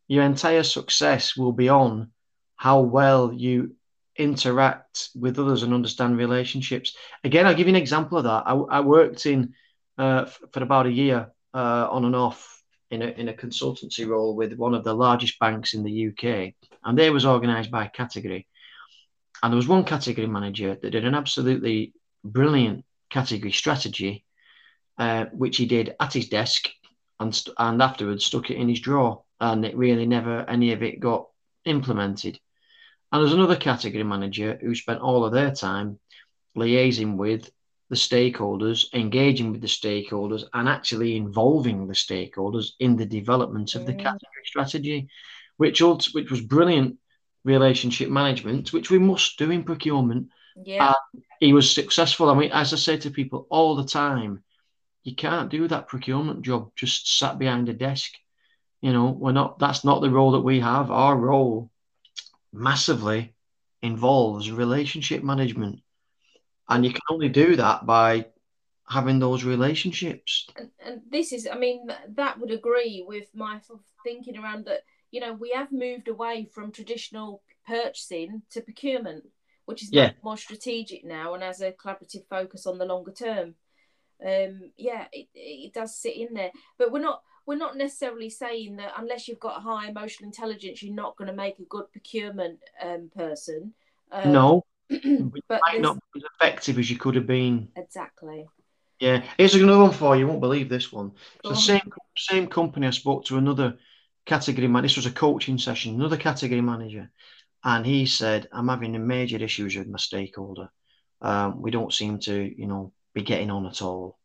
your 0.07 0.23
entire 0.23 0.63
success 0.63 1.37
will 1.37 1.51
be 1.51 1.69
on 1.69 2.11
how 2.55 2.81
well 2.81 3.31
you 3.31 3.75
interact 4.17 5.09
with 5.15 5.39
others 5.39 5.63
and 5.63 5.73
understand 5.73 6.17
relationships. 6.17 6.95
Again, 7.23 7.47
I'll 7.47 7.55
give 7.55 7.67
you 7.67 7.73
an 7.73 7.81
example 7.81 8.17
of 8.17 8.25
that. 8.25 8.43
I, 8.45 8.53
I 8.53 8.79
worked 8.81 9.25
in 9.25 9.53
uh, 9.97 10.25
for 10.25 10.63
about 10.63 10.87
a 10.87 10.91
year 10.91 11.31
uh, 11.53 11.87
on 11.89 12.05
and 12.05 12.15
off 12.15 12.61
in 12.89 13.01
a, 13.01 13.07
in 13.07 13.29
a 13.29 13.33
consultancy 13.33 14.05
role 14.07 14.35
with 14.35 14.53
one 14.53 14.73
of 14.73 14.83
the 14.83 14.93
largest 14.93 15.39
banks 15.39 15.73
in 15.73 15.83
the 15.83 16.09
UK, 16.09 16.53
and 16.83 16.97
they 16.97 17.09
was 17.09 17.25
organised 17.25 17.71
by 17.71 17.87
category. 17.87 18.47
And 19.41 19.51
there 19.51 19.57
was 19.57 19.67
one 19.67 19.83
category 19.83 20.27
manager 20.27 20.75
that 20.75 20.89
did 20.91 21.05
an 21.05 21.15
absolutely 21.15 21.93
brilliant 22.23 22.85
category 23.09 23.51
strategy, 23.51 24.23
uh, 24.97 25.25
which 25.33 25.57
he 25.57 25.65
did 25.65 25.95
at 25.99 26.13
his 26.13 26.29
desk 26.29 26.69
and 27.19 27.33
st- 27.35 27.55
and 27.57 27.81
afterwards 27.81 28.25
stuck 28.25 28.49
it 28.51 28.57
in 28.57 28.69
his 28.69 28.79
drawer, 28.79 29.23
and 29.39 29.65
it 29.65 29.75
really 29.75 30.05
never 30.05 30.41
any 30.47 30.73
of 30.73 30.83
it 30.83 30.99
got 30.99 31.27
implemented. 31.65 32.39
And 33.11 33.21
there's 33.21 33.33
another 33.33 33.55
category 33.55 34.03
manager 34.03 34.57
who 34.61 34.73
spent 34.75 35.01
all 35.01 35.25
of 35.25 35.33
their 35.33 35.51
time 35.51 35.99
liaising 36.55 37.17
with 37.17 37.49
the 37.89 37.95
stakeholders, 37.95 38.85
engaging 38.93 39.51
with 39.51 39.61
the 39.61 39.67
stakeholders, 39.67 40.43
and 40.53 40.69
actually 40.69 41.17
involving 41.17 41.87
the 41.87 41.93
stakeholders 41.93 42.71
in 42.79 42.95
the 42.95 43.05
development 43.05 43.75
of 43.75 43.85
the 43.85 43.93
Mm. 43.93 43.99
category 43.99 44.45
strategy, 44.45 45.09
which 45.57 45.81
ult- 45.81 46.13
which 46.13 46.31
was 46.31 46.41
brilliant 46.41 46.97
relationship 47.43 48.09
management, 48.09 48.73
which 48.73 48.91
we 48.91 48.99
must 48.99 49.37
do 49.37 49.51
in 49.51 49.63
procurement. 49.63 50.29
Yeah, 50.55 50.93
He 51.39 51.53
was 51.53 51.73
successful. 51.73 52.29
I 52.29 52.35
mean, 52.35 52.51
as 52.51 52.73
I 52.73 52.77
say 52.77 52.97
to 52.97 53.09
people 53.09 53.47
all 53.49 53.75
the 53.75 53.85
time, 53.85 54.43
you 55.03 55.15
can't 55.15 55.49
do 55.49 55.67
that 55.67 55.87
procurement 55.87 56.43
job 56.43 56.71
just 56.75 57.17
sat 57.17 57.39
behind 57.39 57.69
a 57.69 57.73
desk. 57.73 58.11
You 58.81 58.93
know, 58.93 59.11
we're 59.11 59.31
not. 59.31 59.59
That's 59.59 59.83
not 59.83 60.01
the 60.01 60.09
role 60.09 60.31
that 60.31 60.41
we 60.41 60.59
have. 60.59 60.91
Our 60.91 61.15
role 61.15 61.71
massively 62.53 63.33
involves 63.81 64.51
relationship 64.51 65.23
management, 65.23 65.79
and 66.69 66.85
you 66.85 66.91
can 66.91 67.01
only 67.09 67.29
do 67.29 67.55
that 67.55 67.85
by 67.85 68.27
having 68.87 69.19
those 69.19 69.43
relationships. 69.43 70.47
and, 70.57 70.69
and 70.85 71.01
this 71.09 71.31
is, 71.31 71.47
I 71.51 71.57
mean, 71.57 71.87
that 72.15 72.39
would 72.39 72.51
agree 72.51 73.05
with 73.07 73.25
my 73.33 73.61
thinking 74.03 74.37
around 74.37 74.65
that. 74.65 74.81
You 75.11 75.19
know, 75.19 75.33
we 75.33 75.51
have 75.51 75.71
moved 75.71 76.07
away 76.07 76.45
from 76.45 76.71
traditional 76.71 77.41
purchasing 77.67 78.41
to 78.51 78.61
procurement, 78.61 79.25
which 79.65 79.83
is 79.83 79.91
Yeah. 79.91 80.13
more 80.23 80.37
strategic 80.37 81.03
now 81.03 81.33
and 81.33 81.43
has 81.43 81.61
a 81.61 81.71
collaborative 81.71 82.25
focus 82.27 82.65
on 82.65 82.77
the 82.77 82.85
longer 82.85 83.11
term. 83.11 83.55
Um, 84.25 84.71
yeah, 84.77 85.07
it, 85.11 85.27
it 85.33 85.73
does 85.73 85.95
sit 85.95 86.15
in 86.15 86.33
there, 86.33 86.51
but 86.77 86.91
we're 86.91 86.99
not 86.99 87.23
we're 87.47 87.55
not 87.55 87.75
necessarily 87.75 88.29
saying 88.29 88.75
that 88.77 88.93
unless 88.97 89.27
you've 89.27 89.39
got 89.39 89.63
high 89.63 89.89
emotional 89.89 90.27
intelligence, 90.27 90.83
you're 90.83 90.93
not 90.93 91.17
going 91.17 91.27
to 91.27 91.33
make 91.33 91.57
a 91.59 91.63
good 91.63 91.91
procurement 91.91 92.59
um, 92.81 93.09
person. 93.15 93.73
Um, 94.11 94.31
no, 94.31 94.63
but 94.89 95.61
might 95.65 95.81
not 95.81 95.97
be 96.13 96.19
as 96.19 96.23
effective 96.35 96.77
as 96.77 96.89
you 96.89 96.97
could 96.97 97.15
have 97.15 97.27
been. 97.27 97.67
exactly. 97.75 98.47
Yeah, 98.99 99.23
here's 99.37 99.55
another 99.55 99.81
one 99.81 99.91
for 99.91 100.15
you. 100.15 100.21
You 100.21 100.27
won't 100.27 100.41
believe 100.41 100.69
this 100.69 100.91
one. 100.91 101.13
Go 101.41 101.49
on. 101.49 101.55
the 101.55 101.61
same 101.61 101.81
same 102.15 102.47
company. 102.47 102.85
I 102.85 102.91
spoke 102.91 103.25
to 103.25 103.37
another 103.37 103.77
category 104.25 104.67
man. 104.67 104.83
This 104.83 104.95
was 104.95 105.05
a 105.05 105.11
coaching 105.11 105.57
session. 105.57 105.95
Another 105.95 106.17
category 106.17 106.61
manager, 106.61 107.11
and 107.63 107.85
he 107.85 108.05
said, 108.05 108.47
"I'm 108.51 108.67
having 108.67 109.07
major 109.07 109.37
issues 109.37 109.75
with 109.75 109.87
my 109.87 109.97
stakeholder. 109.97 110.69
Um, 111.21 111.61
we 111.61 111.71
don't 111.71 111.93
seem 111.93 112.19
to, 112.19 112.35
you 112.57 112.67
know, 112.67 112.93
be 113.13 113.21
getting 113.23 113.51
on 113.51 113.65
at 113.65 113.81
all." 113.81 114.17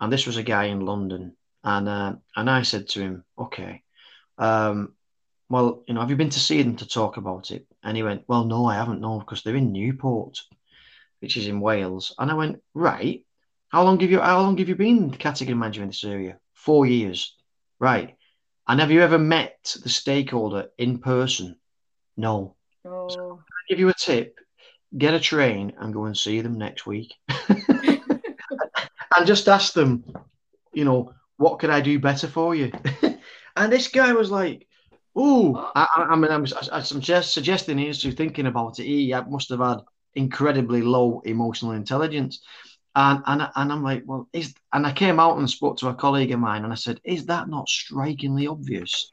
And 0.00 0.12
this 0.12 0.26
was 0.26 0.36
a 0.36 0.42
guy 0.42 0.64
in 0.64 0.80
London, 0.80 1.36
and 1.64 1.88
uh, 1.88 2.16
and 2.36 2.50
I 2.50 2.62
said 2.62 2.88
to 2.88 3.00
him, 3.00 3.24
"Okay, 3.38 3.82
um, 4.38 4.94
well, 5.48 5.82
you 5.88 5.94
know, 5.94 6.00
have 6.00 6.10
you 6.10 6.16
been 6.16 6.30
to 6.30 6.40
see 6.40 6.62
them 6.62 6.76
to 6.76 6.86
talk 6.86 7.16
about 7.16 7.50
it?" 7.50 7.66
And 7.82 7.96
he 7.96 8.02
went, 8.02 8.24
"Well, 8.28 8.44
no, 8.44 8.66
I 8.66 8.74
haven't. 8.74 9.00
No, 9.00 9.18
because 9.18 9.42
they're 9.42 9.56
in 9.56 9.72
Newport, 9.72 10.38
which 11.20 11.36
is 11.36 11.48
in 11.48 11.60
Wales." 11.60 12.14
And 12.18 12.30
I 12.30 12.34
went, 12.34 12.62
"Right." 12.74 13.24
How 13.70 13.82
long 13.84 14.00
have 14.00 14.10
you 14.10 14.20
how 14.20 14.40
long 14.40 14.56
have 14.58 14.68
you 14.68 14.76
been 14.76 15.10
the 15.10 15.18
category 15.18 15.54
manager 15.54 15.82
in 15.82 15.88
this 15.88 16.04
area? 16.04 16.38
Four 16.54 16.86
years. 16.86 17.36
Right. 17.78 18.16
And 18.68 18.80
have 18.80 18.90
you 18.90 19.00
ever 19.00 19.18
met 19.18 19.76
the 19.82 19.88
stakeholder 19.88 20.68
in 20.76 20.98
person? 20.98 21.56
No. 22.16 22.54
Oh. 22.84 23.08
I'll 23.08 23.40
give 23.68 23.78
you 23.78 23.88
a 23.88 23.94
tip. 23.94 24.38
Get 24.96 25.14
a 25.14 25.20
train 25.20 25.72
and 25.78 25.94
go 25.94 26.04
and 26.04 26.16
see 26.16 26.40
them 26.42 26.58
next 26.58 26.86
week. 26.86 27.14
and 27.48 29.26
just 29.26 29.48
ask 29.48 29.72
them, 29.72 30.04
you 30.72 30.84
know, 30.84 31.14
what 31.38 31.58
could 31.58 31.70
I 31.70 31.80
do 31.80 31.98
better 31.98 32.28
for 32.28 32.54
you? 32.54 32.70
and 33.56 33.72
this 33.72 33.88
guy 33.88 34.12
was 34.12 34.30
like, 34.30 34.66
oh, 35.16 35.70
I, 35.74 35.86
I, 36.10 36.16
mean, 36.16 36.30
I'm, 36.30 36.46
I'm 36.70 37.00
just 37.00 37.32
suggesting 37.32 37.78
he's 37.78 38.02
thinking 38.14 38.46
about 38.46 38.80
it. 38.80 38.84
He 38.84 39.12
uh, 39.12 39.24
must 39.24 39.48
have 39.48 39.60
had 39.60 39.78
incredibly 40.14 40.82
low 40.82 41.20
emotional 41.24 41.72
intelligence. 41.72 42.42
And, 42.98 43.22
and, 43.26 43.48
and 43.54 43.72
I'm 43.72 43.84
like, 43.84 44.02
well, 44.06 44.28
is, 44.32 44.52
and 44.72 44.84
I 44.84 44.90
came 44.90 45.20
out 45.20 45.38
and 45.38 45.48
spoke 45.48 45.76
to 45.78 45.88
a 45.88 45.94
colleague 45.94 46.32
of 46.32 46.40
mine 46.40 46.64
and 46.64 46.72
I 46.72 46.76
said, 46.76 47.00
is 47.04 47.26
that 47.26 47.48
not 47.48 47.68
strikingly 47.68 48.48
obvious? 48.48 49.12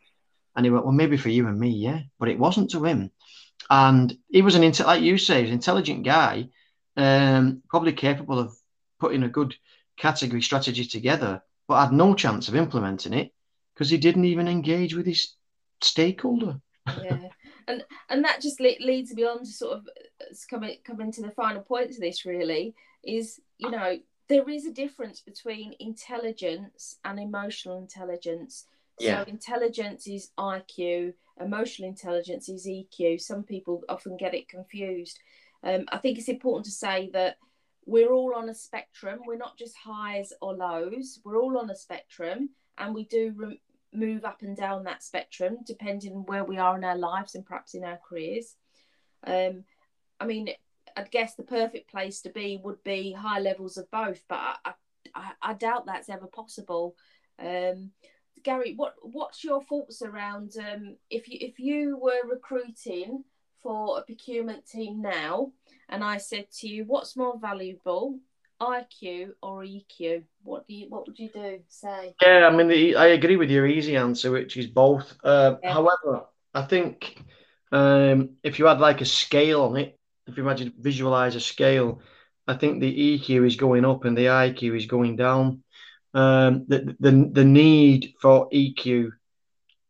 And 0.55 0.65
he 0.65 0.71
went, 0.71 0.85
well, 0.85 0.91
maybe 0.91 1.17
for 1.17 1.29
you 1.29 1.47
and 1.47 1.59
me, 1.59 1.69
yeah, 1.69 1.99
but 2.17 2.27
it 2.27 2.39
wasn't 2.39 2.71
to 2.71 2.83
him. 2.83 3.11
And 3.69 4.17
he 4.27 4.41
was 4.41 4.55
an, 4.55 4.63
like 4.87 5.03
you 5.03 5.19
say, 5.19 5.45
an 5.45 5.53
intelligent 5.53 6.03
guy, 6.03 6.49
um, 6.97 7.61
probably 7.69 7.93
capable 7.93 8.39
of 8.39 8.57
putting 8.99 9.21
a 9.21 9.29
good 9.29 9.53
category 9.97 10.41
strategy 10.41 10.85
together, 10.85 11.43
but 11.67 11.79
had 11.79 11.93
no 11.93 12.15
chance 12.15 12.47
of 12.47 12.55
implementing 12.55 13.13
it 13.13 13.35
because 13.75 13.91
he 13.91 13.97
didn't 13.97 14.25
even 14.25 14.47
engage 14.47 14.95
with 14.95 15.05
his 15.05 15.35
stakeholder. 15.81 16.59
yeah, 17.03 17.19
and 17.67 17.83
and 18.09 18.23
that 18.23 18.41
just 18.41 18.59
leads 18.59 19.13
me 19.13 19.25
on 19.25 19.39
to 19.39 19.45
sort 19.45 19.77
of 19.77 19.87
uh, 20.21 20.33
coming 20.49 20.77
coming 20.83 21.11
to 21.11 21.21
the 21.21 21.31
final 21.31 21.61
point 21.61 21.91
of 21.91 21.99
this. 21.99 22.25
Really, 22.25 22.73
is 23.05 23.39
you 23.57 23.71
know 23.71 23.97
there 24.27 24.49
is 24.49 24.65
a 24.65 24.71
difference 24.71 25.21
between 25.21 25.75
intelligence 25.79 26.97
and 27.05 27.19
emotional 27.19 27.77
intelligence. 27.77 28.65
Yeah. 28.99 29.23
So 29.23 29.29
intelligence 29.29 30.07
is 30.07 30.31
IQ, 30.37 31.13
emotional 31.39 31.89
intelligence 31.89 32.49
is 32.49 32.65
EQ. 32.65 33.21
Some 33.21 33.43
people 33.43 33.83
often 33.89 34.17
get 34.17 34.33
it 34.33 34.47
confused. 34.47 35.19
Um, 35.63 35.85
I 35.91 35.97
think 35.97 36.17
it's 36.17 36.29
important 36.29 36.65
to 36.65 36.71
say 36.71 37.09
that 37.13 37.37
we're 37.85 38.11
all 38.11 38.33
on 38.35 38.49
a 38.49 38.53
spectrum. 38.53 39.19
We're 39.25 39.37
not 39.37 39.57
just 39.57 39.75
highs 39.75 40.33
or 40.41 40.55
lows. 40.55 41.19
We're 41.23 41.39
all 41.39 41.57
on 41.57 41.69
a 41.69 41.75
spectrum, 41.75 42.49
and 42.77 42.95
we 42.95 43.05
do 43.05 43.33
re- 43.35 43.61
move 43.93 44.25
up 44.25 44.41
and 44.41 44.57
down 44.57 44.83
that 44.83 45.01
spectrum 45.01 45.57
depending 45.65 46.25
where 46.25 46.43
we 46.43 46.57
are 46.57 46.75
in 46.75 46.83
our 46.83 46.97
lives 46.97 47.35
and 47.35 47.45
perhaps 47.45 47.75
in 47.75 47.83
our 47.83 47.97
careers. 47.97 48.55
Um, 49.25 49.63
I 50.19 50.25
mean, 50.25 50.49
I 50.95 51.03
guess 51.03 51.35
the 51.35 51.43
perfect 51.43 51.91
place 51.91 52.21
to 52.21 52.29
be 52.29 52.59
would 52.63 52.83
be 52.83 53.11
high 53.11 53.39
levels 53.39 53.77
of 53.77 53.89
both, 53.91 54.23
but 54.29 54.39
I, 54.39 54.73
I, 55.13 55.31
I 55.41 55.53
doubt 55.53 55.85
that's 55.85 56.09
ever 56.09 56.27
possible. 56.27 56.95
Um, 57.39 57.91
Gary, 58.43 58.73
what 58.75 58.93
what's 59.01 59.43
your 59.43 59.61
thoughts 59.63 60.01
around 60.01 60.53
um, 60.59 60.95
if 61.09 61.27
you 61.27 61.37
if 61.41 61.59
you 61.59 61.97
were 61.97 62.29
recruiting 62.29 63.23
for 63.61 63.97
a 63.97 64.03
procurement 64.03 64.67
team 64.67 65.01
now, 65.01 65.51
and 65.89 66.03
I 66.03 66.17
said 66.17 66.51
to 66.59 66.67
you, 66.67 66.85
what's 66.85 67.17
more 67.17 67.39
valuable, 67.39 68.19
IQ 68.61 69.31
or 69.41 69.63
EQ? 69.63 70.23
What 70.43 70.67
do 70.67 70.75
you 70.75 70.87
what 70.89 71.07
would 71.07 71.17
you 71.17 71.29
do? 71.33 71.59
Say. 71.67 72.13
Yeah, 72.21 72.47
I 72.47 72.55
mean, 72.55 72.67
the, 72.67 72.95
I 72.95 73.07
agree 73.07 73.35
with 73.35 73.49
your 73.49 73.65
easy 73.65 73.97
answer, 73.97 74.31
which 74.31 74.55
is 74.57 74.67
both. 74.67 75.17
Uh, 75.23 75.55
yeah. 75.63 75.73
However, 75.73 76.25
I 76.53 76.61
think 76.61 77.23
um, 77.71 78.35
if 78.43 78.59
you 78.59 78.65
had 78.65 78.79
like 78.79 79.01
a 79.01 79.05
scale 79.05 79.63
on 79.63 79.77
it, 79.77 79.99
if 80.27 80.37
you 80.37 80.43
imagine 80.43 80.73
visualize 80.79 81.35
a 81.35 81.39
scale, 81.39 82.01
I 82.47 82.55
think 82.55 82.79
the 82.79 83.19
EQ 83.19 83.45
is 83.45 83.55
going 83.55 83.85
up 83.85 84.05
and 84.05 84.17
the 84.17 84.25
IQ 84.25 84.77
is 84.77 84.85
going 84.85 85.15
down. 85.15 85.63
Um, 86.13 86.65
the, 86.67 86.95
the 86.99 87.29
the 87.31 87.43
need 87.43 88.13
for 88.21 88.49
EQ 88.49 89.11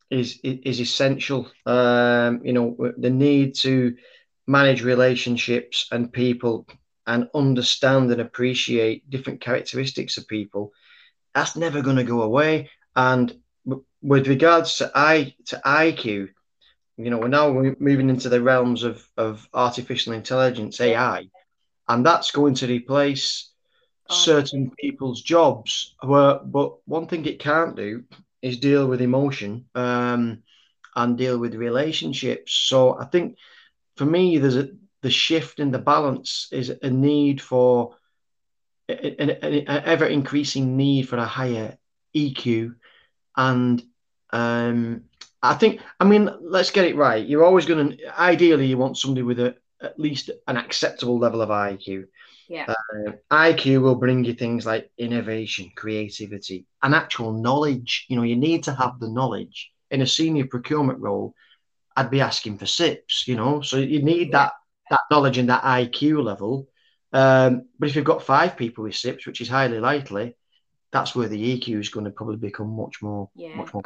is 0.10 0.40
is 0.44 0.80
essential. 0.80 1.50
Um, 1.66 2.42
you 2.44 2.54
know, 2.54 2.94
the 2.98 3.10
need 3.10 3.56
to 3.56 3.96
manage 4.48 4.84
relationships 4.84 5.88
and 5.92 6.12
people 6.12 6.68
and 7.08 7.30
understand 7.34 8.12
and 8.12 8.22
appreciate 8.22 9.10
different 9.10 9.42
characteristics 9.42 10.18
of 10.18 10.28
people, 10.28 10.72
that's 11.34 11.56
never 11.56 11.82
going 11.82 11.98
to 11.98 12.04
go 12.04 12.22
away. 12.22 12.70
And 12.96 13.34
with 14.02 14.28
regards 14.28 14.78
to 14.78 14.92
I 14.96 15.36
to 15.48 15.62
IQ, 15.66 16.30
you 16.98 17.10
know, 17.10 17.18
we're 17.18 17.28
now 17.28 17.52
moving 17.52 18.10
into 18.10 18.30
the 18.30 18.42
realms 18.42 18.84
of, 18.84 19.06
of 19.18 19.48
artificial 19.54 20.14
intelligence, 20.14 20.80
AI, 20.80 21.28
and 21.88 22.06
that's 22.06 22.32
going 22.32 22.56
to 22.56 22.68
replace 22.68 23.50
oh, 24.10 24.16
certain 24.16 24.72
people's 24.80 25.22
jobs. 25.22 25.96
Where, 26.02 26.40
but 26.40 26.78
one 26.88 27.08
thing 27.08 27.26
it 27.26 27.40
can't 27.40 27.76
do 27.76 28.04
is 28.42 28.60
deal 28.60 28.88
with 28.88 29.02
emotion 29.02 29.66
um, 29.76 30.44
and 30.96 31.18
deal 31.18 31.38
with 31.38 31.56
relationships. 31.56 32.54
So 32.54 32.98
I 32.98 33.06
think 33.06 33.38
for 33.98 34.06
me, 34.06 34.38
there's 34.38 34.58
a 34.58 34.70
the 35.02 35.12
shift 35.12 35.60
in 35.60 35.70
the 35.70 35.78
balance 35.78 36.48
is 36.52 36.74
a 36.82 36.90
need 36.90 37.40
for 37.40 37.96
an, 38.90 39.30
an 39.30 39.64
ever 39.68 40.08
increasing 40.08 40.78
need 40.78 41.08
for 41.08 41.18
a 41.18 41.26
higher 41.26 41.78
EQ. 42.16 42.74
And 43.38 43.84
um, 44.32 45.04
I 45.46 45.54
think, 45.54 45.82
I 46.00 46.06
mean, 46.06 46.30
let's 46.42 46.72
get 46.72 46.86
it 46.86 46.96
right. 46.96 47.26
You're 47.26 47.44
always 47.44 47.66
going 47.66 47.98
to, 47.98 48.22
ideally, 48.22 48.68
you 48.68 48.78
want 48.78 48.98
somebody 48.98 49.24
with 49.24 49.40
a, 49.40 49.56
at 49.82 50.00
least 50.00 50.30
an 50.48 50.58
acceptable 50.58 51.20
level 51.20 51.42
of 51.42 51.50
IQ. 51.50 52.06
Yeah. 52.48 52.66
Uh, 52.68 53.12
IQ 53.32 53.82
will 53.82 53.96
bring 53.96 54.24
you 54.24 54.34
things 54.34 54.66
like 54.66 54.92
innovation, 54.98 55.72
creativity, 55.76 56.66
and 56.84 56.94
actual 56.94 57.34
knowledge. 57.34 58.06
You 58.10 58.18
know, 58.18 58.24
you 58.24 58.36
need 58.36 58.64
to 58.66 58.74
have 58.74 59.00
the 59.00 59.10
knowledge 59.10 59.72
in 59.92 60.02
a 60.02 60.08
senior 60.08 60.46
procurement 60.46 61.00
role. 61.00 61.34
I'd 61.96 62.12
be 62.12 62.22
asking 62.22 62.58
for 62.58 62.66
CIPS, 62.66 63.28
you 63.28 63.36
know, 63.36 63.62
so 63.62 63.78
you 63.78 64.04
need 64.04 64.34
that 64.34 64.52
that 64.90 65.02
knowledge 65.10 65.38
and 65.38 65.50
that 65.50 65.64
IQ 65.64 66.24
level. 66.24 66.68
Um, 67.14 67.68
but 67.80 67.90
if 67.90 67.96
you've 67.96 68.06
got 68.06 68.24
five 68.24 68.58
people 68.58 68.84
with 68.84 68.96
CIPS, 68.96 69.26
which 69.26 69.42
is 69.42 69.50
highly 69.50 69.80
likely, 69.80 70.36
that's 70.92 71.16
where 71.16 71.28
the 71.28 71.60
EQ 71.60 71.80
is 71.80 71.90
going 71.90 72.06
to 72.06 72.12
probably 72.12 72.38
become 72.38 72.76
much 72.76 73.02
more, 73.02 73.30
yeah. 73.36 73.56
much 73.56 73.74
more 73.74 73.84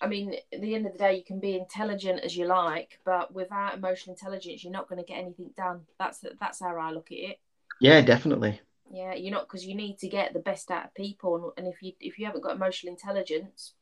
I 0.00 0.06
mean, 0.06 0.34
at 0.52 0.60
the 0.60 0.74
end 0.74 0.86
of 0.86 0.92
the 0.92 0.98
day, 0.98 1.16
you 1.16 1.24
can 1.24 1.40
be 1.40 1.56
intelligent 1.56 2.20
as 2.20 2.36
you 2.36 2.46
like, 2.46 2.98
but 3.04 3.34
without 3.34 3.74
emotional 3.74 4.14
intelligence, 4.14 4.62
you're 4.62 4.72
not 4.72 4.88
going 4.88 5.02
to 5.02 5.06
get 5.06 5.18
anything 5.18 5.50
done. 5.56 5.82
That's 5.98 6.24
that's 6.40 6.60
how 6.60 6.76
I 6.76 6.90
look 6.90 7.10
at 7.10 7.18
it. 7.18 7.40
Yeah, 7.80 8.00
definitely. 8.02 8.60
Yeah, 8.92 9.14
you're 9.14 9.32
not 9.32 9.48
because 9.48 9.64
you 9.64 9.74
need 9.74 9.98
to 9.98 10.08
get 10.08 10.32
the 10.32 10.40
best 10.40 10.70
out 10.70 10.86
of 10.86 10.94
people, 10.94 11.52
and 11.56 11.66
if 11.66 11.82
you 11.82 11.92
if 12.00 12.18
you 12.18 12.26
haven't 12.26 12.42
got 12.42 12.56
emotional 12.56 12.92
intelligence, 12.92 13.74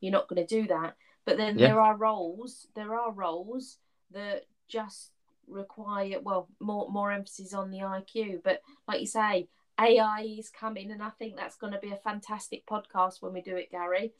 you're 0.00 0.12
not 0.12 0.28
going 0.28 0.44
to 0.44 0.60
do 0.62 0.66
that. 0.68 0.96
But 1.24 1.36
then 1.36 1.58
yeah. 1.58 1.68
there 1.68 1.80
are 1.80 1.96
roles, 1.96 2.66
there 2.74 2.94
are 2.94 3.12
roles 3.12 3.78
that 4.12 4.46
just 4.68 5.10
require 5.48 6.18
well 6.22 6.48
more 6.60 6.90
more 6.90 7.12
emphasis 7.12 7.54
on 7.54 7.70
the 7.70 7.78
IQ. 7.78 8.42
But 8.42 8.62
like 8.88 9.00
you 9.00 9.06
say, 9.06 9.48
AI 9.80 10.36
is 10.38 10.48
coming, 10.48 10.90
and 10.90 11.02
I 11.02 11.10
think 11.10 11.36
that's 11.36 11.56
going 11.56 11.72
to 11.72 11.78
be 11.78 11.92
a 11.92 11.96
fantastic 11.96 12.66
podcast 12.66 13.20
when 13.20 13.32
we 13.32 13.42
do 13.42 13.56
it, 13.56 13.70
Gary. 13.70 14.12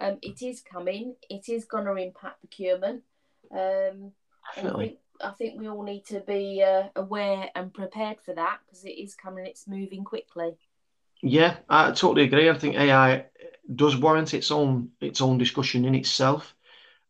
Um, 0.00 0.18
it 0.22 0.42
is 0.42 0.62
coming. 0.62 1.14
It 1.28 1.48
is 1.48 1.64
going 1.64 1.84
to 1.84 1.94
impact 1.94 2.40
procurement. 2.40 3.02
Um, 3.52 4.12
I 4.56 4.60
think, 4.60 4.98
I 5.22 5.30
think 5.30 5.60
we 5.60 5.68
all 5.68 5.82
need 5.82 6.06
to 6.06 6.20
be 6.20 6.62
uh, 6.62 6.88
aware 6.96 7.50
and 7.54 7.72
prepared 7.72 8.20
for 8.20 8.34
that 8.34 8.60
because 8.64 8.84
it 8.84 8.90
is 8.90 9.14
coming. 9.14 9.46
It's 9.46 9.68
moving 9.68 10.04
quickly. 10.04 10.56
Yeah, 11.22 11.56
I 11.68 11.92
totally 11.92 12.24
agree. 12.24 12.48
I 12.48 12.58
think 12.58 12.76
AI 12.76 13.26
does 13.74 13.96
warrant 13.96 14.32
its 14.32 14.50
own 14.50 14.90
its 15.00 15.20
own 15.20 15.38
discussion 15.38 15.84
in 15.84 15.94
itself. 15.94 16.54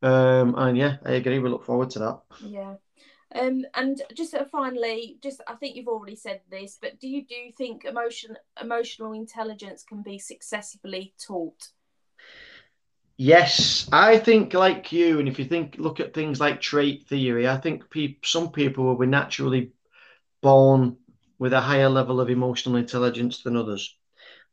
Um, 0.02 0.54
and 0.56 0.76
yeah, 0.76 0.96
I 1.04 1.12
agree. 1.12 1.38
We 1.38 1.48
look 1.48 1.64
forward 1.64 1.90
to 1.90 1.98
that. 2.00 2.20
Yeah. 2.44 2.74
Um, 3.32 3.64
and 3.74 4.02
just 4.14 4.34
uh, 4.34 4.44
finally, 4.50 5.18
just 5.22 5.40
I 5.46 5.54
think 5.54 5.76
you've 5.76 5.86
already 5.86 6.16
said 6.16 6.40
this, 6.50 6.78
but 6.80 6.98
do 6.98 7.08
you 7.08 7.24
do 7.24 7.36
you 7.36 7.52
think 7.52 7.84
emotion 7.84 8.36
emotional 8.60 9.12
intelligence 9.12 9.84
can 9.84 10.02
be 10.02 10.18
successfully 10.18 11.14
taught? 11.24 11.68
Yes, 13.22 13.86
I 13.92 14.16
think 14.16 14.54
like 14.54 14.92
you, 14.92 15.18
and 15.18 15.28
if 15.28 15.38
you 15.38 15.44
think 15.44 15.76
look 15.76 16.00
at 16.00 16.14
things 16.14 16.40
like 16.40 16.58
trait 16.62 17.06
theory, 17.06 17.46
I 17.46 17.58
think 17.58 17.90
pe- 17.90 18.16
some 18.24 18.50
people 18.50 18.84
will 18.84 18.96
be 18.96 19.06
naturally 19.06 19.72
born 20.42 20.96
with 21.38 21.52
a 21.52 21.60
higher 21.60 21.90
level 21.90 22.20
of 22.20 22.30
emotional 22.30 22.76
intelligence 22.76 23.42
than 23.42 23.56
others. 23.56 23.94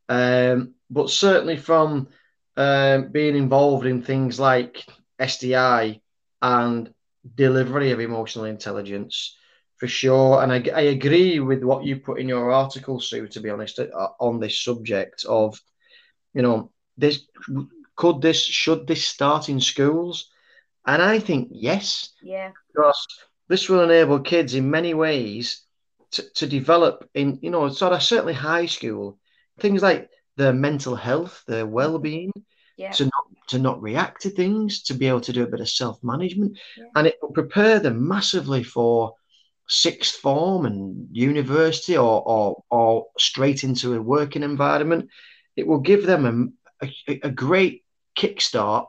Um, 0.10 0.76
but 0.90 1.10
certainly 1.10 1.58
from 1.58 2.10
um, 2.58 3.10
being 3.12 3.38
involved 3.38 3.86
in 3.86 4.02
things 4.04 4.40
like 4.40 4.86
SDI 5.20 6.02
and 6.42 6.94
delivery 7.36 7.92
of 7.92 8.02
emotional 8.02 8.46
intelligence 8.46 9.38
for 9.78 9.88
sure. 9.88 10.44
And 10.44 10.52
I, 10.52 10.64
I 10.76 10.82
agree 10.82 11.40
with 11.40 11.64
what 11.64 11.86
you 11.86 11.98
put 12.02 12.20
in 12.20 12.28
your 12.30 12.52
article, 12.52 13.00
Sue, 13.00 13.28
to 13.30 13.40
be 13.40 13.50
honest, 13.50 13.80
uh, 13.80 14.10
on 14.20 14.40
this 14.40 14.62
subject 14.62 15.26
of, 15.26 15.60
you 16.34 16.42
know, 16.42 16.72
this 16.98 17.22
could 17.98 18.22
this, 18.22 18.42
should 18.42 18.88
this 18.88 19.04
start 19.04 19.50
in 19.50 19.60
schools? 19.60 20.30
And 20.86 21.02
I 21.02 21.20
think 21.20 21.50
yes. 21.52 22.14
Yeah. 22.22 22.52
Because 22.74 23.06
this 23.50 23.68
will 23.68 23.84
enable 23.84 24.22
kids 24.22 24.56
in 24.56 24.72
many 24.72 24.94
ways 24.94 25.64
to, 26.12 26.24
to 26.36 26.48
develop 26.48 27.10
in, 27.14 27.40
you 27.42 27.50
know, 27.50 27.68
sort 27.70 27.94
of 27.94 28.02
certainly 28.02 28.34
high 28.34 28.68
school, 28.68 29.20
things 29.60 29.82
like 29.82 30.10
their 30.38 30.54
mental 30.54 30.96
health, 30.96 31.44
their 31.48 31.66
well 31.66 32.00
being, 32.00 32.32
yeah. 32.78 32.92
to 32.92 33.06
not 33.06 33.24
to 33.48 33.60
not 33.60 33.82
react 33.82 34.22
to 34.22 34.30
things, 34.30 34.84
to 34.84 34.94
be 34.94 35.08
able 35.08 35.22
to 35.22 35.34
do 35.34 35.44
a 35.44 35.48
bit 35.48 35.62
of 35.62 35.70
self 35.70 36.02
management, 36.04 36.58
yeah. 36.78 36.86
and 36.96 37.08
it 37.08 37.16
will 37.22 37.32
prepare 37.32 37.80
them 37.80 38.08
massively 38.08 38.64
for 38.64 39.14
sixth 39.70 40.16
form 40.16 40.66
and 40.66 41.08
university 41.12 41.98
or, 41.98 42.22
or 42.26 42.64
or 42.70 43.08
straight 43.18 43.64
into 43.64 43.96
a 43.96 44.02
working 44.02 44.44
environment. 44.44 45.10
It 45.56 45.68
will 45.68 45.80
give 45.80 46.06
them 46.06 46.54
a, 46.82 46.90
a 47.24 47.32
great 47.32 47.84
kickstart 48.18 48.88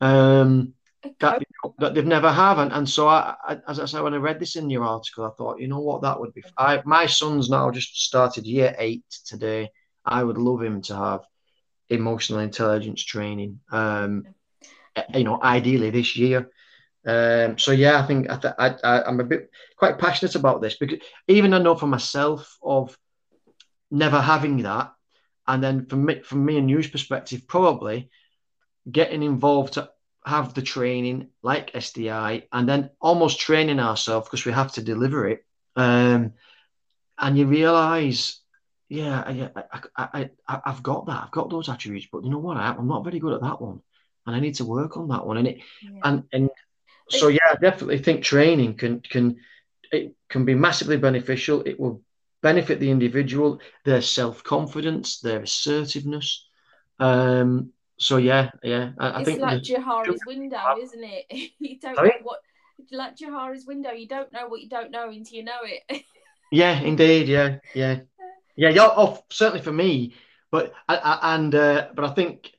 um, 0.00 0.74
that, 1.20 1.42
that 1.78 1.94
they've 1.94 2.06
never 2.06 2.30
have. 2.30 2.58
And, 2.58 2.72
and 2.72 2.88
so, 2.88 3.08
I, 3.08 3.34
I, 3.46 3.58
as 3.68 3.80
I 3.80 3.86
said, 3.86 4.02
when 4.02 4.14
I 4.14 4.18
read 4.18 4.40
this 4.40 4.56
in 4.56 4.70
your 4.70 4.84
article, 4.84 5.24
I 5.24 5.30
thought, 5.36 5.60
you 5.60 5.68
know 5.68 5.80
what, 5.80 6.02
that 6.02 6.18
would 6.18 6.32
be. 6.34 6.42
I, 6.56 6.80
my 6.84 7.06
son's 7.06 7.50
now 7.50 7.70
just 7.70 8.02
started 8.02 8.46
year 8.46 8.74
eight 8.78 9.04
today. 9.26 9.70
I 10.04 10.22
would 10.22 10.38
love 10.38 10.62
him 10.62 10.82
to 10.82 10.96
have 10.96 11.20
emotional 11.90 12.40
intelligence 12.40 13.04
training. 13.04 13.60
Um, 13.70 14.24
you 15.14 15.24
know, 15.24 15.40
ideally 15.42 15.90
this 15.90 16.16
year. 16.16 16.50
Um, 17.06 17.58
so 17.58 17.72
yeah, 17.72 17.98
I 17.98 18.06
think 18.06 18.30
I, 18.30 18.36
th- 18.36 18.54
I, 18.58 18.74
I 18.84 19.08
am 19.08 19.20
a 19.20 19.24
bit 19.24 19.50
quite 19.76 19.98
passionate 19.98 20.34
about 20.34 20.60
this 20.60 20.76
because 20.76 20.98
even 21.26 21.52
I 21.52 21.58
know 21.58 21.74
for 21.74 21.86
myself 21.86 22.58
of 22.62 22.96
never 23.90 24.20
having 24.20 24.58
that, 24.58 24.92
and 25.46 25.62
then 25.62 25.86
from 25.86 26.04
me, 26.04 26.20
from 26.22 26.44
me 26.44 26.58
and 26.58 26.70
you's 26.70 26.86
perspective, 26.86 27.46
probably 27.48 28.08
getting 28.90 29.22
involved 29.22 29.74
to 29.74 29.90
have 30.24 30.54
the 30.54 30.62
training 30.62 31.28
like 31.42 31.72
SDI, 31.72 32.44
and 32.52 32.68
then 32.68 32.90
almost 33.00 33.40
training 33.40 33.80
ourselves 33.80 34.28
because 34.28 34.44
we 34.44 34.52
have 34.52 34.72
to 34.72 34.82
deliver 34.82 35.28
it. 35.28 35.44
Um, 35.76 36.34
and 37.18 37.38
you 37.38 37.46
realise, 37.46 38.40
yeah, 38.88 39.50
I, 39.56 39.64
I, 39.96 40.30
I, 40.48 40.60
I've 40.64 40.82
got 40.82 41.06
that, 41.06 41.24
I've 41.24 41.30
got 41.30 41.50
those 41.50 41.68
attributes, 41.68 42.08
but 42.10 42.24
you 42.24 42.30
know 42.30 42.38
what? 42.38 42.56
I, 42.56 42.74
I'm 42.76 42.88
not 42.88 43.04
very 43.04 43.18
good 43.18 43.34
at 43.34 43.42
that 43.42 43.60
one, 43.60 43.80
and 44.26 44.36
I 44.36 44.40
need 44.40 44.56
to 44.56 44.64
work 44.64 44.96
on 44.96 45.08
that 45.08 45.26
one. 45.26 45.38
And 45.38 45.48
it, 45.48 45.58
yeah. 45.82 46.00
and 46.04 46.24
and 46.32 46.50
so 47.08 47.28
yeah, 47.28 47.48
I 47.50 47.54
definitely 47.56 47.98
think 47.98 48.22
training 48.22 48.76
can 48.76 49.00
can 49.00 49.36
it 49.90 50.14
can 50.28 50.44
be 50.44 50.54
massively 50.54 50.96
beneficial. 50.96 51.62
It 51.62 51.78
will 51.78 52.02
benefit 52.42 52.80
the 52.80 52.90
individual, 52.90 53.60
their 53.84 54.02
self 54.02 54.42
confidence, 54.42 55.20
their 55.20 55.42
assertiveness. 55.42 56.48
Um, 56.98 57.72
so 58.02 58.16
yeah, 58.16 58.50
yeah, 58.64 58.90
I, 58.98 59.10
I 59.10 59.20
it's 59.20 59.28
think 59.28 59.40
like 59.40 59.62
Johari's 59.62 60.26
window, 60.26 60.76
isn't 60.80 61.04
it? 61.04 61.52
you 61.60 61.78
don't 61.78 61.94
Sorry? 61.94 62.08
know 62.08 62.14
what 62.24 62.40
like 62.90 63.16
Johari's 63.16 63.64
window. 63.64 63.92
You 63.92 64.08
don't 64.08 64.32
know 64.32 64.48
what 64.48 64.60
you 64.60 64.68
don't 64.68 64.90
know 64.90 65.08
until 65.08 65.36
you 65.36 65.44
know 65.44 65.60
it. 65.62 66.02
yeah, 66.50 66.80
indeed. 66.80 67.28
Yeah, 67.28 67.58
yeah, 67.74 68.00
yeah. 68.56 68.70
Yeah. 68.70 68.88
Oh, 68.96 69.22
certainly 69.30 69.62
for 69.62 69.72
me, 69.72 70.14
but 70.50 70.72
I, 70.88 71.34
and 71.34 71.54
uh, 71.54 71.90
but 71.94 72.04
I 72.04 72.10
think 72.10 72.52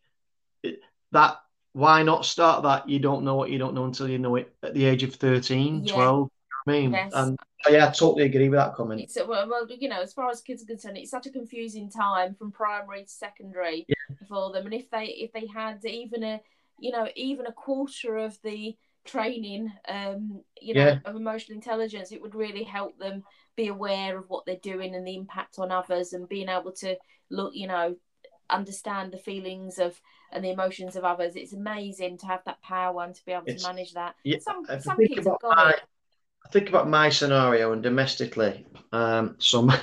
that 1.12 1.40
why 1.74 2.04
not 2.04 2.26
start 2.26 2.64
that? 2.64 2.88
You 2.88 3.00
don't 3.00 3.26
know 3.26 3.36
what 3.36 3.50
you 3.50 3.60
don't 3.60 3.74
know 3.74 3.84
until 3.84 4.08
you 4.08 4.20
know 4.20 4.38
it 4.38 4.56
at 4.64 4.74
the 4.74 4.86
age 4.86 5.04
of 5.04 5.14
13, 5.16 5.84
yeah. 5.84 5.94
12. 5.94 6.30
I 6.66 6.72
mean, 6.72 6.92
yes. 6.94 7.12
and 7.14 7.38
yeah, 7.70 7.88
I 7.88 7.92
totally 7.92 8.26
agree 8.26 8.50
with 8.50 8.60
that 8.60 8.74
comment. 8.74 9.02
It's, 9.02 9.18
well, 9.18 9.48
well, 9.50 9.68
you 9.70 9.90
know, 9.90 10.02
as 10.02 10.14
far 10.14 10.30
as 10.30 10.42
kids 10.42 10.64
are 10.64 10.68
concerned, 10.68 10.98
it's 10.98 11.12
such 11.12 11.28
a 11.28 11.32
confusing 11.32 11.90
time 11.90 12.36
from 12.36 12.52
primary 12.52 13.04
to 13.04 13.10
secondary 13.10 13.86
yeah. 13.88 14.16
for 14.28 14.52
them. 14.52 14.66
And 14.66 14.74
if 14.74 14.90
they 14.90 15.06
if 15.06 15.32
they 15.32 15.48
had 15.48 15.84
even 15.86 16.24
a 16.24 16.42
you 16.80 16.92
know 16.92 17.08
even 17.16 17.46
a 17.46 17.52
quarter 17.52 18.18
of 18.18 18.38
the 18.44 18.76
training, 19.06 19.72
um, 19.88 20.42
you 20.62 20.74
know, 20.74 20.86
yeah. 20.86 21.00
of 21.06 21.16
emotional 21.16 21.56
intelligence, 21.56 22.12
it 22.12 22.22
would 22.22 22.36
really 22.36 22.64
help 22.64 22.98
them 22.98 23.24
be 23.56 23.68
aware 23.68 24.18
of 24.18 24.30
what 24.30 24.46
they're 24.46 24.56
doing 24.58 24.96
and 24.96 25.06
the 25.06 25.16
impact 25.16 25.60
on 25.60 25.72
others, 25.72 26.14
and 26.14 26.30
being 26.30 26.50
able 26.50 26.72
to 26.72 26.96
look, 27.30 27.54
you 27.54 27.68
know, 27.68 27.96
understand 28.50 29.12
the 29.12 29.18
feelings 29.18 29.80
of 29.80 30.00
and 30.32 30.44
the 30.44 30.52
emotions 30.52 30.96
of 30.96 31.04
others. 31.04 31.36
It's 31.36 31.54
amazing 31.54 32.18
to 32.20 32.26
have 32.26 32.44
that 32.46 32.62
power 32.62 33.04
and 33.04 33.14
to 33.14 33.26
be 33.26 33.32
able 33.32 33.44
it's, 33.48 33.64
to 33.64 33.70
manage 33.70 33.94
that. 33.94 34.16
Yeah, 34.24 34.40
some 34.40 34.66
some 34.80 34.98
kids 34.98 35.28
have 35.28 35.40
got 35.40 35.58
my, 35.58 35.70
it. 35.72 35.82
I 36.46 36.50
think 36.50 36.70
about 36.70 36.90
my 36.90 37.10
scenario 37.10 37.74
and 37.74 37.82
domestically. 37.82 38.66
Um, 38.92 39.36
so 39.40 39.62
my, 39.62 39.80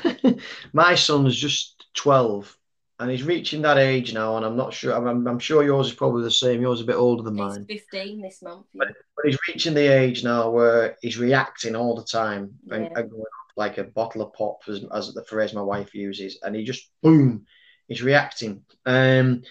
my 0.73 0.95
son's 0.95 1.37
just 1.37 1.87
twelve, 1.95 2.57
and 2.99 3.11
he's 3.11 3.25
reaching 3.25 3.63
that 3.63 3.79
age 3.79 4.13
now, 4.15 4.37
and 4.37 4.45
I'm 4.45 4.57
not 4.57 4.73
sure. 4.73 4.95
I'm, 4.95 5.27
I'm 5.27 5.39
sure 5.39 5.65
yours 5.65 5.89
is 5.89 5.95
probably 5.95 6.23
the 6.23 6.31
same. 6.31 6.61
Yours 6.61 6.79
is 6.79 6.85
a 6.85 6.87
bit 6.87 6.97
older 6.97 7.23
than 7.23 7.37
mine. 7.37 7.67
He's 7.69 7.83
Fifteen 7.83 8.21
this 8.23 8.43
month. 8.43 8.67
Yeah. 8.73 8.85
But, 8.87 8.97
but, 9.17 9.27
he's 9.27 9.39
reaching 9.49 9.75
the 9.75 9.87
age 9.87 10.23
now 10.23 10.51
where 10.51 10.97
he's 11.03 11.19
reacting 11.19 11.75
all 11.77 11.97
the 11.97 12.05
time 12.05 12.55
yeah. 12.67 12.77
and, 12.77 12.87
and 12.97 13.11
going 13.11 13.25
like 13.57 13.79
a 13.79 13.85
bottle 13.85 14.23
of 14.23 14.33
pop, 14.33 14.63
as, 14.69 14.85
as 14.95 15.13
the 15.13 15.25
phrase 15.25 15.53
my 15.53 15.63
wife 15.63 15.95
uses, 15.95 16.39
and 16.43 16.55
he 16.57 16.65
just 16.65 16.89
boom, 17.03 17.45
he's 17.89 18.03
reacting. 18.03 18.63
Um, 18.87 19.43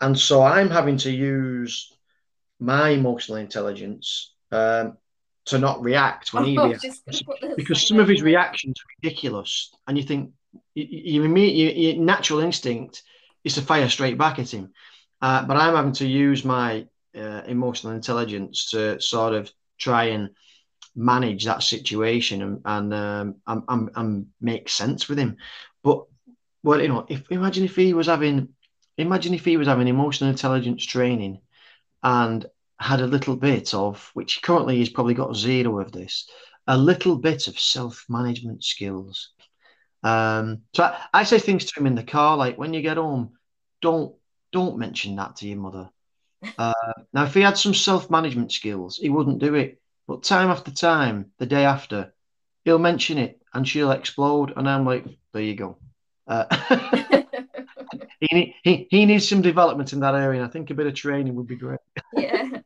and 0.00 0.18
so 0.18 0.42
I'm 0.42 0.70
having 0.70 0.96
to 0.98 1.10
use 1.10 1.92
my 2.60 2.90
emotional 2.90 3.38
intelligence 3.38 4.34
um, 4.50 4.96
to 5.48 5.58
not 5.58 5.82
react 5.82 6.32
when 6.32 6.44
he 6.44 6.58
oh, 6.58 6.68
reacts. 6.68 7.02
because 7.56 7.86
some 7.86 7.98
of 7.98 8.08
his 8.08 8.22
reactions 8.22 8.76
are 8.80 8.90
ridiculous, 9.02 9.74
and 9.86 9.96
you 9.96 10.04
think 10.04 10.32
you, 10.74 11.22
you, 11.22 11.26
your 11.26 12.04
natural 12.04 12.40
instinct 12.40 13.02
is 13.44 13.54
to 13.54 13.62
fire 13.62 13.88
straight 13.88 14.18
back 14.18 14.38
at 14.38 14.52
him, 14.52 14.72
uh, 15.22 15.44
but 15.44 15.56
I'm 15.56 15.74
having 15.74 15.92
to 15.94 16.06
use 16.06 16.44
my 16.44 16.86
uh, 17.16 17.42
emotional 17.46 17.94
intelligence 17.94 18.70
to 18.70 19.00
sort 19.00 19.34
of 19.34 19.50
try 19.78 20.04
and 20.04 20.30
manage 20.94 21.44
that 21.44 21.62
situation 21.62 22.42
and 22.42 22.60
and, 22.64 22.94
um, 22.94 23.36
and, 23.46 23.62
and, 23.68 23.90
and 23.96 24.26
make 24.40 24.68
sense 24.68 25.08
with 25.08 25.18
him. 25.18 25.36
But 25.82 26.04
well, 26.62 26.80
you 26.80 26.88
know, 26.88 27.06
if 27.08 27.30
imagine 27.30 27.64
if 27.64 27.76
he 27.76 27.94
was 27.94 28.06
having 28.06 28.48
imagine 28.96 29.32
if 29.32 29.44
he 29.44 29.56
was 29.56 29.68
having 29.68 29.88
emotional 29.88 30.30
intelligence 30.30 30.84
training 30.84 31.40
and 32.02 32.46
had 32.80 33.00
a 33.00 33.06
little 33.06 33.36
bit 33.36 33.74
of, 33.74 34.10
which 34.14 34.42
currently 34.42 34.76
he's 34.76 34.88
probably 34.88 35.14
got 35.14 35.36
zero 35.36 35.80
of 35.80 35.92
this, 35.92 36.28
a 36.66 36.76
little 36.76 37.16
bit 37.16 37.48
of 37.48 37.58
self 37.58 38.04
management 38.08 38.62
skills. 38.62 39.30
Um, 40.02 40.62
so 40.74 40.84
I, 40.84 41.06
I, 41.12 41.24
say 41.24 41.38
things 41.38 41.64
to 41.64 41.80
him 41.80 41.86
in 41.86 41.96
the 41.96 42.04
car, 42.04 42.36
like 42.36 42.56
when 42.56 42.72
you 42.72 42.82
get 42.82 42.98
home, 42.98 43.32
don't 43.82 44.14
don't 44.52 44.78
mention 44.78 45.16
that 45.16 45.36
to 45.36 45.48
your 45.48 45.58
mother. 45.58 45.90
Uh, 46.56 46.72
now, 47.12 47.24
if 47.24 47.34
he 47.34 47.40
had 47.40 47.58
some 47.58 47.74
self 47.74 48.10
management 48.10 48.52
skills, 48.52 48.96
he 48.96 49.08
wouldn't 49.08 49.40
do 49.40 49.56
it. 49.56 49.80
But 50.06 50.22
time 50.22 50.50
after 50.50 50.70
time, 50.70 51.32
the 51.38 51.46
day 51.46 51.64
after, 51.64 52.14
he'll 52.64 52.78
mention 52.78 53.18
it 53.18 53.40
and 53.52 53.66
she'll 53.66 53.90
explode. 53.90 54.52
And 54.56 54.70
I'm 54.70 54.84
like, 54.84 55.04
there 55.32 55.42
you 55.42 55.56
go. 55.56 55.78
Uh, 56.28 56.44
he, 58.20 58.54
he, 58.62 58.86
he 58.90 59.06
needs 59.06 59.28
some 59.28 59.42
development 59.42 59.92
in 59.92 60.00
that 60.00 60.14
area. 60.14 60.44
I 60.44 60.48
think 60.48 60.70
a 60.70 60.74
bit 60.74 60.86
of 60.86 60.94
training 60.94 61.34
would 61.34 61.46
be 61.46 61.56
great. 61.56 61.80
yeah. 62.12 62.57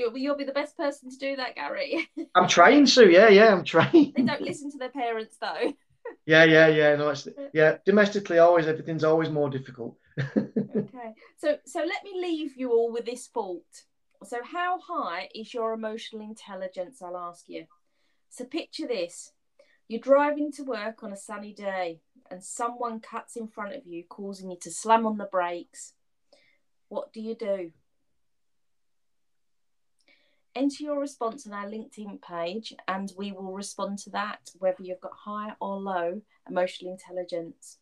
You'll, 0.00 0.16
you'll 0.16 0.36
be 0.36 0.44
the 0.44 0.52
best 0.52 0.78
person 0.78 1.10
to 1.10 1.18
do 1.18 1.36
that, 1.36 1.56
Gary. 1.56 2.08
I'm 2.34 2.48
trying 2.48 2.86
to, 2.86 3.10
yeah, 3.10 3.28
yeah, 3.28 3.52
I'm 3.52 3.64
trying. 3.64 4.14
They 4.16 4.22
don't 4.22 4.40
listen 4.40 4.70
to 4.72 4.78
their 4.78 4.88
parents 4.88 5.36
though. 5.38 5.74
yeah, 6.26 6.44
yeah, 6.44 6.68
yeah. 6.68 6.96
No, 6.96 7.10
it's 7.10 7.28
yeah. 7.52 7.76
Domestically, 7.84 8.38
always 8.38 8.66
everything's 8.66 9.04
always 9.04 9.28
more 9.28 9.50
difficult. 9.50 9.98
okay, 10.18 11.14
so 11.36 11.58
so 11.66 11.80
let 11.80 12.02
me 12.02 12.12
leave 12.18 12.56
you 12.56 12.72
all 12.72 12.90
with 12.90 13.04
this 13.04 13.26
thought. 13.26 13.62
So, 14.24 14.38
how 14.42 14.80
high 14.80 15.28
is 15.34 15.52
your 15.52 15.74
emotional 15.74 16.22
intelligence? 16.22 17.02
I'll 17.02 17.18
ask 17.18 17.46
you. 17.46 17.66
So, 18.30 18.46
picture 18.46 18.86
this: 18.86 19.32
you're 19.86 20.00
driving 20.00 20.50
to 20.52 20.62
work 20.62 21.02
on 21.02 21.12
a 21.12 21.16
sunny 21.16 21.52
day 21.52 22.00
and 22.30 22.42
someone 22.42 23.00
cuts 23.00 23.36
in 23.36 23.48
front 23.48 23.74
of 23.74 23.86
you, 23.86 24.04
causing 24.08 24.50
you 24.50 24.56
to 24.62 24.70
slam 24.70 25.04
on 25.04 25.18
the 25.18 25.28
brakes, 25.30 25.92
what 26.88 27.12
do 27.12 27.20
you 27.20 27.34
do? 27.34 27.72
Enter 30.54 30.84
your 30.84 30.98
response 30.98 31.46
on 31.46 31.52
our 31.52 31.66
LinkedIn 31.66 32.20
page 32.22 32.74
and 32.88 33.12
we 33.16 33.32
will 33.32 33.52
respond 33.52 33.98
to 34.00 34.10
that, 34.10 34.50
whether 34.58 34.82
you've 34.82 35.00
got 35.00 35.12
high 35.14 35.52
or 35.60 35.76
low 35.76 36.20
emotional 36.48 36.92
intelligence. 36.92 37.78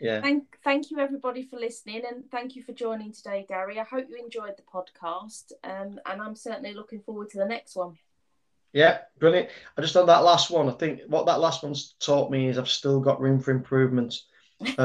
Yeah. 0.00 0.20
Thank, 0.20 0.58
thank 0.64 0.90
you 0.90 0.98
everybody 0.98 1.42
for 1.42 1.58
listening 1.58 2.02
and 2.08 2.28
thank 2.30 2.56
you 2.56 2.62
for 2.62 2.72
joining 2.72 3.12
today, 3.12 3.46
Gary. 3.48 3.78
I 3.78 3.84
hope 3.84 4.06
you 4.08 4.16
enjoyed 4.16 4.56
the 4.56 4.62
podcast 4.62 5.52
um, 5.64 6.00
and 6.06 6.20
I'm 6.20 6.36
certainly 6.36 6.74
looking 6.74 7.00
forward 7.00 7.30
to 7.30 7.38
the 7.38 7.46
next 7.46 7.76
one. 7.76 7.96
Yeah, 8.72 8.98
brilliant. 9.18 9.48
I 9.76 9.80
just 9.80 9.96
on 9.96 10.06
that 10.06 10.24
last 10.24 10.50
one. 10.50 10.68
I 10.68 10.72
think 10.72 11.02
what 11.06 11.26
that 11.26 11.40
last 11.40 11.62
one's 11.62 11.94
taught 12.00 12.30
me 12.30 12.48
is 12.48 12.58
I've 12.58 12.68
still 12.68 13.00
got 13.00 13.20
room 13.20 13.40
for 13.40 13.50
improvement 13.50 14.14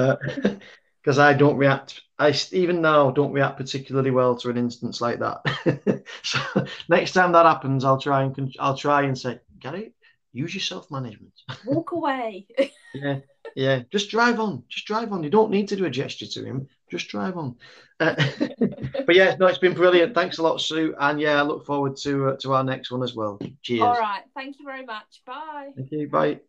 because 1.03 1.19
I 1.19 1.33
don't 1.33 1.57
react. 1.57 2.01
I 2.17 2.33
even 2.51 2.81
now 2.81 3.11
don't 3.11 3.33
react 3.33 3.57
particularly 3.57 4.11
well 4.11 4.35
to 4.37 4.49
an 4.49 4.57
instance 4.57 5.01
like 5.01 5.19
that. 5.19 6.05
so 6.23 6.39
next 6.87 7.11
time 7.11 7.33
that 7.33 7.45
happens, 7.45 7.83
I'll 7.83 7.99
try 7.99 8.23
and 8.23 8.55
I'll 8.59 8.77
try 8.77 9.01
and 9.03 9.17
say, 9.17 9.39
Gary, 9.59 9.93
use 10.31 10.53
your 10.53 10.61
self 10.61 10.89
management. 10.89 11.33
Walk 11.65 11.91
away. 11.91 12.47
yeah, 12.93 13.19
yeah. 13.55 13.81
Just 13.91 14.09
drive 14.09 14.39
on. 14.39 14.63
Just 14.69 14.87
drive 14.87 15.11
on. 15.11 15.23
You 15.23 15.29
don't 15.29 15.51
need 15.51 15.67
to 15.69 15.75
do 15.75 15.85
a 15.85 15.89
gesture 15.89 16.27
to 16.27 16.45
him. 16.45 16.67
Just 16.89 17.09
drive 17.09 17.37
on. 17.37 17.57
Uh, 17.99 18.15
but 19.05 19.15
yeah, 19.15 19.35
no, 19.39 19.47
it's 19.47 19.57
been 19.57 19.73
brilliant. 19.73 20.15
Thanks 20.15 20.37
a 20.37 20.43
lot, 20.43 20.61
Sue. 20.61 20.95
And 20.99 21.19
yeah, 21.19 21.39
I 21.39 21.41
look 21.41 21.65
forward 21.65 21.97
to 21.97 22.29
uh, 22.29 22.37
to 22.37 22.53
our 22.53 22.63
next 22.63 22.91
one 22.91 23.03
as 23.03 23.13
well. 23.13 23.39
Cheers. 23.61 23.81
All 23.81 23.99
right. 23.99 24.23
Thank 24.35 24.59
you 24.59 24.65
very 24.65 24.85
much. 24.85 25.21
Bye. 25.25 25.71
Thank 25.75 25.91
you. 25.91 26.07
Bye. 26.07 26.39